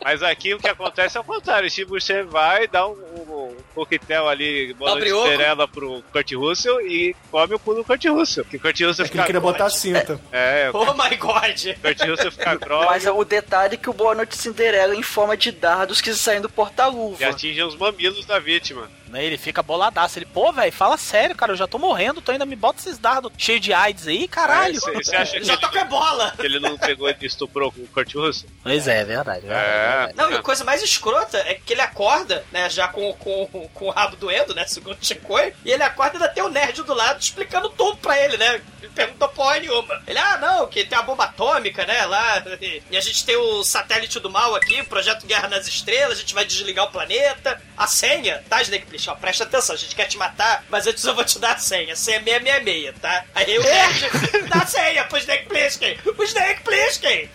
[0.04, 1.68] mas aqui o que acontece é o contrário.
[1.68, 6.32] O Steve Buscemi vai dar um, um, um coquetel ali, bola de estrela pro Kurt
[6.34, 8.46] Russell e come o cu do Kurt Russell.
[8.46, 10.20] Que o Kurt Russell É que fica ele queria botar a cinta.
[10.32, 11.76] É, o Oh my god.
[11.82, 15.36] Kurt Russell fica grogue Mas o detalhe é que o Boa Noite Cinderela em forma
[15.36, 17.26] de dardos que saem do e porta-luva.
[17.26, 18.90] atinge os mamilos da vítima.
[19.10, 20.20] Né, Ele fica boladaço.
[20.20, 21.52] Ele, pô, velho, fala sério, cara.
[21.52, 24.80] Eu já tô morrendo, tu ainda me bota esses dardos cheios de AIDS aí, caralho.
[24.88, 26.34] Aí, Você acha que Já ebola.
[26.40, 28.50] que ele não pegou e estuprou com o Kurt Russell?
[28.64, 29.46] Pois é, é verdade.
[29.48, 29.90] é É.
[29.98, 30.14] verdade.
[30.18, 33.86] Não, e a coisa mais escrota é que ele acorda, né, já com, com, com
[33.88, 36.84] o rabo doendo, né, segundo o Chicoi, e ele acorda e ainda tem o nerd
[36.84, 38.62] do lado explicando tudo pra ele, né?
[38.82, 40.02] Ele perguntou porra nenhuma.
[40.08, 43.64] Ele, ah, não, que tem a bomba atômica, né, lá, e, a gente tem o
[43.64, 47.62] satélite do mal aqui, o projeto Guerra nas Estrelas, a gente vai desligar o planeta.
[47.78, 49.14] A senha, tá, Snake Plissken?
[49.14, 51.58] Ó, presta atenção, a gente quer te matar, mas antes eu vou te dar a
[51.58, 51.94] senha.
[51.94, 53.26] A senha é 666, tá?
[53.36, 54.10] Aí o nerd
[54.50, 55.98] dá a senha pro Snake Plissken.
[56.18, 57.30] O Snake Plissken!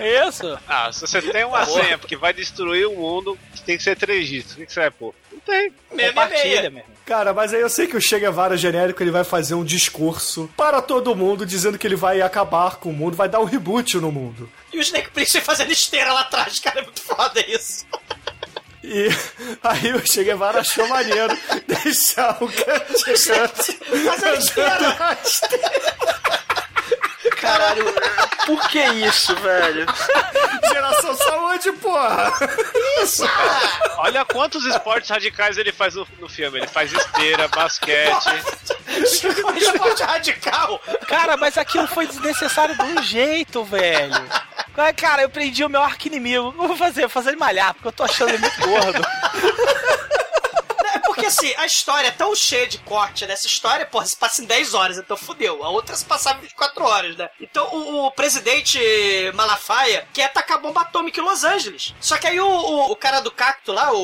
[0.00, 0.58] Isso.
[0.66, 4.28] Ah, se você tem uma senha porque vai destruir o mundo, tem que ser três
[4.28, 4.54] dígitos.
[4.54, 5.14] O que que você vai pôr?
[5.48, 5.72] Tem.
[5.96, 6.08] 666.
[6.08, 6.98] Compartilha, meu irmão.
[7.06, 10.50] Cara, mas aí eu sei que o Che Guevara genérico ele vai fazer um discurso
[10.54, 13.96] para todo mundo dizendo que ele vai acabar com o mundo, vai dar um reboot
[13.96, 14.50] no mundo.
[14.70, 17.86] E o Snake Plissken fazendo esteira lá atrás, cara, é muito foda isso.
[18.84, 19.08] E
[19.64, 21.34] aí o Che Guevara achou maneiro
[21.66, 22.92] deixar o canto
[24.04, 25.18] Fazendo esteira.
[27.40, 27.84] Caralho,
[28.46, 29.86] por que isso, velho?
[30.72, 32.32] Geração Saúde, porra!
[33.02, 33.24] Isso!
[33.98, 36.58] Olha quantos esportes radicais ele faz no, no filme.
[36.58, 38.26] Ele faz esteira, basquete.
[39.56, 40.80] Esporte radical.
[41.06, 44.14] Cara, mas aquilo foi desnecessário de um jeito, velho.
[44.96, 46.48] Cara, eu prendi o meu arco inimigo.
[46.48, 47.04] O que eu vou fazer?
[47.04, 49.00] Eu vou fazer ele malhar, porque eu tô achando ele muito gordo.
[51.08, 53.32] Porque assim, a história é tão cheia de corte, né?
[53.32, 55.64] Essa história, porra, se passa em 10 horas, então fudeu.
[55.64, 57.30] A outra se passava em 24 horas, né?
[57.40, 58.78] Então o, o presidente
[59.34, 61.94] Malafaia quer atacar bomba atômica em Los Angeles.
[61.98, 63.96] Só que aí o, o, o cara do cacto lá, o.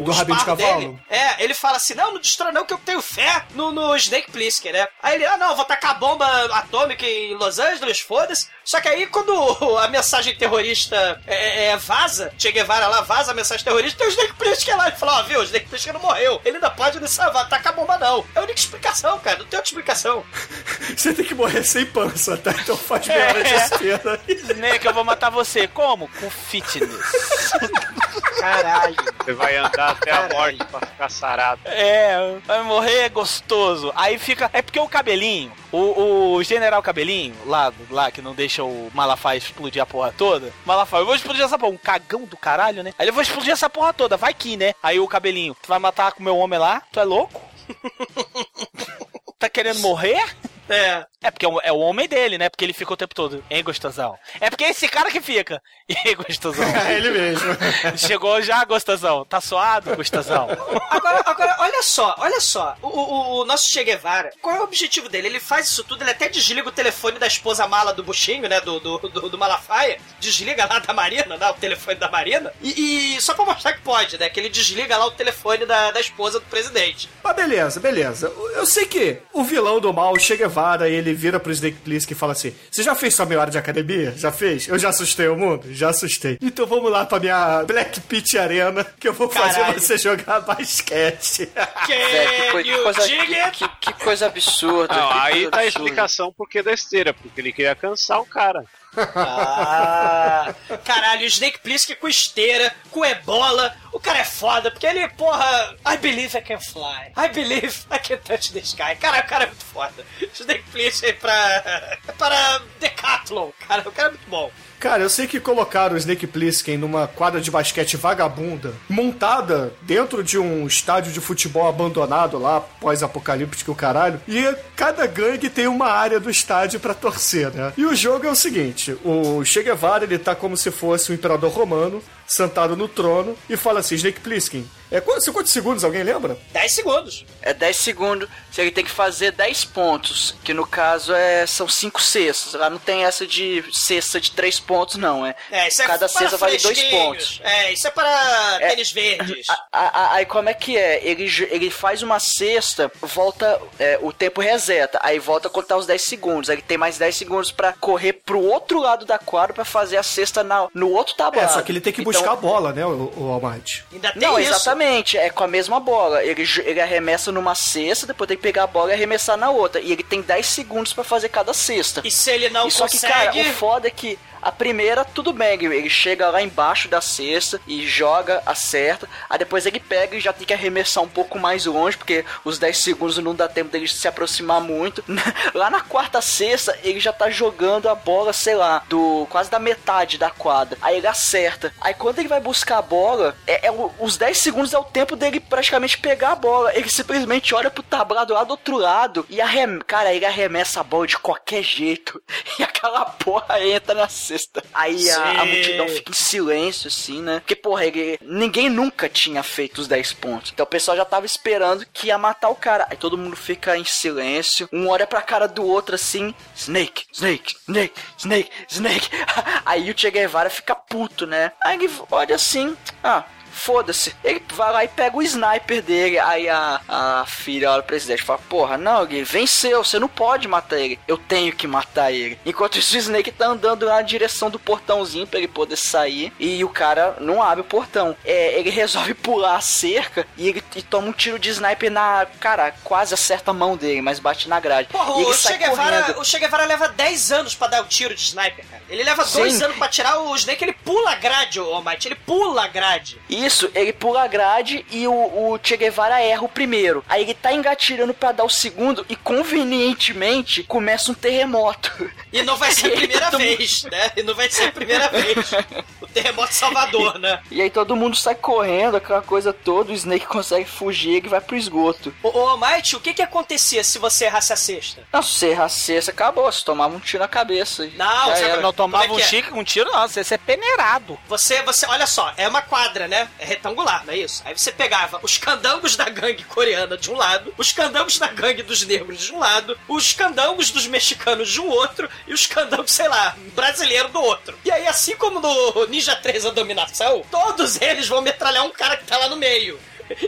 [0.00, 0.78] o Do rabinho de cavalo?
[0.80, 3.94] dele, é, ele fala assim: não, não destrói não, que eu tenho fé no, no
[3.96, 4.86] Snake Plissken, né?
[5.02, 6.26] Aí ele, ah, não, vou tacar a bomba
[6.56, 8.48] atômica em Los Angeles, foda-se.
[8.64, 9.32] Só que aí, quando
[9.78, 14.10] a mensagem terrorista é, é, vaza, Che Guevara lá vaza a mensagem terrorista, tem o
[14.10, 14.88] Snake Plissken lá.
[14.88, 16.40] Ele fala, ó, viu, o Snake Plissken não morreu.
[16.44, 18.24] Ele ainda pode nos salvar, tacar a bomba não.
[18.34, 20.24] É a única explicação, cara, não tem outra explicação.
[20.96, 22.50] Você tem que morrer sem pança, tá?
[22.50, 23.56] Então faz meia hora de É.
[23.56, 24.20] esteira.
[24.28, 25.66] Snake, eu vou matar você.
[25.68, 26.08] Como?
[26.20, 26.90] Com fitness.
[28.40, 28.96] Caralho.
[29.24, 31.60] Você vai andar até a morte pra ficar sarado.
[31.64, 33.92] É, vai morrer gostoso.
[33.94, 34.50] Aí fica.
[34.52, 39.38] É porque o cabelinho, o, o general cabelinho, lá, lá que não deixa o Malafaia
[39.38, 40.52] explodir a porra toda.
[40.64, 41.72] Malafaia, eu vou explodir essa porra.
[41.72, 42.92] Um cagão do caralho, né?
[42.98, 44.74] Aí eu vou explodir essa porra toda, vai que, né?
[44.82, 46.82] Aí o cabelinho, tu vai matar com o meu homem lá?
[46.92, 47.40] Tu é louco?
[49.38, 50.36] tá querendo morrer?
[50.68, 51.06] É.
[51.22, 52.48] É porque é o, é o homem dele, né?
[52.48, 53.42] Porque ele fica o tempo todo.
[53.50, 54.16] Hein, gostosão?
[54.40, 55.60] É porque é esse cara que fica.
[56.04, 56.64] Aí, gostosão?
[56.86, 57.48] É ele mesmo.
[57.96, 59.24] Chegou já, gostosão.
[59.24, 60.48] Tá suado, gostosão?
[60.90, 62.76] Agora, agora, olha só, olha só.
[62.82, 65.28] O, o- o nosso Che Guevara, qual é o objetivo dele?
[65.28, 68.60] Ele faz isso tudo, ele até desliga o telefone da esposa mala do buchinho, né?
[68.60, 69.98] Do, do, do, do Malafaia.
[70.20, 71.50] Desliga lá da Marina, né?
[71.50, 72.52] O telefone da Marina.
[72.62, 74.28] E, e só pra mostrar que pode, né?
[74.28, 77.08] Que ele desliga lá o telefone da, da esposa do presidente.
[77.22, 78.32] Mas beleza, beleza.
[78.54, 80.55] Eu sei que o vilão do mal, o Che Guevara,
[80.88, 83.58] ele vira pro Snake Plissken e fala assim: Você já fez sua meia hora de
[83.58, 84.12] academia?
[84.16, 84.68] Já fez?
[84.68, 85.72] Eu já assustei o mundo?
[85.72, 86.38] Já assustei.
[86.40, 89.80] Então vamos lá pra minha Black Pit Arena, que eu vou fazer Caralho.
[89.80, 91.46] você jogar basquete.
[91.86, 94.94] Que, Can que you coisa, que, que- que coisa absurda.
[94.94, 95.64] Não, que aí tá a absurda.
[95.66, 98.64] explicação por que da esteira, porque ele queria cansar o cara.
[98.98, 103.74] Ah, caralho, o Snake Plissken com esteira, com ebola.
[103.92, 107.12] O cara é foda, porque ele, porra, I believe I can fly.
[107.16, 108.96] I believe I can touch the sky.
[109.00, 110.04] Cara, o cara é muito foda.
[110.34, 113.50] Snake Plissken pra, para Decathlon.
[113.66, 114.50] Cara, o cara é muito bom.
[114.78, 120.22] Cara, eu sei que colocaram o Snake Plissken numa quadra de basquete vagabunda, montada dentro
[120.22, 126.20] de um estádio de futebol abandonado lá, pós-apocalíptico caralho, e cada gangue tem uma área
[126.20, 127.72] do estádio pra torcer, né?
[127.76, 131.14] E o jogo é o seguinte, o Che Guevara, ele tá como se fosse o
[131.14, 136.02] imperador romano, sentado no trono, e fala assim, Snake Plissken, é quantos, quantos segundos, alguém
[136.04, 136.38] lembra?
[136.52, 137.24] 10 segundos.
[137.42, 141.68] É 10 segundos, se ele tem que fazer 10 pontos, que no caso é, são
[141.68, 142.54] 5 cestas.
[142.54, 145.26] Lá não tem essa de cesta de 3 pontos, não.
[145.26, 147.04] É, É, isso é Cada para cesta vale 2 fresquinhos.
[147.04, 147.40] pontos.
[147.42, 148.68] É, isso é para É.
[148.68, 149.46] tênis verdes.
[149.72, 151.04] Aí como é que é?
[151.04, 155.86] Ele, ele faz uma cesta, volta, é, o tempo reseta, aí volta a contar os
[155.86, 156.48] 10 segundos.
[156.48, 159.96] Aí ele tem mais 10 segundos pra correr pro outro lado da quadra pra fazer
[159.96, 161.50] a cesta na, no outro tablado.
[161.50, 163.84] É, só que ele tem que Então- buscar a bola, né, o, o Almighty.
[163.92, 164.50] Ainda tem Não, isso.
[164.50, 166.22] exatamente, é com a mesma bola.
[166.24, 169.80] Ele, ele arremessa numa cesta, depois tem que pegar a bola e arremessar na outra.
[169.80, 172.02] E ele tem 10 segundos pra fazer cada cesta.
[172.04, 173.50] E se ele não E só que, cara, consegue...
[173.50, 177.84] o foda é que a primeira, tudo bem, ele chega lá embaixo da cesta e
[177.84, 179.08] joga, acerta.
[179.28, 182.56] Aí depois ele pega e já tem que arremessar um pouco mais longe, porque os
[182.56, 185.02] 10 segundos não dá tempo dele se aproximar muito.
[185.52, 189.58] Lá na quarta cesta, ele já tá jogando a bola, sei lá, do quase da
[189.58, 190.78] metade da quadra.
[190.80, 191.74] Aí ele acerta.
[191.80, 195.16] Aí quando ele vai buscar a bola, é, é os 10 segundos é o tempo
[195.16, 196.72] dele praticamente pegar a bola.
[196.72, 199.80] Ele simplesmente olha pro tablado lá do outro lado e arrem...
[199.80, 202.22] cara, ele arremessa a bola de qualquer jeito.
[202.58, 204.35] E aquela porra entra na cesta.
[204.74, 207.40] Aí a, a multidão fica em silêncio, assim, né?
[207.40, 208.18] Porque, porra, ele...
[208.22, 210.52] ninguém nunca tinha feito os 10 pontos.
[210.52, 212.86] Então o pessoal já tava esperando que ia matar o cara.
[212.90, 214.68] Aí todo mundo fica em silêncio.
[214.72, 219.08] Um olha pra cara do outro assim: Snake, Snake, Snake, Snake, Snake.
[219.64, 221.52] Aí o Che Guevara fica puto, né?
[221.60, 223.24] Aí ele olha assim: ah.
[223.56, 224.14] Foda-se.
[224.22, 226.18] Ele vai lá e pega o sniper dele.
[226.18, 230.08] Aí a, a filha olha pro presidente e fala: Porra, não, ele venceu, você não
[230.08, 230.98] pode matar ele.
[231.08, 232.38] Eu tenho que matar ele.
[232.44, 236.32] Enquanto isso, o Snake tá andando na direção do portãozinho pra ele poder sair.
[236.38, 238.14] E o cara não abre o portão.
[238.24, 242.26] É, ele resolve pular a cerca e ele e toma um tiro de sniper na.
[242.38, 244.88] Cara, quase acerta a mão dele, mas bate na grade.
[244.88, 248.14] Porra, e o che, Guevara, o che Guevara leva 10 anos pra dar o tiro
[248.14, 248.82] de sniper, cara.
[248.88, 249.38] Ele leva Sim.
[249.38, 252.68] 2 anos pra tirar o Snake, ele pula a grade, ô Almighty, ele pula a
[252.68, 253.18] grade.
[253.46, 257.04] Isso, ele pula a grade e o, o Che Guevara erra o primeiro.
[257.08, 261.92] Aí ele tá engatilhando pra dar o segundo e convenientemente começa um terremoto.
[262.32, 264.10] E não vai ser a primeira toma- vez, né?
[264.16, 265.36] E não vai ser a primeira vez.
[266.16, 267.42] Terremoto Salvador, né?
[267.50, 271.42] E aí todo mundo sai correndo, aquela coisa toda, o Snake consegue fugir e vai
[271.42, 272.14] pro esgoto.
[272.22, 275.02] Ô, ô o que que acontecia se você errasse a sexta?
[275.12, 277.88] Não, se você errar a cesta, acabou, você tomava um tiro na cabeça.
[277.96, 278.60] Não, era.
[278.62, 279.22] Não tomava é um é?
[279.22, 280.08] chique, um tiro, não.
[280.08, 281.18] Você, você é peneirado.
[281.28, 283.28] Você, você, olha só, é uma quadra, né?
[283.38, 284.42] É retangular, não é isso?
[284.44, 288.62] Aí você pegava os candangos da gangue coreana de um lado, os candangos da gangue
[288.62, 292.92] dos negros de um lado, os candangos dos mexicanos de um outro e os candangos,
[292.92, 294.58] sei lá, brasileiro do outro.
[294.64, 298.96] E aí, assim como no Ninja 3 a dominação, todos eles vão metralhar um cara
[298.96, 299.78] que tá lá no meio.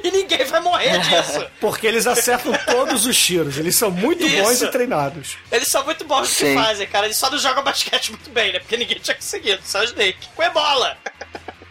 [0.02, 1.46] E ninguém vai morrer disso.
[1.60, 3.56] Porque eles acertam todos os tiros.
[3.58, 4.42] Eles são muito Isso.
[4.42, 5.36] bons e treinados.
[5.52, 7.06] Eles são muito bons no que fazem, cara.
[7.06, 8.58] Eles só não jogam basquete muito bem, né?
[8.58, 10.28] Porque ninguém tinha conseguido, só o Snake.
[10.34, 10.98] Com ebola.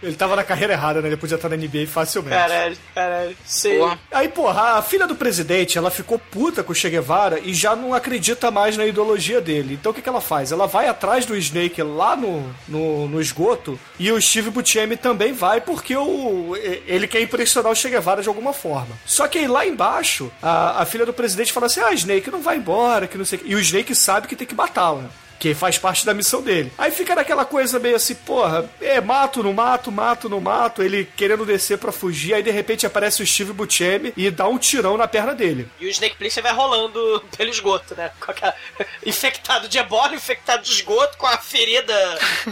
[0.01, 1.07] Ele tava na carreira errada, né?
[1.07, 2.35] Ele podia estar na NBA facilmente.
[2.35, 3.37] Caralho, caralho.
[3.45, 3.79] Sim.
[3.79, 3.99] Porra.
[4.11, 7.75] Aí, porra, a filha do presidente, ela ficou puta com o Che Guevara e já
[7.75, 9.73] não acredita mais na ideologia dele.
[9.73, 10.51] Então o que, que ela faz?
[10.51, 15.33] Ela vai atrás do Snake lá no, no, no esgoto e o Steve Buscemi também
[15.33, 18.97] vai porque o, ele quer impressionar o Che Guevara de alguma forma.
[19.05, 22.41] Só que aí lá embaixo, a, a filha do presidente fala assim: ah, Snake, não
[22.41, 23.47] vai embora, que não sei o quê.
[23.49, 25.09] E o Snake sabe que tem que matá-la.
[25.39, 26.71] Que faz parte da missão dele.
[26.77, 31.07] Aí fica naquela coisa meio assim, porra, é, mato, não mato, mato, não mato, ele
[31.15, 34.97] querendo descer pra fugir, aí de repente aparece o Steve Buscemi e dá um tirão
[34.97, 35.69] na perna dele.
[35.79, 38.11] E o Snake Plissken vai rolando pelo esgoto, né?
[38.19, 38.53] Com aquela...
[39.05, 41.93] Infectado de ebola, infectado de esgoto, com a ferida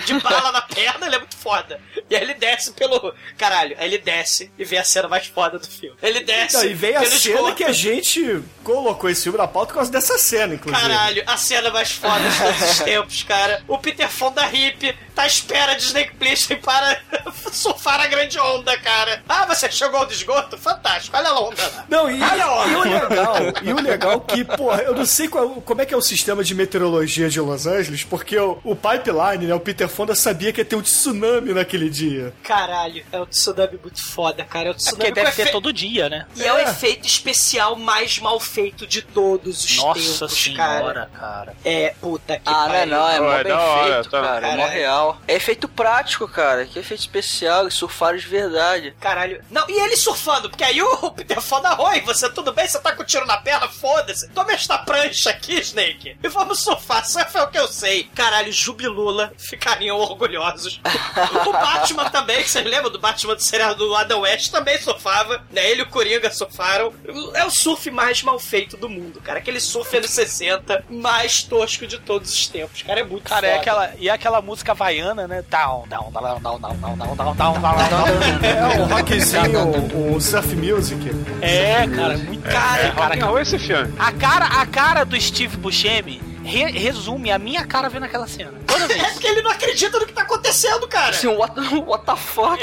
[0.06, 1.80] de bala na perna, ele é muito foda.
[2.10, 3.14] E aí ele desce pelo.
[3.38, 5.98] Caralho, aí ele desce e vê a cena mais foda do filme.
[6.02, 6.58] Ele desce.
[6.58, 7.56] Não, e vem a cena esgoto.
[7.56, 10.82] que a gente colocou esse filme na pauta por causa dessa cena, inclusive.
[10.82, 13.64] Caralho, a cena mais foda de todos os tempos, cara.
[13.68, 16.99] O Peter Fonda hippie tá à espera de Snake Plissken para
[17.51, 19.24] surfar a grande onda, cara.
[19.28, 20.57] Ah, você chegou do esgoto?
[20.57, 21.86] Fantástico, olha a onda lá.
[21.89, 22.70] Não, e, Olha a onda.
[22.70, 25.93] e o legal, e o legal que, porra, eu não sei qual- como é que
[25.93, 29.88] é o sistema de meteorologia de Los Angeles, porque o, o pipeline, né, o Peter
[29.88, 32.34] Fonda sabia que ia ter um tsunami naquele dia.
[32.43, 34.68] Caralho, é um tsunami muito foda, cara.
[34.70, 36.26] É um É tsunami porque deve ter efe- todo dia, né?
[36.36, 36.53] E é.
[36.53, 36.63] o É.
[36.63, 41.20] efeito especial mais mal feito de todos os Nossa tempos, senhora, cara.
[41.20, 41.55] cara.
[41.63, 42.95] É, puta que Ah, não é pariu.
[42.95, 44.22] não, é mó é bem hora, feito, tá.
[44.22, 44.80] cara, é mó Caralho.
[45.06, 45.22] Real.
[45.28, 48.95] É efeito prático, cara, que efeito especial, eles surfaram de verdade.
[48.99, 49.43] Caralho.
[49.49, 52.68] Não, e ele surfando, porque aí o Peter Fonda, oi, você tudo bem?
[52.68, 53.68] Você tá com tiro na perna?
[53.68, 54.30] Foda-se.
[54.30, 56.18] Toma esta prancha aqui, Snake.
[56.22, 57.06] E vamos surfar.
[57.06, 58.06] Surf é o que eu sei.
[58.16, 60.82] Caralho, Jubilula ficariam orgulhosos.
[61.45, 65.43] o Batman também, que vocês lembram do Batman do seriado do Adam West, também surfava.
[65.51, 65.70] Né?
[65.70, 66.93] Ele e o Coringa surfaram.
[67.34, 69.39] É o surf mais mal feito do mundo, cara.
[69.39, 72.82] Aquele surf anos 60, mais tosco de todos os tempos.
[72.82, 73.62] Cara, é muito Cara, é foda.
[73.62, 75.43] aquela, e é aquela música havaiana, né?
[75.50, 78.08] Down, down, down, down, down, down, down, down, down, down, down.
[78.43, 81.00] É um rockzinho, o, o surf music.
[81.41, 83.26] É, cara, muito cara, É cara.
[83.26, 83.93] roll esse filme.
[84.00, 88.54] A cara, a cara do Steve Buscemi re- resume a minha cara vendo aquela cena.
[88.80, 91.10] Toda É porque ele não acredita no que tá acontecendo, cara.
[91.12, 91.54] Assim, what,
[91.86, 92.60] what the fuck?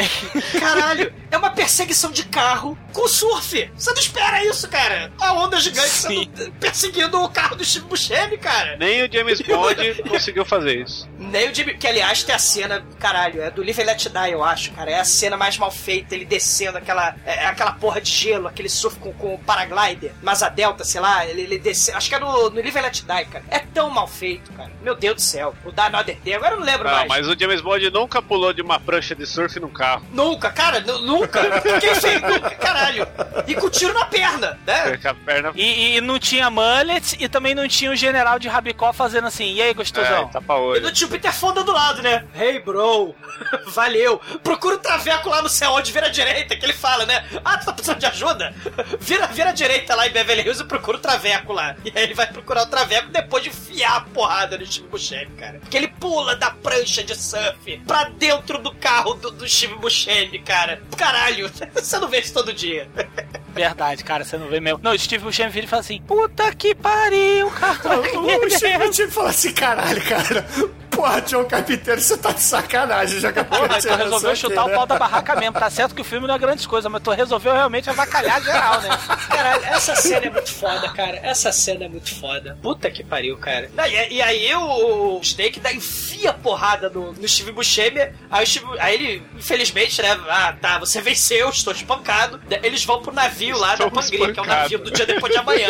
[0.59, 3.71] Caralho, é uma perseguição de carro com surf.
[3.75, 5.13] Você não espera isso, cara.
[5.21, 6.31] A onda gigante Sim.
[6.35, 8.77] sendo- perseguindo o carro do Steve Buscemi, cara.
[8.77, 11.09] Nem o James Bond conseguiu fazer isso.
[11.19, 11.77] Nem o Jimmy...
[11.77, 14.91] Que, aliás, tem a cena, caralho, é do Live and Let Die, eu acho, cara.
[14.91, 18.69] É a cena mais mal feita, ele descendo aquela, é, aquela porra de gelo, aquele
[18.69, 21.97] surf com, com o paraglider, Masa Delta, sei lá, ele, ele descendo...
[21.99, 23.45] Acho que é no, no Live and Let Die, cara.
[23.49, 24.71] É tão mal feito, cara.
[24.83, 25.55] Meu Deus do céu.
[25.65, 27.09] O Da Day, agora eu não lembro Não, mais.
[27.09, 30.07] mas o James Bond nunca pulou de uma prancha de surf num carro.
[30.12, 31.61] Nunca, cara, nu- nunca.
[31.80, 32.50] Quem fez nunca?
[32.50, 33.07] Caralho.
[33.46, 34.96] E com tiro na perna, né?
[34.96, 35.53] Com a perna.
[35.55, 39.55] E, e não tinha mullet e também não tinha o general de Rabicó fazendo assim,
[39.55, 40.24] e aí, gostosão?
[40.24, 40.80] É, tapa E olho.
[40.82, 42.24] não tinha o Peter Fonda do lado, né?
[42.38, 43.14] Hey, bro.
[43.68, 44.20] Valeu.
[44.42, 47.24] Procura o Traveco lá no céu onde vira a direita, que ele fala, né?
[47.44, 48.55] Ah, tu tá precisando de ajuda?
[49.00, 51.74] Vira, vira a direita lá em Beverly Hills e procura o Traveco lá.
[51.84, 55.30] E aí ele vai procurar o Traveco depois de enfiar a porrada no Steve Buscemi,
[55.38, 55.59] cara.
[55.61, 60.39] Porque ele pula da prancha de surf pra dentro do carro do, do Steve Buscemi,
[60.39, 60.80] cara.
[60.97, 62.89] Caralho, você não vê isso todo dia.
[63.53, 64.80] Verdade, cara, você não vê mesmo.
[64.83, 67.72] Não, o Steve Buscemi vira e fala assim, puta que pariu, cara.
[68.22, 70.47] O Steve que falar assim, caralho, cara.
[70.93, 74.87] Porra, John Carpinteiro, você tá de sacanagem, já acabou mas tu resolveu chutar o pau
[74.87, 75.59] da barraca mesmo.
[75.59, 78.80] Tá certo que o filme não é grande coisa, mas tu resolveu realmente avacalhar geral,
[78.83, 78.91] né?
[79.28, 81.18] Caralho, essa cena é muito foda, cara.
[81.22, 82.59] Essa cena é muito foda.
[82.61, 83.70] Puta que pariu, cara.
[83.74, 88.01] Não, e, e aí o Snake dá, enfia a porrada no, no Steve Buscemi.
[88.31, 90.18] Aí, o Steve, aí ele, infelizmente, né?
[90.29, 92.41] Ah, tá, você venceu, estou espancado.
[92.62, 95.33] Eles vão pro navio lá da Estou Pangria, que é o navio do dia depois
[95.33, 95.68] de amanhã.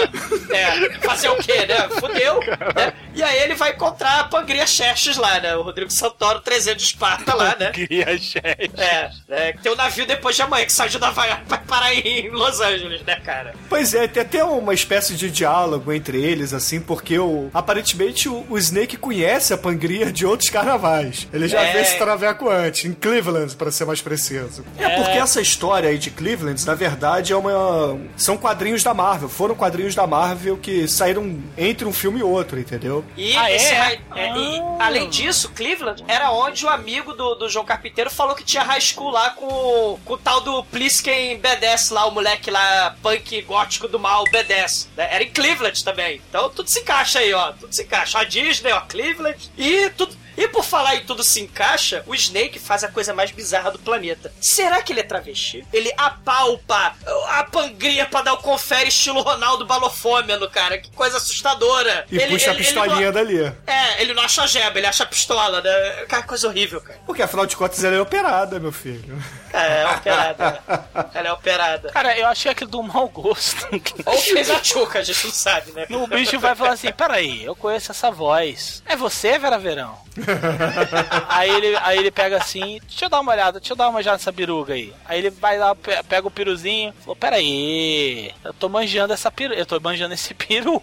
[0.50, 1.88] É, fazer o quê, né?
[2.00, 2.40] Fudeu.
[2.40, 2.92] Né?
[3.14, 5.56] E aí ele vai encontrar a Pangria Xerxes lá, né?
[5.56, 7.70] O Rodrigo Santoro, 300 de Esparta lá, né?
[7.70, 8.38] Queria gente.
[8.38, 11.94] É, é, que tem o navio depois de amanhã que saiu da Havaiana pra parar
[11.94, 13.54] em Los Angeles, né, cara?
[13.68, 18.46] Pois é, tem até uma espécie de diálogo entre eles, assim, porque o, aparentemente o,
[18.48, 21.26] o Snake conhece a Pangria de outros carnavais.
[21.32, 21.72] Ele já É.
[21.72, 24.64] vê esse traveco antes, em Cleveland, pra ser mais preciso.
[24.78, 27.98] É, porque essa história aí de Cleveland, na verdade, é uma.
[28.16, 29.28] São quadrinhos da Marvel.
[29.28, 33.04] Foram quadrinhos da Marvel que saíram entre um filme e outro, entendeu?
[33.16, 33.56] E, Ah, é?
[33.56, 34.86] esse high- é, e, Ah.
[34.86, 38.80] além disso, Cleveland era onde o amigo do, do João Carpinteiro falou que tinha high
[38.80, 43.88] school lá com, com o tal do Plisken B10 lá, o moleque lá, punk gótico
[43.88, 44.88] do mal B10.
[44.96, 45.08] né?
[45.10, 46.20] Era em Cleveland também.
[46.28, 47.52] Então tudo se encaixa aí, ó.
[47.52, 48.18] Tudo se encaixa.
[48.18, 49.50] A Disney, ó, Cleveland.
[49.56, 53.30] E тут E por falar em tudo se encaixa, o Snake faz a coisa mais
[53.30, 54.32] bizarra do planeta.
[54.40, 55.64] Será que ele é travesti?
[55.72, 56.94] Ele apalpa
[57.28, 60.78] a pangria pra dar o confere estilo Ronaldo Balofômeno, cara.
[60.78, 62.06] Que coisa assustadora.
[62.10, 63.38] E ele, puxa a ele- ele pistolinha não- dali.
[63.66, 66.04] É, ele não acha a jeba, ele acha a pistola, né?
[66.08, 66.98] Cara, coisa horrível, cara.
[67.06, 69.22] Porque afinal de contas ela é operada, meu filho.
[69.52, 70.50] É, é operada.
[70.50, 71.08] né?
[71.14, 71.90] Ela é operada.
[71.90, 73.66] Cara, eu achei aquilo do mau gosto.
[74.06, 75.86] Ou fez a tchuca, a gente não sabe, né?
[75.90, 78.82] O bicho vai falar assim: peraí, eu conheço essa voz.
[78.86, 79.98] É você, Vera Verão?
[81.28, 83.98] aí, ele, aí ele pega assim: deixa eu dar uma olhada, deixa eu dar uma
[83.98, 84.92] olhada nessa piruga aí.
[85.04, 89.54] Aí ele vai lá, pe- pega o piruzinho, falou: peraí, eu tô manjando essa peru,
[89.54, 90.80] eu tô manjando esse peru.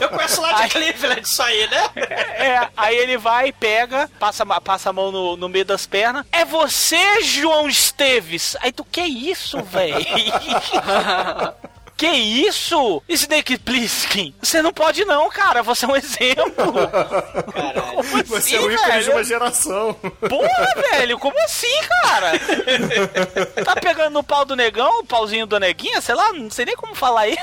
[0.00, 0.68] Eu conheço lá de Ai.
[0.68, 1.90] Cleveland isso aí, né?
[1.96, 6.24] É, aí ele vai, pega, passa, a- passa a mão no, no meio das pernas.
[6.32, 8.56] É você, João Esteves?
[8.60, 9.96] Aí tu, que isso, velho?
[11.96, 13.02] Que isso?
[13.08, 14.34] Snake Plissken?
[14.42, 15.62] Você não pode não, cara.
[15.62, 16.88] Você é um exemplo.
[17.52, 17.94] Caralho.
[17.94, 19.94] Como Você é assim, o ícone de uma geração.
[20.28, 22.32] Porra, velho, como assim, cara?
[23.64, 26.76] Tá pegando no pau do negão, o pauzinho do neguinha, sei lá, não sei nem
[26.76, 27.36] como falar aí.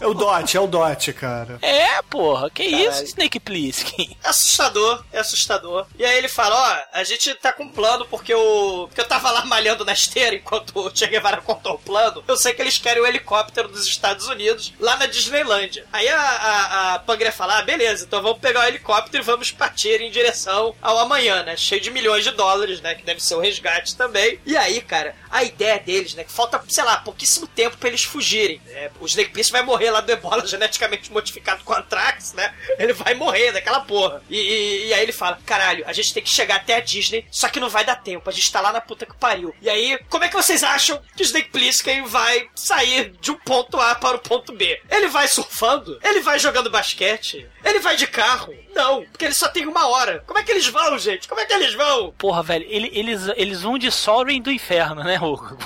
[0.00, 1.58] É o Dot, é o Dot, cara.
[1.62, 3.06] É, porra, que isso, Caralho.
[3.06, 4.16] Snake Plissken?
[4.22, 5.86] É assustador, é assustador.
[5.98, 8.86] E aí ele fala, ó, a gente tá com um plano porque o...
[8.88, 12.22] Porque eu tava lá malhando na esteira enquanto o Che Guevara contou o plano.
[12.26, 15.86] Eu sei que eles querem o helicóptero dos Estados Unidos lá na Disneylândia.
[15.92, 19.50] Aí a, a, a Pangria fala, ah, beleza, então vamos pegar o helicóptero e vamos
[19.50, 21.56] partir em direção ao amanhã, né?
[21.56, 22.94] Cheio de milhões de dólares, né?
[22.94, 24.38] Que deve ser o resgate também.
[24.44, 26.24] E aí, cara, a ideia deles, né?
[26.24, 28.60] Que falta, sei lá, pouquíssimo tempo pra eles fugirem.
[28.68, 32.54] É, o Snake Plissken vai morrer lá do ebola geneticamente modificado com Anthrax, né?
[32.78, 34.22] Ele vai morrer daquela porra.
[34.28, 37.24] E, e- e aí ele fala: caralho, a gente tem que chegar até a Disney,
[37.30, 39.54] só que não vai dar tempo, a gente tá lá na puta que pariu.
[39.62, 43.36] E aí, como é que vocês acham que o Snake Plissken vai sair de um
[43.38, 44.80] ponto A para o ponto B?
[44.90, 45.98] Ele vai surfando?
[46.02, 47.46] Ele vai jogando basquete?
[47.64, 48.54] Ele vai de carro?
[48.74, 50.22] Não, porque ele só tem uma hora.
[50.26, 51.26] Como é que eles vão, gente?
[51.26, 52.12] Como é que eles vão?
[52.16, 55.56] Porra, velho, ele- eles, eles vão de Soren do inferno, né, Hugo?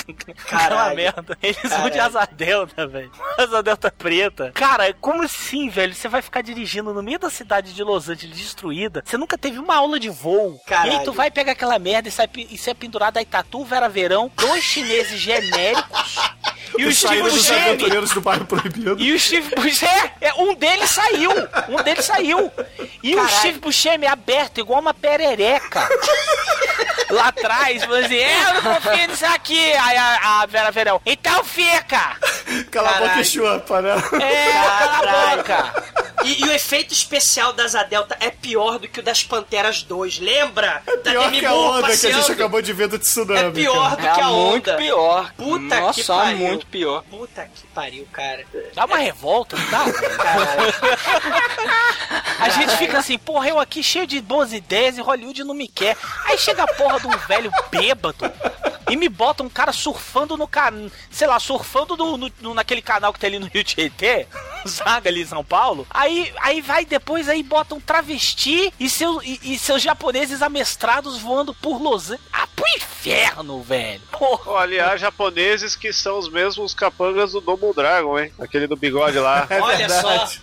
[0.48, 0.96] Caralho.
[0.96, 1.36] merda.
[1.42, 2.28] Eles vão de Caralho.
[2.34, 3.12] delta, velho.
[3.38, 4.52] Asa delta preta.
[4.54, 5.94] Cara, como assim, velho?
[5.94, 9.02] Você vai ficar dirigindo no meio da cidade de Los Angeles destruída.
[9.04, 10.60] Você nunca teve uma aula de voo.
[10.66, 10.92] Caralho.
[10.92, 13.88] E aí tu vai pegar aquela merda e sai, e sai pendurado aí Tatu, Vera
[13.88, 16.16] Verão, dois chineses genéricos.
[16.78, 17.76] E o Os Steve Buscemi.
[18.14, 18.96] do bairro proibido.
[18.98, 21.30] E o Steve Buscemi, é, um deles saiu,
[21.68, 22.50] um deles saiu.
[23.02, 23.36] E o Caralho.
[23.38, 25.88] Steve Buscemi é aberto, igual uma perereca.
[27.10, 29.72] Lá atrás, falando assim, é, eu não confio nisso aqui.
[29.74, 32.16] Aí a, a Vera Verão, então fica.
[32.70, 33.20] Cala a boca Caralho.
[33.20, 33.90] e chupa, né?
[34.20, 35.84] É, cala a boca.
[36.24, 40.20] E, e o efeito especial das Delta é pior do que o das Panteras 2,
[40.20, 40.82] lembra?
[40.86, 42.32] É pior que a onda que a gente passeando.
[42.32, 43.48] acabou de ver do tsunami.
[43.48, 43.96] É pior cara.
[43.96, 44.76] do que É a muito onda.
[44.78, 45.32] pior.
[45.36, 46.36] Puta Nossa, que pariu.
[46.38, 47.02] muito pior.
[47.10, 48.44] Puta que pariu, cara.
[48.74, 49.92] Dá uma revolta, não dá?
[50.16, 50.72] Caralho.
[52.38, 55.68] A gente fica assim, porra, eu aqui cheio de boas ideias e Hollywood não me
[55.68, 55.96] quer.
[56.24, 58.30] Aí chega a porra de um velho bêbado
[58.90, 62.82] e me bota um cara surfando no canal, sei lá, surfando no, no- no- naquele
[62.82, 64.26] canal que tem ali no Rio Tietê,
[64.66, 65.86] Zaga ali em São Paulo.
[65.90, 71.18] Aí, aí vai depois, aí bota um travesti e, seu, e, e seus japoneses amestrados
[71.18, 72.22] voando por Los Angeles.
[72.32, 72.92] Ah, pro inferno,
[73.64, 74.00] velho.
[74.12, 74.60] Porra.
[74.62, 78.32] Aliás, japoneses que são os mesmos capangas do Double Dragon, hein?
[78.38, 79.46] Aquele do bigode lá.
[79.50, 80.00] É olha verdade.
[80.36, 80.42] só.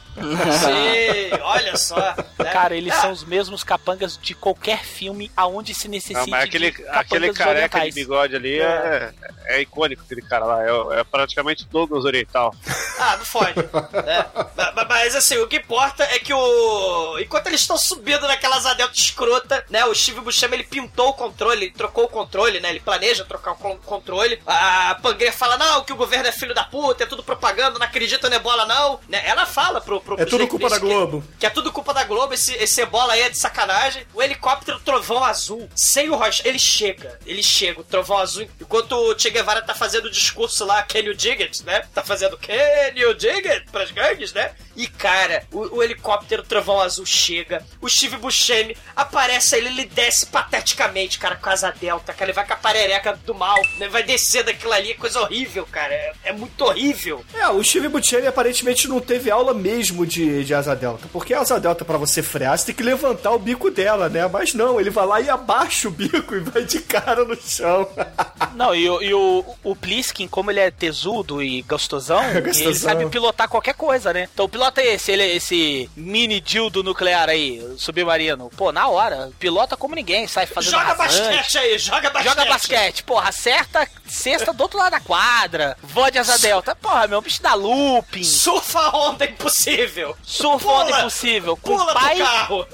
[0.52, 1.96] Sei, olha só.
[2.38, 2.46] né?
[2.52, 6.44] Cara, eles Ah, são os mesmos capangas de qualquer filme aonde se necessite Não, mas
[6.44, 7.94] aquele, de aquele careca orientais.
[7.96, 9.14] de bigode ali é,
[9.46, 10.64] é icônico, aquele cara lá.
[10.64, 12.54] É, é praticamente Douglas Oriental.
[13.00, 13.56] Ah, não fode.
[13.56, 14.26] né?
[14.58, 17.18] Ma- ma- Mas assim, o que importa é que o.
[17.20, 19.86] Enquanto eles estão subindo naquelas adeltas escrota, né?
[19.86, 22.70] O Steve Buscemi ele pintou o controle, ele trocou o controle, né?
[22.70, 24.42] Ele planeja trocar o con- controle.
[24.48, 27.86] A Pangria fala: não, que o governo é filho da puta, é tudo propaganda, não
[27.86, 29.00] acredita no ebola, não.
[29.10, 29.22] Né?
[29.26, 30.00] Ela fala pro.
[30.00, 31.22] pro É tudo culpa da Globo.
[31.34, 34.06] Que, que é tudo culpa da Globo, esse, esse ebola aí é de sacanagem.
[34.14, 38.94] O helicóptero Trovão Azul, sem o Rocha, ele chega, ele chega, o Trovão Azul, enquanto
[38.94, 41.82] o Che Guevara tá fazendo o discurso lá, Can you dig it, né?
[41.94, 42.54] Tá fazendo Can
[42.96, 44.54] you dig it pras gangues, né?
[44.76, 50.26] E cara, o, o helicóptero Trovão Azul chega, o Steve Buscemi aparece ele, ele desce
[50.28, 53.88] pateticamente, cara, com a asa delta, cara, ele vai com a parereca do mal, né?
[53.88, 57.24] Vai descer daquilo ali, é coisa horrível, cara, é, é muito horrível.
[57.34, 61.08] É, o Steve Buscemi aparentemente não teve aula mesmo de, de asa delta.
[61.12, 64.28] Porque a asa delta, pra você frear, você tem que levantar o bico dela, né?
[64.28, 67.88] Mas não, ele vai lá e abaixa o bico e vai de cara no chão.
[68.56, 72.64] Não, e, o- e o, o Pliskin, como ele é tesudo e gostosão, Gostosão.
[72.72, 74.28] ele sabe pilotar qualquer coisa, né?
[74.34, 78.50] Então pilota esse, ele, esse mini dildo nuclear aí, submarino.
[78.58, 81.22] Pô, na hora, pilota como ninguém, sai fazendo Joga rasante.
[81.22, 82.29] basquete aí, joga basquete.
[82.30, 86.76] Joga basquete, porra, acerta cesta do outro lado da quadra, voa de asa delta.
[86.76, 90.16] Porra, meu bicho dá looping, Surfa onda impossível.
[90.24, 90.84] surfa Pula.
[90.86, 92.68] onda impossível, com Pula pai, do carro.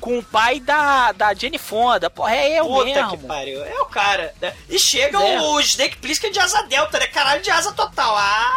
[0.00, 2.08] com o pai da, da Jenny Fonda.
[2.10, 3.18] Porra, é eu Puta mesmo.
[3.18, 3.64] que pariu.
[3.64, 4.54] É o cara, né?
[4.68, 5.40] E chega É.
[5.40, 7.06] o Snake Plissken de asa delta, né?
[7.08, 8.16] Caralho, de asa total.
[8.16, 8.52] Ah!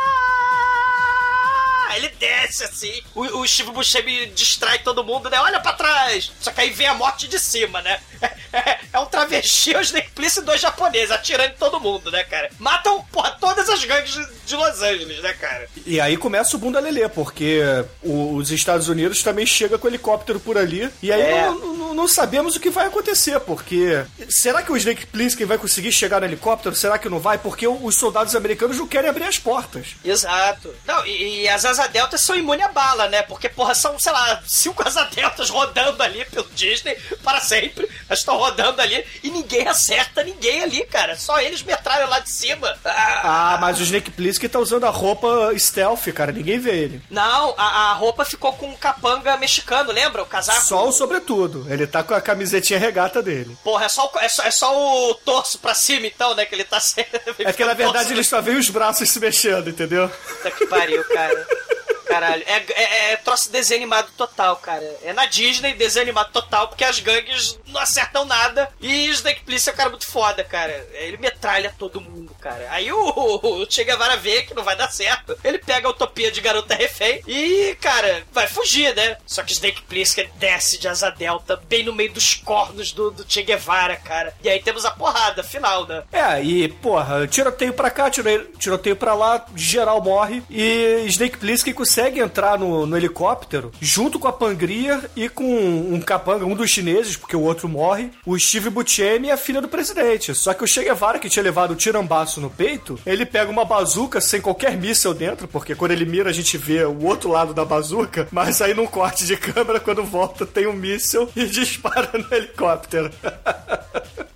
[1.98, 3.02] Ele desce assim.
[3.16, 5.40] O, o Steve Buscemi distrai todo mundo, né?
[5.40, 6.32] Olha pra trás.
[6.40, 8.00] Só que aí vem a morte de cima, né?
[8.52, 12.24] É, é um travesti, o Snake Plissken e dois japoneses atirando em todo mundo, né,
[12.24, 12.50] cara?
[12.58, 15.70] Matam, porra, todas as gangues de, de Los Angeles, né, cara?
[15.86, 17.62] E aí começa o bunda lelê, porque
[18.02, 20.90] os Estados Unidos também chega com helicóptero por ali.
[21.04, 21.46] E aí É.
[21.46, 25.58] não, não- não sabemos o que vai acontecer, porque será que o Snake Plissken vai
[25.60, 26.74] conseguir chegar no helicóptero?
[26.76, 27.38] Será que não vai?
[27.38, 29.90] Porque os soldados americanos não querem abrir as portas.
[30.04, 30.74] Exato.
[30.88, 33.22] Não, e, e as asa deltas são imunes a bala, né?
[33.24, 37.90] Porque, porra, são, sei lá, cinco asa deltas rodando ali pelo Disney para sempre.
[38.08, 41.16] Elas estão rodando ali e ninguém acerta ninguém ali, cara.
[41.18, 42.78] Só eles metralham lá de cima.
[42.84, 46.32] Ah, Ah, mas o Snake Plissken tá usando a roupa stealth, cara.
[46.32, 47.02] Ninguém vê ele.
[47.10, 50.22] Não, a, a roupa ficou com um capanga mexicano, lembra?
[50.22, 50.62] O casaco.
[50.66, 51.66] Só o sobretudo.
[51.70, 53.58] Ele tá com a camisetinha regata dele.
[53.64, 56.46] Porra, é só, o, é, só, é só o torso pra cima, então, né?
[56.46, 57.08] Que ele tá sendo.
[57.40, 60.10] É que na verdade ele só vê os braços se mexendo, entendeu?
[60.10, 61.48] Puta que pariu, cara.
[62.10, 64.84] Caralho, é, é, é troço desenho animado total, cara.
[65.04, 68.70] É na Disney, desenho animado total, porque as gangues não acertam nada.
[68.82, 70.88] E o Snake Plissken é um cara muito foda, cara.
[70.94, 72.68] Ele metralha todo mundo, cara.
[72.72, 73.00] Aí o,
[73.44, 75.38] o Che Guevara vê que não vai dar certo.
[75.44, 79.18] Ele pega a utopia de garota refém e, cara, vai fugir, né?
[79.26, 83.12] Só que o Snake Plissken desce de asa delta bem no meio dos cornos do,
[83.12, 84.34] do Che Guevara, cara.
[84.44, 86.04] E aí temos a porrada final, né?
[86.12, 90.44] É, e, porra, tiroteio pra cá, tiro- tiroteio pra lá, geral morre.
[90.50, 96.00] E Snake Plissken consegue entrar no, no helicóptero junto com a Pangria e com um
[96.02, 100.34] capanga, um dos chineses, porque o outro morre, o Steve Buscemi a filha do presidente.
[100.34, 103.66] Só que o Che Guevara, que tinha levado o tirambaço no peito, ele pega uma
[103.66, 107.54] bazuca sem qualquer míssel dentro, porque quando ele mira a gente vê o outro lado
[107.54, 112.12] da bazuca, mas aí num corte de câmera, quando volta, tem um míssel e dispara
[112.14, 113.12] no helicóptero.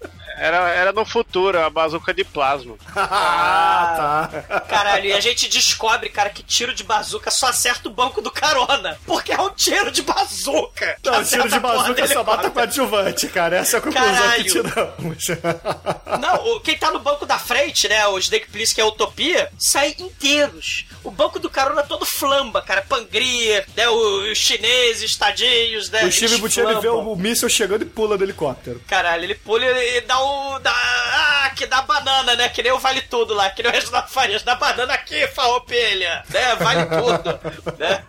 [0.44, 2.76] Era, era no futuro, a bazuca de plasma.
[2.94, 4.60] ah, tá.
[4.62, 8.30] Caralho, e a gente descobre, cara, que tiro de bazuca só acerta o banco do
[8.30, 9.00] carona.
[9.06, 10.98] Porque é um tiro de bazuca.
[11.02, 12.52] Não, o tiro de bazuca só mata helicóptero.
[12.52, 13.56] com adjuvante, cara.
[13.56, 14.44] Essa é a conclusão Caralho.
[14.44, 15.28] que tiramos.
[16.20, 18.88] Não, o- quem tá no banco da frente, né, o Snake Plissken, que é a
[18.88, 20.86] Utopia, sai inteiros.
[21.06, 22.82] O banco do carona todo flamba, cara.
[22.82, 26.04] Pangria, né, os chineses, tadinhos, né.
[26.04, 28.82] o Steve Buscemi vê o míssil chegando e pula do helicóptero.
[28.88, 30.20] Caralho, ele pula e dá
[30.62, 32.50] Dá, ah, que dá banana, né?
[32.50, 34.44] Que nem o Vale Tudo lá, que nem o Reginaldo Farias.
[34.44, 36.56] Dá banana aqui, farroupilha, né?
[36.56, 37.40] Vale tudo,
[37.78, 38.04] né?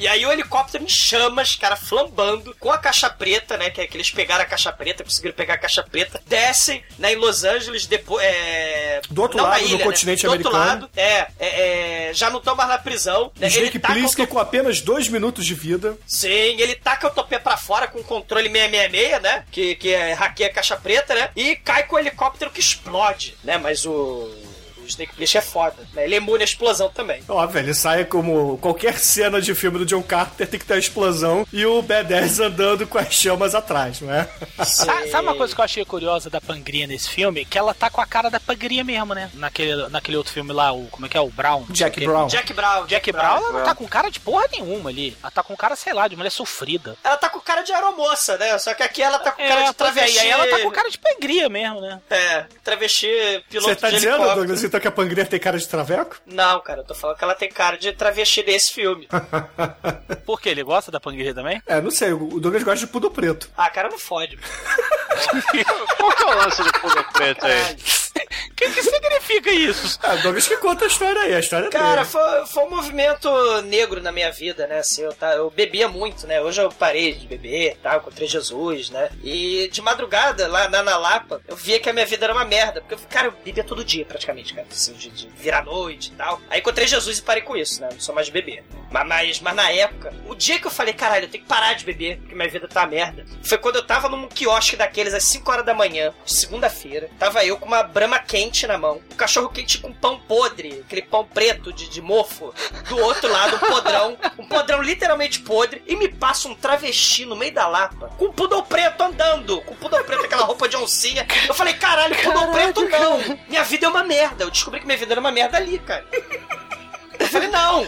[0.00, 3.68] E aí o helicóptero em chamas, cara, flambando, com a caixa preta, né?
[3.68, 7.12] Que, é que eles pegaram a caixa preta, conseguiram pegar a caixa preta, descem, né,
[7.12, 8.24] em Los Angeles, depois.
[8.24, 9.02] É...
[9.10, 9.84] Do outro não lado do ilha, né?
[9.84, 10.56] continente do americano.
[10.56, 13.30] outro lado, é, é, é, já não estão mais na prisão.
[13.38, 13.48] Né?
[13.48, 15.98] Snake o Plissken com apenas dois minutos de vida.
[16.06, 19.44] Sim, ele taca a utopia pra fora com o controle 666, né?
[19.50, 21.29] Que, que é, hackeia a caixa preta, né?
[21.34, 23.58] E cai com o helicóptero que explode, né?
[23.58, 24.28] Mas o.
[24.90, 26.04] Snake Plissken é foda, né?
[26.04, 27.22] Ele é imune à explosão também.
[27.28, 30.78] Óbvio, ele sai como qualquer cena de filme do John Carter tem que ter a
[30.78, 34.28] explosão e o B-10 andando com as chamas atrás, não é?
[34.64, 37.44] Sa- Sabe uma coisa que eu achei curiosa da Pangria nesse filme?
[37.44, 39.30] Que ela tá com a cara da Pangria mesmo, né?
[39.34, 40.86] Naquele, naquele outro filme lá, o.
[40.88, 41.20] Como é que é?
[41.20, 41.64] O Brown.
[41.70, 42.04] Jack.
[42.04, 42.26] Brown.
[42.26, 42.86] Jack Brown.
[42.86, 45.16] Jack Brown, ela não tá com cara de porra nenhuma ali.
[45.22, 46.96] Ela tá com cara, sei lá, de mulher sofrida.
[47.04, 48.58] Ela tá com cara de aeromoça, né?
[48.58, 50.16] Só que aqui ela tá com cara de pois é, travesti.
[50.16, 52.00] e aí ela tá com cara de Pangria mesmo, né?
[52.10, 53.08] É, travesti
[53.48, 54.18] piloto Você tá de dizendo.
[54.34, 56.16] Douglas, então que a Pangria tem cara de traveco?
[56.26, 59.08] Não, cara, eu tô falando que ela tem cara de travesti nesse filme.
[60.26, 60.50] Por quê?
[60.50, 61.62] Ele gosta da Pangria também?
[61.66, 63.50] É, não sei, o Douglas gosta de pudo preto.
[63.56, 64.38] Ah, cara, não fode.
[65.96, 67.60] Qual que é o lance do pulo preto aí?
[67.60, 67.99] Caralho.
[68.50, 69.98] O que, que significa isso?
[70.02, 72.06] O Douglas que conta a história aí, a história Cara, dele.
[72.06, 73.30] foi, foi um movimento
[73.62, 74.78] negro na minha vida, né?
[74.78, 76.40] Assim, eu, tá, eu bebia muito, né?
[76.40, 79.10] Hoje eu parei de beber e tal, encontrei Jesus, né?
[79.22, 82.44] E de madrugada, lá na, na Lapa, eu via que a minha vida era uma
[82.44, 82.80] merda.
[82.80, 84.66] Porque, eu, cara, eu bebia todo dia, praticamente, cara.
[84.70, 86.40] Assim, de, de virar noite e tal.
[86.50, 87.88] Aí encontrei Jesus e parei com isso, né?
[87.92, 88.64] Não sou mais de beber.
[88.90, 91.74] Mas, mas, mas na época, o dia que eu falei, caralho, eu tenho que parar
[91.74, 95.14] de beber, porque minha vida tá uma merda, foi quando eu tava num quiosque daqueles
[95.14, 97.08] às 5 horas da manhã, de segunda-feira.
[97.18, 101.02] Tava eu com uma brama quente na mão, um cachorro quente com pão podre, aquele
[101.02, 102.52] pão preto de, de mofo.
[102.88, 107.36] Do outro lado, um podrão, um podrão literalmente podre, e me passa um travesti no
[107.36, 110.76] meio da lapa, com um pudor preto andando, com um pudor preto, aquela roupa de
[110.76, 111.26] oncinha.
[111.46, 113.18] Eu falei, caralho, pudor preto não.
[113.48, 114.44] Minha vida é uma merda.
[114.44, 116.06] Eu descobri que minha vida era uma merda ali, cara.
[117.18, 117.86] Eu falei, não.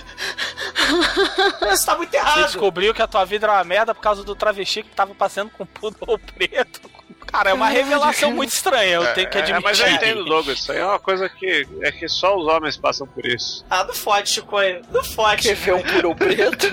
[1.60, 2.44] Você tá muito Você errado.
[2.44, 5.50] descobriu que a tua vida era uma merda por causa do travesti que tava passando
[5.50, 6.80] com pudor preto.
[7.32, 9.64] Cara, é uma revelação muito estranha, eu tenho que É, admitir.
[9.64, 10.58] mas eu entendo, Douglas.
[10.58, 13.64] Isso aí é uma coisa que é que só os homens passam por isso.
[13.70, 14.56] Ah, não fode, Chico.
[14.92, 15.42] Não fode.
[15.42, 16.66] Quer ver um puro preto?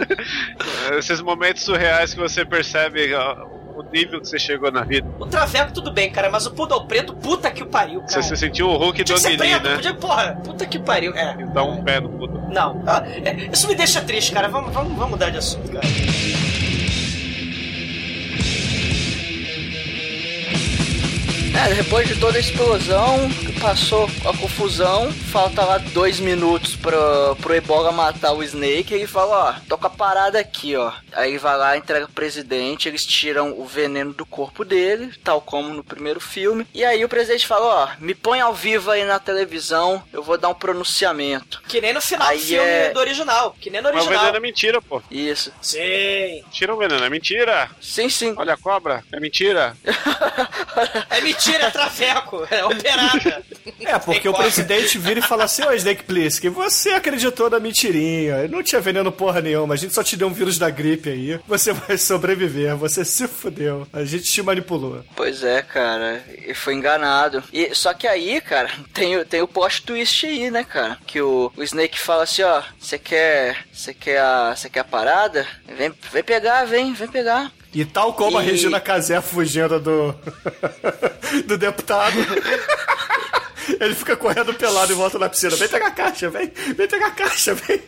[1.00, 3.46] Esses momentos surreais que você percebe ó,
[3.78, 5.08] o nível que você chegou na vida.
[5.18, 8.12] O Traveco tudo bem, cara, mas o Poodle preto, puta que o pariu, cara.
[8.12, 9.76] Você se sentiu o Hulk do preto, né?
[9.76, 11.14] podia, porra, puta que pariu.
[11.16, 11.36] É.
[11.54, 12.38] Dá um pé no puto.
[12.52, 14.50] Não, ah, é, isso me deixa triste, cara.
[14.50, 15.86] Vamos, vamos, vamos mudar de assunto, cara.
[21.60, 27.36] É, depois de toda a explosão, que passou a confusão, falta lá dois minutos pro,
[27.42, 30.92] pro Ebola matar o Snake, ele fala, ó, tô com a parada aqui, ó.
[31.12, 35.74] Aí vai lá, entrega pro presidente, eles tiram o veneno do corpo dele, tal como
[35.74, 36.66] no primeiro filme.
[36.74, 40.38] E aí o presidente fala, ó, me põe ao vivo aí na televisão, eu vou
[40.38, 41.62] dar um pronunciamento.
[41.68, 43.56] Que nem no final Aí do filme é- do original.
[43.60, 44.20] Que nem no Mas o original.
[44.22, 45.02] veneno é mentira, pô.
[45.12, 45.52] Isso.
[45.62, 46.42] Sim.
[46.52, 47.70] Tira o veneno, é mentira.
[47.82, 48.34] Sim, sim.
[48.38, 49.76] Olha a cobra, é mentira.
[51.10, 52.48] É mentira, é Traveco.
[52.50, 53.44] É operada.
[53.82, 58.48] É, porque o presidente vira e fala assim, ô Snake Plissken, você acreditou na mentirinha,
[58.48, 61.40] não tinha veneno porra nenhuma, a gente só te deu um vírus da gripe aí,
[61.48, 65.04] você vai sobreviver, você se fudeu, a gente te manipulou.
[65.16, 67.44] Pois é, cara, e foi enganado.
[67.54, 70.98] E só que aí, cara, tem, o- tem o plot twist aí, né, cara?
[71.08, 74.84] Que o, o Snake fala assim, ó, você quer, você quer a, você quer a
[74.84, 75.48] parada?
[75.68, 77.52] Vem, vem pegar, vem, vem pegar.
[77.74, 80.16] E tal como a E- Regina Casé fugindo do,
[81.46, 82.16] do deputado.
[83.80, 85.56] Ele fica correndo pelado e volta na piscina.
[85.56, 86.52] Vem pegar a caixa, vem.
[86.76, 87.82] Vem pegar a caixa, vem.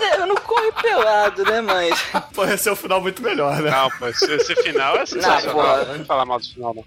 [0.00, 2.00] É, Eu não corro pelado, né, mas
[2.34, 3.70] Pô, esse é um final muito melhor, né?
[3.70, 5.86] Não, pô, esse, esse final é sensacional.
[5.86, 6.84] Não vou falar mal do final, não.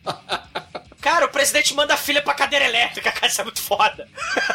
[1.02, 4.08] Cara, o presidente manda a filha pra cadeira elétrica, cara, isso é muito foda.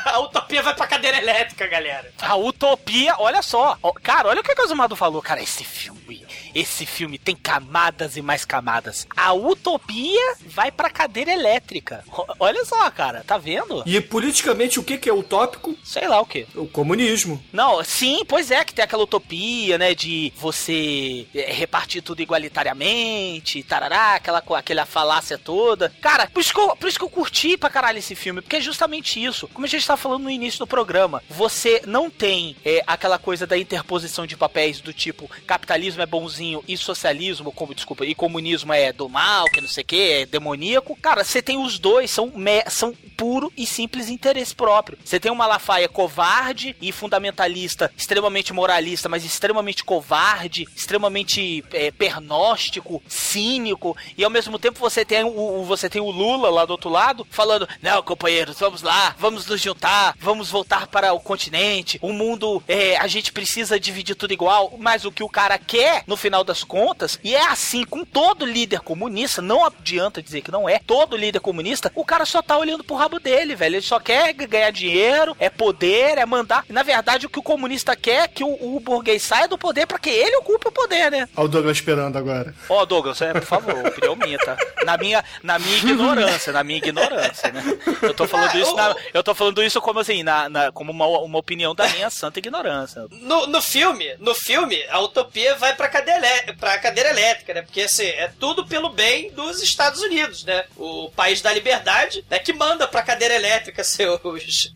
[0.05, 2.12] A utopia vai pra cadeira elétrica, galera.
[2.20, 3.78] A utopia, olha só.
[4.02, 5.23] Cara, olha o que, que o Zumado falou.
[5.23, 9.07] Cara, esse filme, esse filme tem camadas e mais camadas.
[9.16, 12.02] A utopia vai pra cadeira elétrica.
[12.09, 13.85] O- Olha só, cara, tá vendo?
[13.86, 15.77] E politicamente, o que que é utópico?
[15.85, 16.48] Sei lá o que.
[16.57, 17.40] O comunismo.
[17.52, 23.62] Não, sim, pois é, que tem aquela utopia, né, de você é, repartir tudo igualitariamente,
[23.62, 25.92] tarará, aquela, aquela falácia toda.
[26.01, 28.56] Cara, por isso, que eu, por isso que eu curti pra caralho esse filme, porque
[28.56, 29.48] é justamente isso.
[29.48, 33.47] Como a gente tá falando no início do programa, você não tem é, aquela coisa
[33.47, 38.72] da interposição de papéis do tipo capitalismo é bonzinho e socialismo, como, desculpa, e comunismo
[38.72, 40.97] é do mal, que não sei o que, é demoníaco.
[40.97, 44.98] Cara, você tem os dois, são, me- são puro e simples interesse próprio.
[45.05, 53.00] Você tem uma Malafaia covarde e fundamentalista, extremamente moralista, mas extremamente covarde, extremamente é, pernóstico,
[53.06, 56.90] cínico, e ao mesmo tempo você tem o, você tem o Lula lá do outro
[56.90, 62.00] lado falando: "Não, companheiros, vamos lá, vamos nos juntar, vamos voltar para o continente.
[62.02, 66.02] O mundo, é, a gente precisa dividir tudo igual", mas o que o cara quer,
[66.06, 70.50] no final das contas, e é assim com todo líder comunista, não adianta dizer que
[70.50, 73.76] não é, todo líder comunista, o cara só tá olhando pro rabo dele, velho.
[73.76, 76.64] Ele só quer ganhar dinheiro, é poder, é mandar.
[76.68, 79.98] Na verdade, o que o comunista quer que o, o burguês saia do poder para
[79.98, 81.28] que ele ocupe o poder, né?
[81.36, 82.55] Olha o Douglas esperando agora.
[82.68, 84.56] Ó, Douglas, é, por favor, opinião minha, tá?
[84.85, 87.62] Na minha, na minha ignorância, na minha ignorância, né?
[88.02, 91.06] Eu tô falando isso, na- eu tô falando isso como assim, na, na- como uma,
[91.06, 93.06] uma opinião da minha santa ignorância.
[93.10, 96.20] No, no filme, no filme, a utopia vai pra cadeira,
[96.59, 97.62] pra cadeira elétrica, né?
[97.62, 100.64] Porque assim, é tudo pelo bem dos Estados Unidos, né?
[100.77, 102.39] O país da liberdade, né?
[102.39, 104.20] Que manda pra cadeira elétrica seus,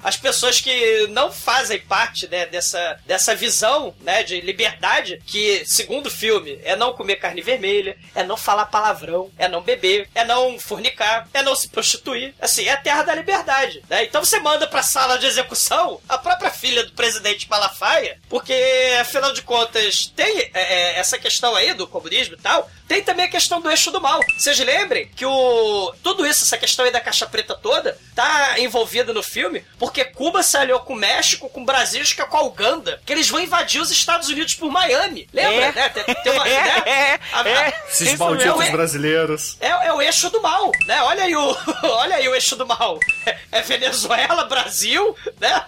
[0.02, 2.46] as pessoas que não fazem parte, né?
[2.46, 4.22] Dessa, dessa visão, né?
[4.22, 9.30] De liberdade, que, segundo o filme, é não comer carne vermelha, é não falar palavrão,
[9.38, 12.34] é não beber, é não fornicar, é não se prostituir.
[12.40, 14.04] Assim, é a terra da liberdade, né?
[14.04, 18.54] Então você manda pra sala de execução a própria filha do presidente Malafaia, porque,
[19.00, 23.24] afinal de contas, tem é, é, essa questão aí do comunismo e tal, tem também
[23.26, 24.20] a questão do eixo do mal.
[24.38, 29.12] Vocês lembrem que o tudo isso, essa questão aí da caixa preta toda, tá envolvida
[29.12, 32.22] no filme porque Cuba se aliou com o México, com o Brasil e acho que
[32.22, 35.28] é com a Uganda, que eles vão invadir os Estados Unidos por Miami.
[35.32, 35.72] Lembra, É.
[35.72, 35.88] né?
[35.88, 36.82] Tem, tem uma, É, né?
[36.86, 37.82] é, A- é.
[37.88, 38.72] Esses Isso malditos mesmo.
[38.76, 39.56] brasileiros.
[39.60, 41.02] é, é o eixo do mal, né?
[41.02, 42.98] Olha aí o, olha aí o eixo do mal.
[43.26, 45.64] É, é Venezuela, Brasil, né?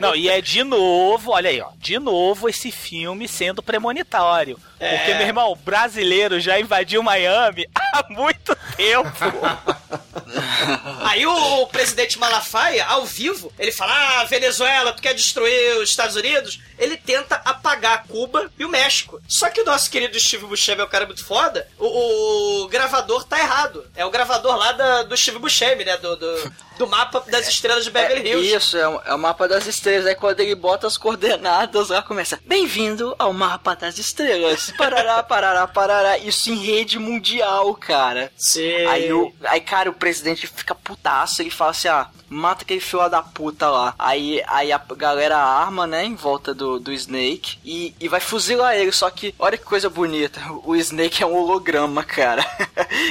[0.00, 4.58] Não, e é de novo, olha aí, ó, de novo esse filme sendo premonitório.
[4.80, 4.96] É.
[4.96, 9.10] Porque, meu irmão, brasileiro já invadiu Miami há muito tempo.
[11.04, 15.90] Aí o, o presidente Malafaia, ao vivo, ele fala: Ah, Venezuela, tu quer destruir os
[15.90, 16.60] Estados Unidos?
[16.78, 19.20] Ele tenta apagar Cuba e o México.
[19.28, 21.68] Só que o nosso querido Steve Buscemi é um cara muito foda.
[21.78, 23.84] O, o gravador tá errado.
[23.94, 25.96] É o gravador lá da, do Steve Buscemi, né?
[25.98, 28.56] Do, do, do mapa das estrelas de Beverly Hills.
[28.56, 30.06] Isso, é o, é o mapa das estrelas.
[30.06, 34.72] Aí quando ele bota as coordenadas lá, começa: Bem-vindo ao mapa das estrelas.
[34.78, 36.16] Parará, parará, parará.
[36.16, 38.32] Isso em rede mundial, cara.
[38.34, 38.86] Sim.
[38.86, 41.42] Aí, o, aí, cara, o presidente fica putaço.
[41.42, 43.94] Ele fala assim: Ah, mata aquele filho da puta lá.
[43.98, 48.76] Aí, aí a galera arma, né, em volta do, do Snake e, e vai fuzilar
[48.76, 48.92] ele.
[48.92, 50.40] Só que, olha que coisa bonita.
[50.64, 52.46] O Snake é um holograma, cara.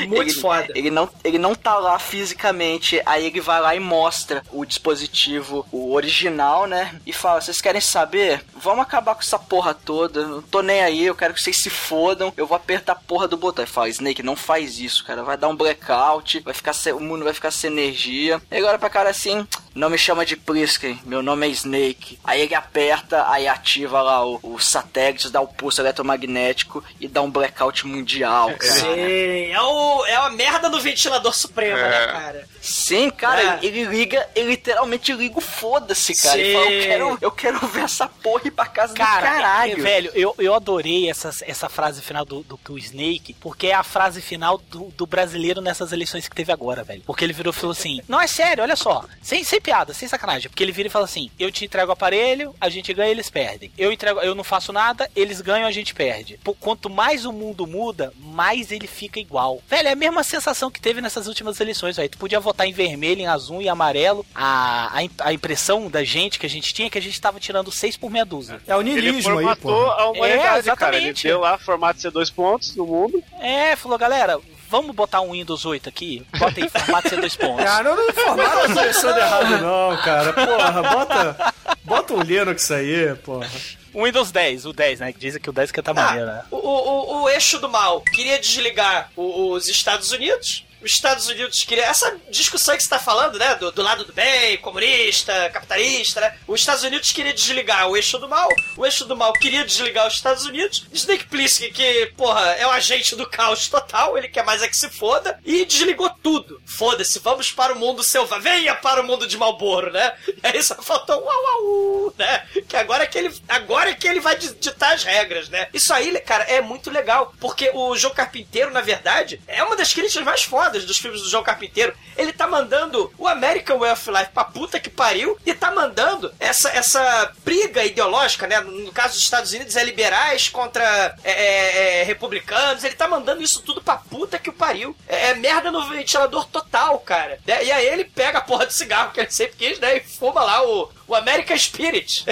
[0.08, 0.68] Muito ele, foda.
[0.74, 3.02] Ele não, ele não tá lá fisicamente.
[3.06, 7.00] Aí ele vai lá e mostra o dispositivo, o original, né?
[7.06, 8.44] E fala: Vocês querem saber?
[8.56, 10.28] Vamos acabar com essa porra toda.
[10.28, 12.34] Não tô nem aí, eu quero que vocês se fodam.
[12.36, 13.64] Eu vou apertar a porra do botão.
[13.64, 15.24] E fala: Snake, não faz isso, cara.
[15.24, 18.42] Vai dar um blackout, vai ficar sem, o mundo vai ficar sem energia.
[18.52, 19.48] E agora pra cara assim:
[19.80, 22.20] Não me chama de Plisken, meu nome é Snake.
[22.22, 27.22] Aí ele aperta, aí ativa lá o, o satélite, dá o pulso eletromagnético e dá
[27.22, 28.74] um blackout mundial, cara.
[28.74, 32.08] Sim, é, o, é a merda do ventilador supremo, né, É.
[32.08, 32.50] cara?
[32.62, 33.60] Sim, cara, É.
[33.66, 36.38] ele liga, ele literalmente liga o foda-se, cara.
[36.38, 36.88] Ele fala, eu Sim.
[36.90, 39.72] quero, eu quero ver essa porra ir pra casa Cara, do caralho.
[39.72, 43.74] é, velho, eu, eu adorei essa, essa frase final do, do, do Snake, porque é
[43.76, 47.02] a frase final do, do brasileiro nessas eleições que teve agora, velho.
[47.06, 50.08] Porque ele virou e falou assim: Não, é sério, olha só, sem, sem piada, sem
[50.08, 50.50] sacanagem.
[50.50, 53.30] Porque ele vira e fala assim: Eu te entrego o aparelho, a gente ganha, eles
[53.30, 53.72] perdem.
[53.78, 56.40] Eu entrego, eu não faço nada, eles ganham, a gente perde.
[56.44, 59.62] Pô, quanto mais o mundo muda, mais ele fica igual.
[59.68, 62.10] Velho, é a mesma sensação que teve nessas últimas eleições, velho.
[62.10, 64.26] Tu podia votar em vermelho, em azul e amarelo.
[64.34, 67.40] A, a, a impressão da gente que a gente tinha é que a gente tava
[67.40, 68.60] tirando seis por meia dúzia.
[68.66, 69.70] É o Ele niilismo aí, pô.
[69.72, 70.98] a humanidade, É, cara.
[70.98, 71.28] Ele exatamente.
[71.28, 73.24] deu lá formato C2 pontos no mundo.
[73.40, 74.40] É, falou, galera,
[74.70, 76.26] vamos botar um Windows 8 aqui?
[76.38, 77.66] Bota aí, formato C2 pontos.
[77.70, 80.34] Ah, não, a começando errado, não, cara.
[80.34, 83.50] Porra, bota, bota um Linux aí, porra.
[83.94, 85.12] O Windows 10, o 10, né?
[85.12, 86.44] Que dizem que o 10 que tá Ah, maneiro, né?
[86.52, 90.64] o, o, o eixo do mal queria desligar os Estados Unidos.
[90.82, 91.86] Os Estados Unidos queria.
[91.86, 93.56] Essa discussão que você tá falando, né?
[93.56, 96.38] Do, do lado do bem, comunista, capitalista, né?
[96.48, 98.50] Os Estados Unidos queria desligar o eixo do mal.
[98.78, 100.86] O eixo do mal queria desligar os Estados Unidos.
[100.94, 104.76] Snake Plissken, que, porra, é o agente do caos total, ele quer mais é que
[104.78, 105.40] se foda.
[105.46, 106.62] E desligou tudo.
[106.66, 108.40] Foda-se, vamos para o mundo selvagem.
[108.44, 110.16] Venha para o mundo de Malboro, né?
[110.28, 112.48] E aí só faltou uau, uau, né?
[112.68, 115.68] Que agora é que ele, agora é que ele vai di- ditar as regras, né?
[115.74, 117.34] Isso aí, cara, é muito legal.
[117.40, 121.30] Porque o João Carpinteiro, na verdade, é uma das críticas mais fodas dos filmes do
[121.30, 121.94] João Carpinteiro.
[122.16, 126.32] Ele tá mandando o American Way of Life pra puta que pariu e tá mandando
[126.40, 128.60] essa, essa briga ideológica, né?
[128.62, 132.84] No caso dos Estados Unidos, é liberais contra é, é, é, republicanos.
[132.84, 134.96] Ele tá mandando isso tudo pra puta que o pariu.
[135.08, 137.40] É, é merda no ventilador total, cara.
[137.48, 137.64] né?
[137.64, 139.98] E aí ele pega a porra do cigarro que ele sempre quis, né?
[139.98, 142.24] E fuma lá o, o American Spirit.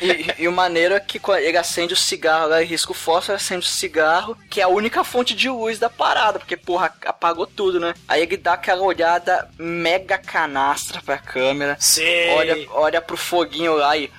[0.00, 3.36] E, e o maneiro é que ele acende o cigarro, lá, ele risca o fósforo,
[3.36, 7.46] acende o cigarro, que é a única fonte de luz da parada, porque, porra, apagou
[7.46, 7.94] tudo, né?
[8.08, 12.30] Aí ele dá aquela olhada mega canastra pra câmera, Sim.
[12.36, 14.10] olha, olha pro foguinho lá e.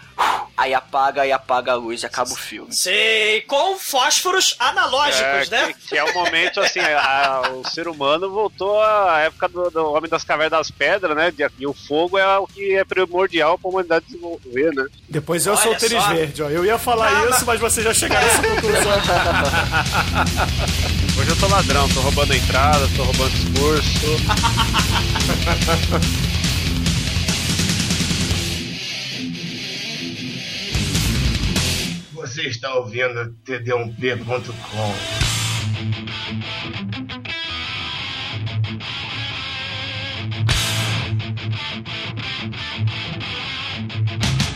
[0.58, 2.70] Aí apaga e apaga a luz e acaba o filme.
[2.72, 5.68] Sei, com fósforos analógicos, É, né?
[5.74, 9.70] que, que é o momento, assim, a- a- o ser humano voltou à época do,
[9.70, 11.30] do Homem das Cavernas das Pedras, né?
[11.30, 14.88] de- E o fogo é o que é primordial pra humanidade desenvolver, né?
[15.08, 16.50] Depois eu Olha sou o tênis verde, ó.
[16.50, 18.82] Eu ia falar Ah, isso, mas você já chegaram nessa conclusão.
[21.22, 24.18] Hoje eu tô ladrão, tô roubando a entrada, tô roubando discurso.
[32.38, 34.94] Você está ouvindo td1p.com.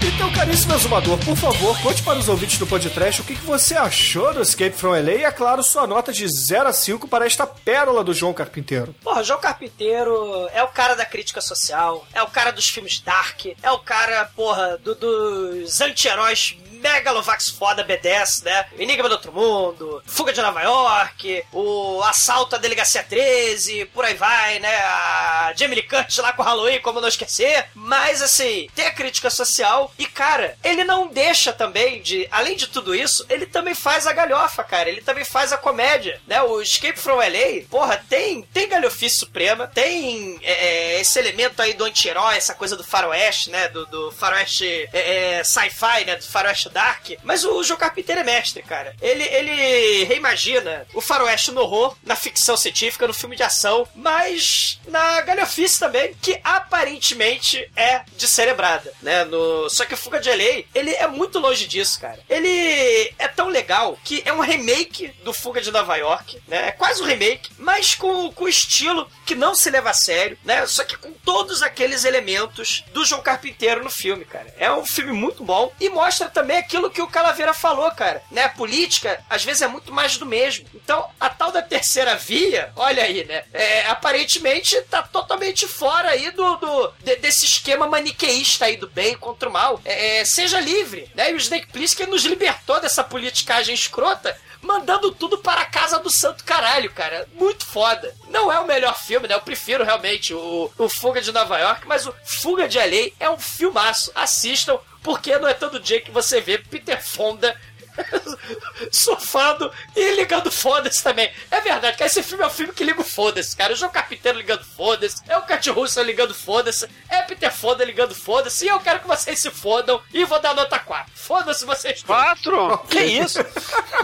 [0.03, 3.75] Então, caríssimo exumador, por favor, conte para os ouvintes do podcast o que, que você
[3.75, 7.25] achou do Escape from LA e, é claro, sua nota de 0 a 5 para
[7.25, 8.93] esta pérola do João Carpinteiro.
[9.03, 13.45] Porra, João Carpinteiro é o cara da crítica social, é o cara dos filmes dark,
[13.61, 18.65] é o cara, porra, do- dos anti-heróis megalovax foda B10, né?
[18.77, 24.15] Enigma do Outro Mundo, Fuga de Nova York, o Assalto à Delegacia 13, por aí
[24.15, 24.75] vai, né?
[24.77, 27.67] A Jamie Lee Curtis lá com o Halloween, como não esquecer.
[27.73, 32.27] Mas, assim, tem a crítica social e, cara, ele não deixa também de...
[32.31, 34.89] Além de tudo isso, ele também faz a galhofa, cara.
[34.89, 36.41] Ele também faz a comédia, né?
[36.41, 41.73] O Escape from LA, porra, tem, tem galhofice suprema, tem é, é, esse elemento aí
[41.73, 43.67] do anti-herói, essa coisa do faroeste, né?
[43.69, 46.15] Do, do faroeste é, é, sci-fi, né?
[46.15, 48.95] Do faroeste dark, mas o João Carpinteiro é mestre, cara.
[49.01, 54.79] Ele, ele reimagina o faroeste no horror, na ficção científica, no filme de ação, mas
[54.87, 59.23] na galhofice também, que aparentemente é descerebrada, né?
[59.25, 59.69] No...
[59.69, 62.19] Só que o Fuga de LA, ele é muito longe disso, cara.
[62.29, 66.69] Ele é tão legal que é um remake do Fuga de Nova York, né?
[66.69, 70.65] É quase um remake, mas com, com estilo que não se leva a sério, né?
[70.65, 74.53] Só que com todos aqueles elementos do João Carpinteiro no filme, cara.
[74.57, 78.23] É um filme muito bom e mostra também aquilo que o Calaveira falou, cara.
[78.31, 78.47] Né?
[78.49, 80.65] Política, às vezes, é muito mais do mesmo.
[80.73, 83.43] Então, a tal da terceira via, olha aí, né?
[83.53, 89.17] É, aparentemente tá totalmente fora aí do, do de, desse esquema maniqueísta aí do bem
[89.17, 89.81] contra o mal.
[89.83, 91.31] É, é seja livre, né?
[91.31, 96.09] E o Snake Plissken nos libertou dessa politicagem escrota mandando tudo para a casa do
[96.09, 97.27] santo caralho, cara.
[97.33, 98.13] Muito foda.
[98.29, 99.35] Não é o melhor filme, né?
[99.35, 103.29] Eu prefiro realmente o, o Fuga de Nova York, mas o Fuga de LA é
[103.29, 104.11] um filmaço.
[104.15, 107.59] Assistam, porque não é todo dia que você vê Peter Fonda
[108.91, 111.31] surfando e ligando foda-se também.
[111.49, 112.07] É verdade, cara.
[112.07, 113.73] Esse filme é um filme que liga o foda-se, cara.
[113.73, 115.21] O João Carpinteiro ligando foda-se.
[115.27, 116.87] É o Cat Russell ligando foda-se.
[117.09, 118.65] É Peter Fonda ligando foda-se.
[118.65, 120.01] E eu quero que vocês se fodam.
[120.13, 121.11] E vou dar nota 4.
[121.15, 122.03] Foda-se vocês.
[122.03, 122.77] Quatro?
[122.89, 123.43] Que isso?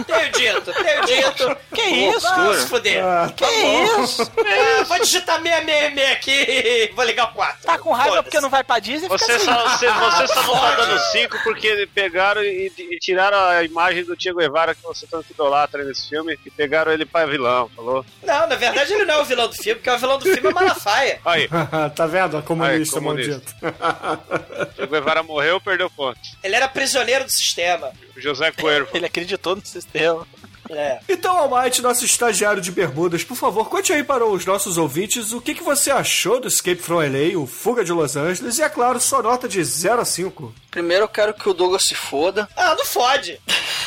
[0.06, 1.58] Tenho dito, tenho dito.
[1.74, 2.28] Que isso?
[2.28, 3.04] Vamos se fuder.
[3.04, 4.32] Ah, Que isso?
[4.46, 7.64] É, vou digitar 666 aqui e vou ligar o 4.
[7.64, 9.10] Tá com raiva porque não vai pra Disney?
[9.10, 9.46] Fica Você assim.
[9.46, 13.77] só, você, você só não tá dando cinco porque pegaram e, e tiraram a imagem
[14.06, 18.06] do Diego Guevara que você tanto idolatra nesse filme e pegaram ele pra vilão, falou?
[18.24, 20.50] Não, na verdade ele não é o vilão do filme, porque o vilão do filme
[20.50, 21.22] é Malafaia.
[21.26, 21.48] Aí,
[21.96, 22.38] tá vendo?
[22.38, 23.42] A comunista, Ai, comunista.
[23.62, 24.74] maldito.
[24.76, 26.20] Diego Guevara morreu, perdeu ponto.
[26.44, 27.92] Ele era prisioneiro do sistema.
[28.18, 28.90] José Cuervo.
[28.94, 30.26] Ele acreditou no sistema.
[30.70, 31.00] É.
[31.08, 35.40] Então, Almighty, nosso estagiário de bermudas, por favor, conte aí para os nossos ouvintes o
[35.42, 38.70] que, que você achou do Escape from LA, o Fuga de Los Angeles, e, é
[38.70, 40.54] claro, sua nota de 0 a 5.
[40.72, 42.48] Primeiro eu quero que o Douglas se foda.
[42.56, 43.40] Ah, não fode.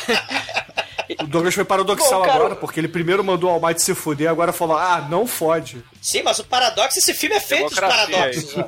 [1.19, 4.29] O Douglas foi paradoxal Bom, cara- agora, porque ele primeiro mandou o Almighty se fuder,
[4.29, 5.83] agora falou, ah, não fode.
[6.01, 8.55] Sim, mas o paradoxo, esse filme é feito de Democracia paradoxos.
[8.55, 8.65] né?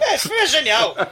[0.00, 0.94] É, esse filme é genial.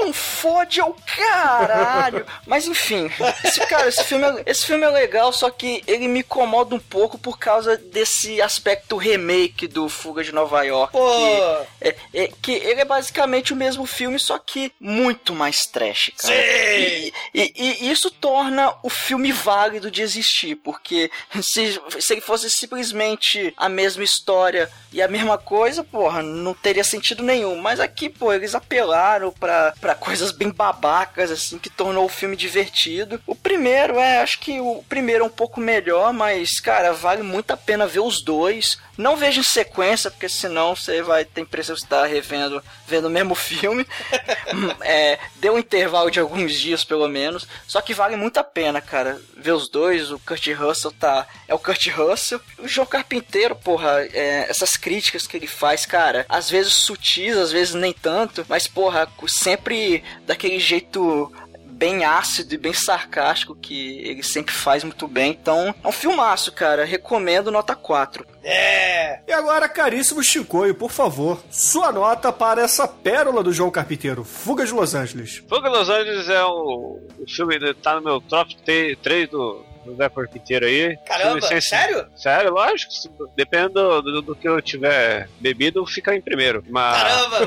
[0.00, 2.24] Não fode ao caralho.
[2.46, 3.10] Mas enfim,
[3.44, 6.78] esse, cara, esse filme, é, esse filme é legal, só que ele me incomoda um
[6.78, 10.92] pouco por causa desse aspecto remake do Fuga de Nova York.
[10.92, 11.10] Pô.
[11.10, 16.12] Que, é, é- que ele é basicamente o mesmo filme, só que muito mais trash,
[16.16, 16.34] cara.
[16.34, 16.40] Sim!
[16.42, 21.10] E, e- e isso torna o filme válido de existir, porque
[21.42, 24.47] se, se ele fosse simplesmente a mesma história
[24.92, 27.56] e a mesma coisa, porra, não teria sentido nenhum.
[27.56, 32.36] Mas aqui, pô, eles apelaram pra, pra coisas bem babacas, assim, que tornou o filme
[32.36, 33.20] divertido.
[33.26, 37.50] O primeiro, é, acho que o primeiro é um pouco melhor, mas, cara, vale muito
[37.50, 38.78] a pena ver os dois.
[38.96, 43.10] Não veja em sequência, porque senão você vai ter impressão você tá revendo, vendo o
[43.10, 43.86] mesmo filme.
[44.82, 47.46] é, dê um intervalo de alguns dias, pelo menos.
[47.66, 50.10] Só que vale muito a pena, cara, ver os dois.
[50.10, 51.26] O Kurt Russell tá.
[51.46, 52.40] É o Kurt Russell.
[52.58, 57.52] O João Carpinteiro, porra, é, essas críticas que ele faz, cara, às vezes sutis, às
[57.52, 61.32] vezes nem tanto, mas, porra, sempre daquele jeito
[61.78, 65.30] bem ácido e bem sarcástico que ele sempre faz muito bem.
[65.30, 66.84] Então, é um filmaço, cara.
[66.84, 68.26] Recomendo nota 4.
[68.42, 69.20] É.
[69.28, 74.66] E agora, caríssimo Chicoio, por favor, sua nota para essa pérola do João Carpinteiro, Fuga
[74.66, 75.42] de Los Angeles.
[75.48, 79.67] Fuga Los Angeles é o, o filme, que tá no meu top 3 do, do
[79.96, 80.96] Zé Carpinteiro aí.
[81.06, 82.06] Caramba, sensa- sério?
[82.16, 82.92] Sério, lógico.
[83.36, 86.64] Depende do, do, do que eu tiver bebido, fica em primeiro.
[86.68, 87.38] Mas, Caramba!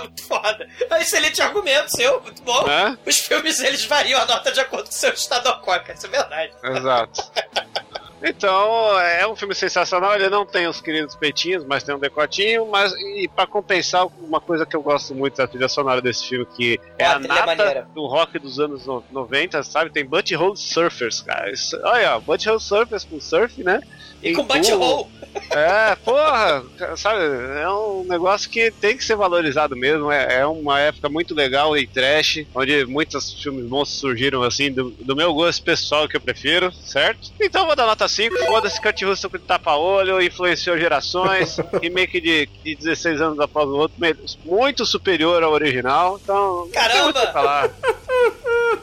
[0.00, 0.68] muito foda.
[0.90, 2.66] É um excelente argumento seu, muito bom.
[2.66, 2.98] Né?
[3.06, 6.10] Os filmes eles variam a nota de acordo com o seu estado alcoólico, isso é
[6.10, 6.52] verdade.
[6.64, 7.22] Exato.
[8.22, 10.14] Então, é um filme sensacional.
[10.14, 12.66] Ele não tem os queridos peitinhos, mas tem um decotinho.
[12.66, 16.44] Mas, e pra compensar, uma coisa que eu gosto muito da trilha sonora desse filme,
[16.46, 19.90] que é Ah, a é nata do rock dos anos no- 90, sabe?
[19.90, 21.50] Tem Butthole Surfers, cara.
[21.52, 23.80] Isso, olha, Butthole Surfers com surf, né?
[24.22, 25.06] E com butthole.
[25.50, 26.64] É, porra,
[26.96, 27.22] sabe?
[27.60, 30.10] É um negócio que tem que ser valorizado mesmo.
[30.10, 34.90] É, é uma época muito legal e trash, onde muitos filmes bons surgiram assim, do,
[34.90, 37.30] do meu gosto pessoal que eu prefiro, certo?
[37.40, 38.36] Então vou dar nota 5.
[38.46, 41.58] Foda-se, Kurt Russell com tapa-olho, influenciou gerações.
[41.80, 43.96] remake de, de 16 anos após o outro,
[44.44, 46.18] muito superior ao original.
[46.22, 47.32] Então, não tem muito o que Caramba!
[47.32, 47.70] falar.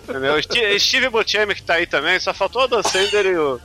[0.07, 0.41] Entendeu?
[0.41, 3.59] Steve, Steve Buscemi que tá aí também, só faltou o Dan Sander e o,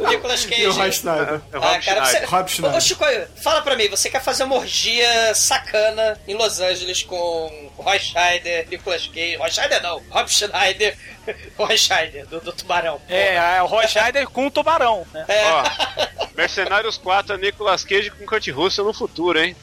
[0.00, 0.62] O Nicolas Cage.
[0.62, 1.34] E o Roy Schneider.
[1.34, 2.10] o Ah, Rob cara, você...
[2.10, 2.30] Schneider.
[2.30, 2.78] Rob Schneider.
[2.78, 3.04] Ô, Chico,
[3.42, 8.68] fala pra mim, você quer fazer uma orgia sacana em Los Angeles com Roy Scheider,
[8.68, 10.96] Nicolas Cage, Roy Scheider não, Rob Schneider,
[11.58, 13.00] Roy Scheider, do, do Tubarão.
[13.08, 15.24] É, é o Roy Scheider com o tubarão, né?
[15.28, 15.44] É.
[15.50, 15.64] Ó,
[16.36, 19.56] Mercenários 4 é Nicolas Cage com Kurt Russell no futuro, hein?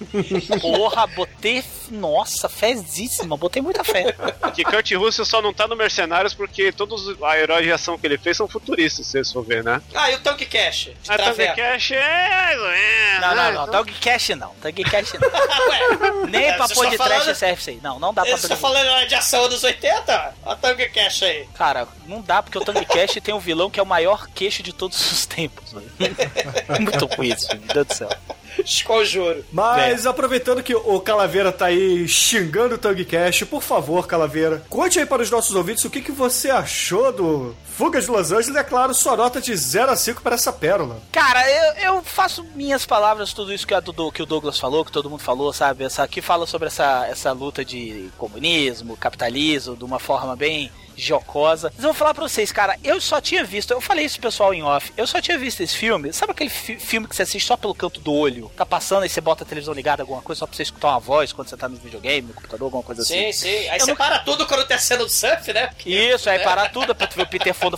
[0.62, 1.64] Porra, botei.
[1.90, 4.16] Nossa, fezíssima, botei muita fé.
[4.56, 8.08] Que Kurt Russell só não tá no Mercenários porque todos os heróis de ação que
[8.08, 9.82] ele fez são futuristas, se vocês for ver, né?
[9.94, 10.90] Ah, e o Tank Cash?
[11.04, 11.56] De A Tank.
[11.56, 13.52] Cash é menos, Não, não, né?
[13.52, 13.68] não.
[13.68, 14.50] Tug Cash não.
[14.62, 15.30] Tug Cash não.
[16.22, 17.80] Ué, Nem É, pra pôr está de trash falando- serve isso aí.
[17.84, 20.34] Não, não dá pra você tá falando de ação dos 80?
[20.44, 21.48] Olha o Tank Cash aí.
[21.54, 24.64] Cara, não dá porque o Tang Cash tem um vilão que é o maior queixo
[24.64, 25.72] de todos os tempos.
[25.72, 25.92] velho.
[26.82, 28.10] Muito ruim isso, meu Deus do céu.
[28.64, 29.44] Esconjuro.
[29.52, 35.00] Mas aproveitando que o Calaveira tá aí xingando o Tug Cash, por favor, Calaveira, conte
[35.00, 38.56] aí para os nossos ouvintes o que, que você achou do Fuga de Los Angeles
[38.56, 41.02] e, é claro, sua nota de 0 a 5 para essa pérola.
[41.12, 44.86] Cara, eu, eu faço minhas palavras, tudo isso que, a Dudu- que o Douglas falou,
[44.86, 45.84] que todo mundo falou, sabe?
[45.86, 51.72] Essa, que fala sobre essa, essa luta de comunismo, capitalismo, de uma forma bem jocosa.
[51.76, 54.30] Mas eu vou falar pra vocês, cara, eu só tinha visto, eu falei isso pro
[54.30, 57.24] pessoal em off, eu só tinha visto esse filme, sabe aquele fi- filme que você
[57.24, 58.52] assiste só pelo canto do olho?
[58.56, 61.00] Tá passando e você bota a televisão ligada, alguma coisa, só pra você escutar uma
[61.00, 63.32] voz quando você tá no videogame, no computador, alguma coisa assim.
[63.32, 63.70] Sim, sim.
[63.70, 65.68] Aí Eu você não- para tudo quando tá sendo do surf, né?
[65.68, 66.44] Porque- Isso, aí né?
[66.44, 67.78] parar tudo pra tu ver o Peter Fonda,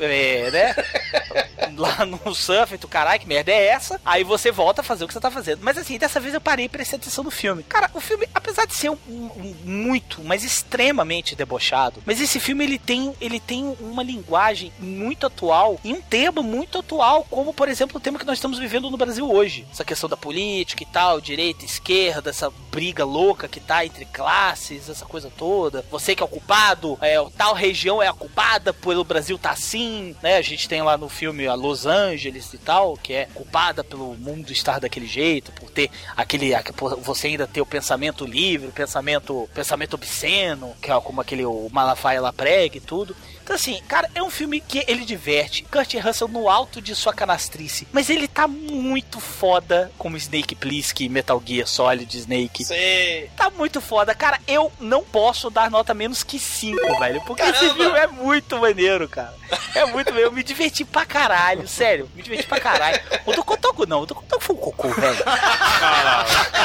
[0.00, 0.74] é, né?
[1.76, 4.00] Lá no surf, tu caralho, que merda é essa?
[4.04, 5.60] Aí você volta a fazer o que você tá fazendo.
[5.62, 7.62] Mas assim, dessa vez eu parei e prestei atenção no filme.
[7.62, 12.64] Cara, o filme, apesar de ser um, um- muito, mas extremamente debochado, mas esse filme
[12.64, 17.68] ele tem, ele tem uma linguagem muito atual e um tema muito atual, como por
[17.68, 19.66] exemplo o tema que nós estamos vivendo no Brasil hoje.
[19.70, 24.88] Essa questão da política e tal, direita, esquerda, essa briga louca que tá entre classes,
[24.88, 25.84] essa coisa toda.
[25.90, 30.14] Você que é o culpado, é, tal região é a culpada pelo Brasil tá assim,
[30.22, 30.36] né?
[30.36, 34.14] A gente tem lá no filme a Los Angeles e tal, que é culpada pelo
[34.14, 38.68] mundo estar daquele jeito, por ter aquele, aque- por você ainda ter o pensamento livre,
[38.68, 43.16] o pensamento, pensamento obsceno, que é como aquele o Malafaia lá prega e tudo.
[43.42, 45.64] Então assim, cara, é um filme que ele diverte.
[45.64, 51.08] Kurt Russell no alto de sua canastrice, mas ele tá muito foda como Snake Plissken,
[51.08, 52.64] Metal Gear Solid Snake.
[52.64, 53.28] Sim.
[53.36, 54.14] Tá muito foda.
[54.14, 57.20] Cara, eu não posso dar nota menos que 5, velho.
[57.22, 57.74] Porque esse Caramba!
[57.74, 59.34] filme é muito maneiro, cara.
[59.74, 60.28] É muito maneiro.
[60.28, 62.08] Eu me diverti pra caralho, sério.
[62.14, 63.00] Me diverti pra caralho.
[63.26, 64.02] O do Kotoku não.
[64.02, 65.24] O do Kotoku foi um cocô, velho.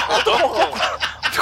[0.09, 0.79] O do Kotoku.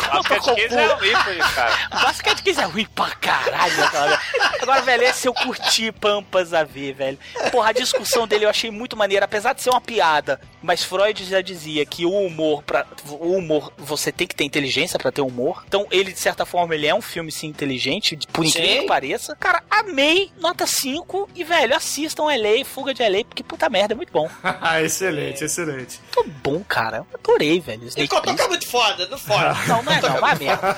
[0.01, 1.89] Basket Case é um ícone, cara.
[1.89, 4.19] Basket é ruim pra caralho, cara.
[4.61, 7.19] Agora, velho, esse eu curti Pampas a ver, velho.
[7.51, 10.39] Porra, a discussão dele eu achei muito maneira, apesar de ser uma piada.
[10.61, 14.97] Mas Freud já dizia que o humor, pra, o humor, você tem que ter inteligência
[14.97, 15.63] pra ter humor.
[15.67, 18.81] Então, ele, de certa forma, ele é um filme, sim, inteligente, por incrível Sim.
[18.81, 19.35] que pareça.
[19.35, 21.29] Cara, amei, nota 5.
[21.35, 24.29] E, velho, assistam LA, Fuga de LA, porque puta merda, é muito bom.
[24.83, 25.99] excelente, excelente.
[26.15, 26.97] Muito bom, cara.
[26.97, 27.83] Eu adorei, velho.
[27.83, 28.49] E Snake Kotoka é Plissken.
[28.49, 29.53] muito foda, não foda.
[29.67, 30.75] Não, não é não, vai merda.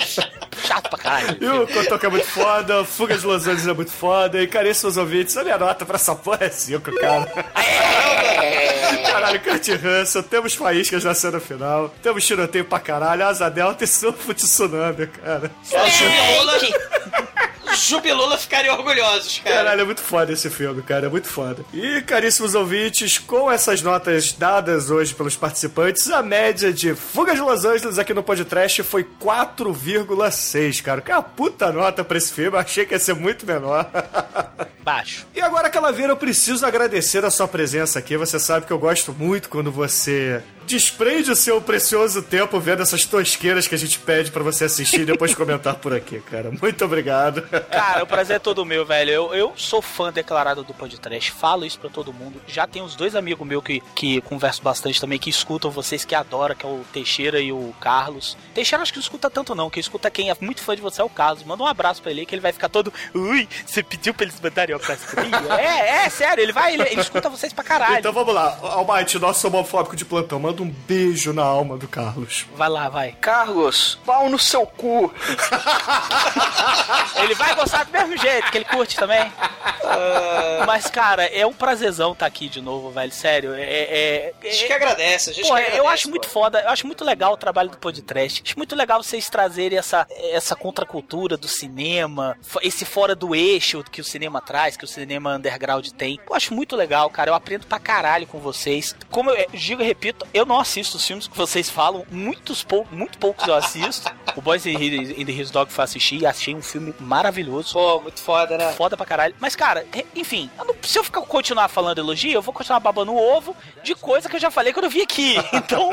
[0.64, 1.36] Chato pra caralho.
[1.40, 4.96] E o Kotoka é muito foda, Fuga de Los Angeles é muito foda, e caríssimos
[4.96, 7.26] ouvintes, a minha nota pra essa porra é 5, cara.
[9.10, 13.86] Caralho, Kurt Russell, temos faíscas na cena final, temos tiroteio pra caralho, asa delta e
[13.86, 15.50] surfo de tsunami, cara.
[15.62, 15.78] Só
[17.88, 19.56] Jubilula, ficariam orgulhosos, cara.
[19.56, 21.64] Caralho, é muito foda esse filme, cara, é muito foda.
[21.72, 27.40] E, caríssimos ouvintes, com essas notas dadas hoje pelos participantes, a média de Fuga de
[27.40, 31.00] Los Angeles aqui no podcast foi 4,6, cara.
[31.00, 33.90] Que é uma puta nota pra esse filme, eu achei que ia ser muito menor.
[34.82, 35.26] Baixo.
[35.34, 38.16] E agora, Calaveira, eu preciso agradecer a sua presença aqui.
[38.18, 43.04] Você sabe que eu gosto muito quando você desprende o seu precioso tempo vendo essas
[43.04, 46.50] tosqueiras que a gente pede pra você assistir e depois comentar por aqui, cara.
[46.50, 47.42] Muito obrigado.
[47.70, 49.10] Cara, o prazer é todo meu, velho.
[49.10, 52.40] Eu, eu sou fã declarado do podcast, falo isso pra todo mundo.
[52.46, 56.14] Já tem uns dois amigos meus que, que converso bastante também, que escutam vocês, que
[56.14, 58.36] adoram, que é o Teixeira e o Carlos.
[58.54, 61.00] Teixeira acho que não escuta tanto não, quem escuta quem é muito fã de você
[61.00, 61.44] é o Carlos.
[61.44, 62.92] Manda um abraço pra ele, que ele vai ficar todo...
[63.14, 65.04] Ui, você pediu pra eles mandarem um abraço?
[65.58, 67.98] É, é, sério, ele vai, ele, ele escuta vocês pra caralho.
[67.98, 72.46] Então vamos lá, Almighty, nosso homofóbico de plantão, manda um beijo na alma do Carlos.
[72.56, 73.12] Vai lá, vai.
[73.20, 75.12] Carlos, pau no seu cu.
[77.22, 79.30] Ele vai gostar do mesmo jeito, que ele curte também.
[80.66, 83.12] Mas, cara, é um prazerzão estar aqui de novo, velho.
[83.12, 83.54] Sério.
[83.54, 86.28] É, é, A gente é- que agradece, a gente Pô, que eu agradece, acho muito
[86.28, 86.34] pô.
[86.34, 88.42] foda, eu acho muito legal o trabalho do podcast.
[88.44, 94.00] Acho muito legal vocês trazerem essa, essa contracultura do cinema, esse fora do eixo que
[94.00, 96.18] o cinema traz, que o cinema underground tem.
[96.28, 97.30] Eu acho muito legal, cara.
[97.30, 98.94] Eu aprendo pra caralho com vocês.
[99.10, 102.86] Como eu digo e repito, eu não assisto os filmes que vocês falam, muitos pou,
[102.90, 104.10] muito poucos eu assisto.
[104.36, 107.72] o Boys in the in the Hills Dog foi assistir e achei um filme maravilhoso.
[107.74, 108.72] Pô, muito foda, né?
[108.72, 109.34] Foda pra caralho.
[109.40, 113.12] Mas, cara, enfim, eu não- se eu ficar, continuar falando elogio, eu vou continuar babando
[113.12, 115.34] o ovo de coisa que eu já falei quando eu vim aqui.
[115.54, 115.90] Então,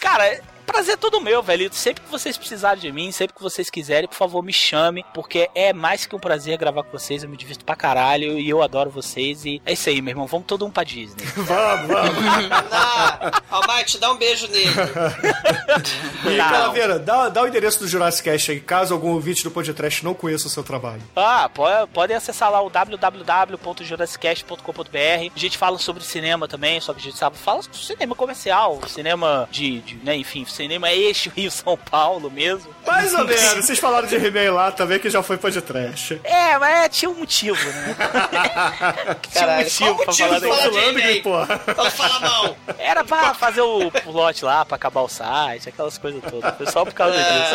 [0.00, 0.40] cara,
[0.70, 1.72] prazer todo meu, velho.
[1.72, 5.48] Sempre que vocês precisarem de mim, sempre que vocês quiserem, por favor, me chame, porque
[5.54, 7.22] é mais que um prazer gravar com vocês.
[7.22, 9.44] Eu me divirto pra caralho e eu adoro vocês.
[9.44, 10.26] E é isso aí, meu irmão.
[10.26, 11.24] Vamos todo um pra Disney.
[11.36, 12.50] vamos, vamos.
[12.70, 14.70] Ah, Almighty, dá um beijo nele.
[16.30, 16.36] E.
[16.36, 20.14] Calaveira, dá, dá o endereço do Jurassic Cast aí, caso algum ouvinte do podcast não
[20.14, 21.02] conheça o seu trabalho.
[21.16, 25.32] Ah, pode, podem acessar lá o www.jurassicast.com.br.
[25.34, 28.80] A gente fala sobre cinema também, só que a gente sabe, fala sobre cinema comercial,
[28.86, 32.70] cinema de, de né, enfim, cinema eixo Rio-São Paulo mesmo.
[32.86, 36.20] Mais ou menos, vocês falaram de He-Man lá também, que já foi podcast.
[36.24, 37.96] É, mas é, tinha um motivo, né?
[39.32, 40.72] tinha um motivo qual pra motivo falar de daquilo.
[40.74, 41.22] falar de He-Man?
[41.22, 41.58] porra.
[41.74, 42.56] Fala, fala mal.
[42.78, 46.54] Era pra fazer o plot lá, pra acabar o site, aquelas coisas todas.
[46.56, 47.54] Foi só por causa disso.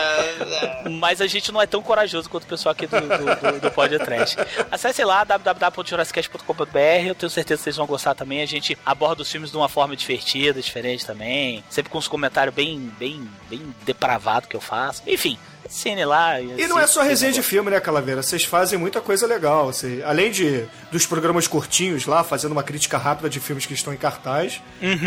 [0.85, 3.59] Ah, Mas a gente não é tão corajoso quanto o pessoal aqui do, do, do,
[3.61, 4.37] do Pod Trash.
[4.71, 7.07] Acesse lá www.jurassicast.com.br.
[7.07, 8.41] Eu tenho certeza que vocês vão gostar também.
[8.41, 11.63] A gente aborda os filmes de uma forma divertida, diferente também.
[11.69, 15.03] Sempre com uns comentários bem, bem, bem depravado que eu faço.
[15.07, 15.37] Enfim,
[15.69, 16.39] cine lá.
[16.41, 18.21] E não é só resenha de filme, né, Calaveira?
[18.21, 19.69] Vocês fazem muita coisa legal.
[19.69, 23.93] Assim, além de dos programas curtinhos lá, fazendo uma crítica rápida de filmes que estão
[23.93, 24.61] em cartaz,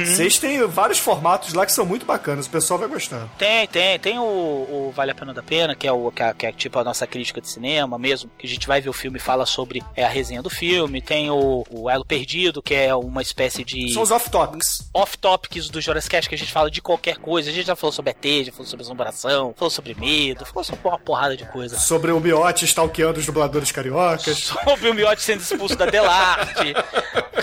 [0.04, 2.46] vocês têm vários formatos lá que são muito bacanas.
[2.46, 3.28] O pessoal vai gostar.
[3.38, 3.98] Tem, tem.
[3.98, 6.52] Tem o, o Vale a Pena da Pena, que é, o, que, é, que é
[6.52, 9.20] tipo a nossa crítica de cinema mesmo, que a gente vai ver o filme e
[9.20, 11.00] fala sobre é, a resenha do filme.
[11.00, 14.88] Tem o, o Elo Perdido, que é uma espécie de São os off-topics.
[14.92, 17.50] off-topics do Jurassic Cast, que a gente fala de qualquer coisa.
[17.50, 20.86] A gente já falou sobre ET, já falou sobre assombração, falou sobre medo, falou sobre
[20.88, 21.78] uma porrada de coisa.
[21.78, 24.38] Sobre o Miote stalkeando os dubladores cariocas.
[24.64, 26.74] Sobre o Miotti sendo expulso da Delarte.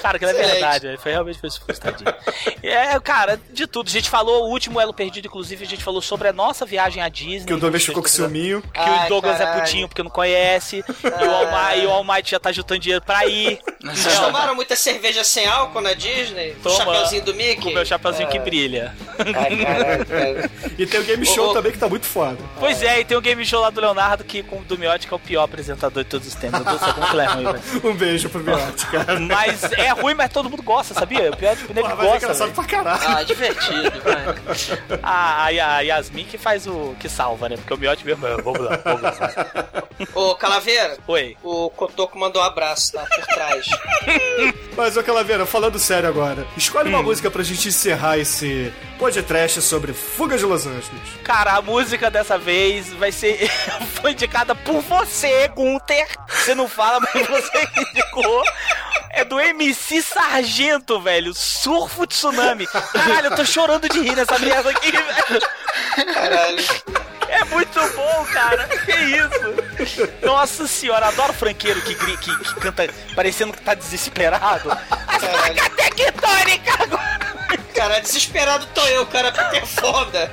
[0.01, 2.13] Cara, que é verdade, ele foi realmente foi expulso, tadinho.
[2.61, 3.87] É, cara, de tudo.
[3.87, 7.01] A gente falou, o último Elo Perdido, inclusive, a gente falou sobre a nossa viagem
[7.01, 7.45] à Disney.
[7.45, 8.61] Que o Douglas ficou com ciúminho.
[8.61, 9.61] Que Ai, o Douglas é caralho.
[9.63, 10.83] putinho porque não conhece.
[11.03, 13.59] E o Almighty, e o Almighty já tá juntando dinheiro pra ir.
[13.83, 16.51] Vocês Não, tomaram muita cerveja sem álcool na Disney?
[16.51, 16.75] O Toma.
[16.75, 17.61] chapeuzinho do Mickey?
[17.63, 18.93] Com o meu chapeuzinho que brilha.
[19.17, 20.51] Ai, caralho, cara.
[20.77, 21.53] E tem o Game Show ô.
[21.53, 22.37] também que tá muito foda.
[22.59, 25.07] Pois é, e tem o game show lá do Leonardo que com o do Miotti,
[25.07, 26.59] que é o pior apresentador de todos os tempos.
[26.59, 27.61] Meu Deus do céu, como que ele é ruim, velho.
[27.85, 29.19] Um beijo pro Miote, cara.
[29.21, 31.29] Mas é ruim, mas todo mundo gosta, sabia?
[31.31, 32.17] O pior é que o nego é gosta.
[32.17, 32.53] engraçado velho.
[32.53, 33.17] pra caralho.
[33.17, 34.99] Ah, divertido, vai.
[35.03, 36.95] A, a, a Yasmin que faz o.
[36.99, 37.57] que salva, né?
[37.57, 38.25] Porque o Miotti mesmo.
[38.25, 39.83] é, Vamos lá, vamos lá.
[40.13, 41.37] Ô, Calaveira, Oi.
[41.43, 43.05] o Cotoco mandou um abraço, tá?
[43.05, 43.65] Por trás.
[44.75, 49.93] Mas, ô Calaveira, falando sério agora, escolhe uma música pra gente encerrar esse podcast sobre
[49.93, 50.89] Fuga de Los Angeles.
[51.23, 53.49] Cara, a música dessa vez vai ser.
[54.01, 56.07] foi indicada por você, Gunter.
[56.27, 58.43] Você não fala, mas você indicou.
[59.11, 61.33] É do MC Sargento, velho.
[61.33, 62.67] Surfo Tsunami.
[62.67, 66.13] Caralho, eu tô chorando de rir nessa merda aqui, velho.
[66.13, 66.63] Caralho.
[67.29, 68.67] É muito bom, cara.
[68.67, 70.25] Que isso?
[70.25, 74.71] Nossa senhora, adoro franqueiro que, que, que canta parecendo que tá desesperado.
[74.71, 77.34] As placas tectônicas agora.
[77.73, 80.31] Cara, desesperado tô eu, cara, porque é foda.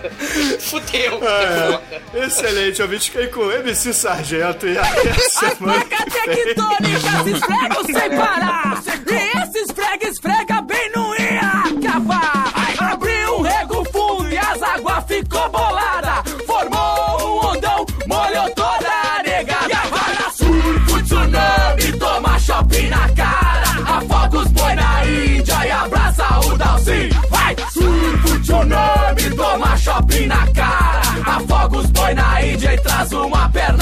[0.60, 2.26] Fudeu, porque é foda.
[2.26, 3.10] Excelente, ouvinte.
[3.10, 6.44] Fiquei com o MC Sargento e até a semana que vem.
[6.44, 8.82] tectônicas esfregam sem parar.
[9.10, 12.52] E esse esfrega, esfrega bem, não ia acabar.
[12.92, 15.91] Abriu um rego fundo e as águas ficou bolada.
[26.82, 27.10] O Dalcin.
[27.30, 27.56] Vai!
[27.72, 31.02] Surfa, tsunami, toma shopping na cara.
[31.36, 33.81] Afoga os boi na Índia e traz uma perna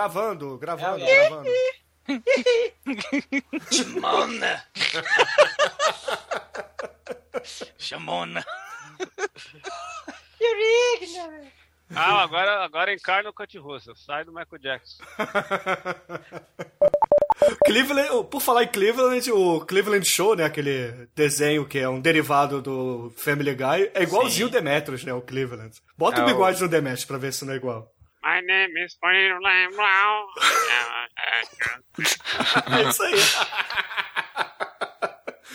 [0.00, 1.50] Gravando, gravando, gravando.
[4.00, 4.64] Mona.
[7.78, 8.42] Chamona.
[10.40, 11.48] You're ignorant.
[11.94, 13.94] Ah, agora, agora encarna o Kurt Russell.
[13.96, 15.02] Sai do Michael Jackson.
[17.66, 20.44] Cleveland, oh, por falar em Cleveland, o Cleveland Show, né?
[20.44, 25.12] Aquele desenho que é um derivado do Family Guy, é igualzinho o Demetrius, né?
[25.12, 25.76] O Cleveland.
[25.96, 27.90] Bota É o o- bigode no Demetrius pra ver se não é igual.
[28.22, 30.26] My name is Cleveland Brown.
[32.70, 33.14] É isso aí.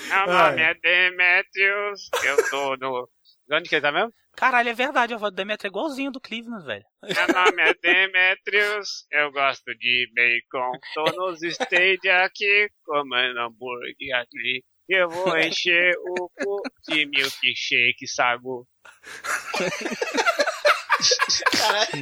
[0.10, 2.10] Meu nome é Demetrius.
[2.24, 3.10] Eu tô no.
[3.48, 4.14] De onde que ele tá mesmo?
[4.36, 6.84] Caralho, é verdade, a voz do Demetrio é igualzinho do Cleveland, velho.
[7.04, 9.06] Meu nome é Demetrius.
[9.12, 10.72] Eu gosto de bacon.
[10.94, 14.64] Tô nos stage aqui, comendo hambúrguer ali.
[14.90, 18.68] Eu vou encher o cu de milkshake sagu.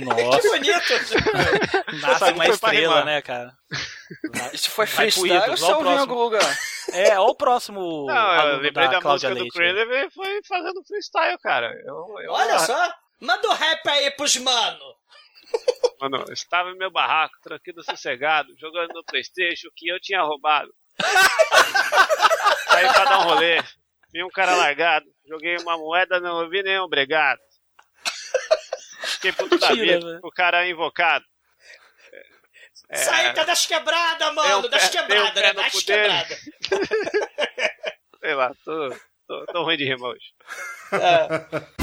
[0.06, 0.94] Nossa, Que bonito.
[2.02, 3.56] nasce uma estrela, né, cara?
[4.54, 6.58] Isso foi freestyle ou ouviu em algum lugar?
[6.92, 9.54] É, ó o próximo Não, eu lembrei da, Cláudia música do Leite.
[9.54, 11.74] Craven e foi fazendo freestyle, cara.
[11.86, 12.94] Eu, eu, Olha só.
[13.20, 14.96] Manda o rap aí pros mano.
[16.00, 20.70] Mano, eu estava em meu barraco, tranquilo, sossegado, jogando no Playstation que eu tinha roubado.
[22.68, 23.64] Saí pra dar um rolê,
[24.12, 27.40] vi um cara largado, joguei uma moeda, não ouvi nenhum obrigado.
[29.04, 31.26] Fiquei puto da vida, o cara invocado.
[32.90, 34.70] É, Saída das quebradas, mano.
[34.70, 35.54] Das quebradas, né?
[35.54, 36.40] Das quebradas.
[38.20, 38.96] sei lá, tô,
[39.28, 40.34] tô, tô ruim de rima hoje.
[40.92, 41.83] É.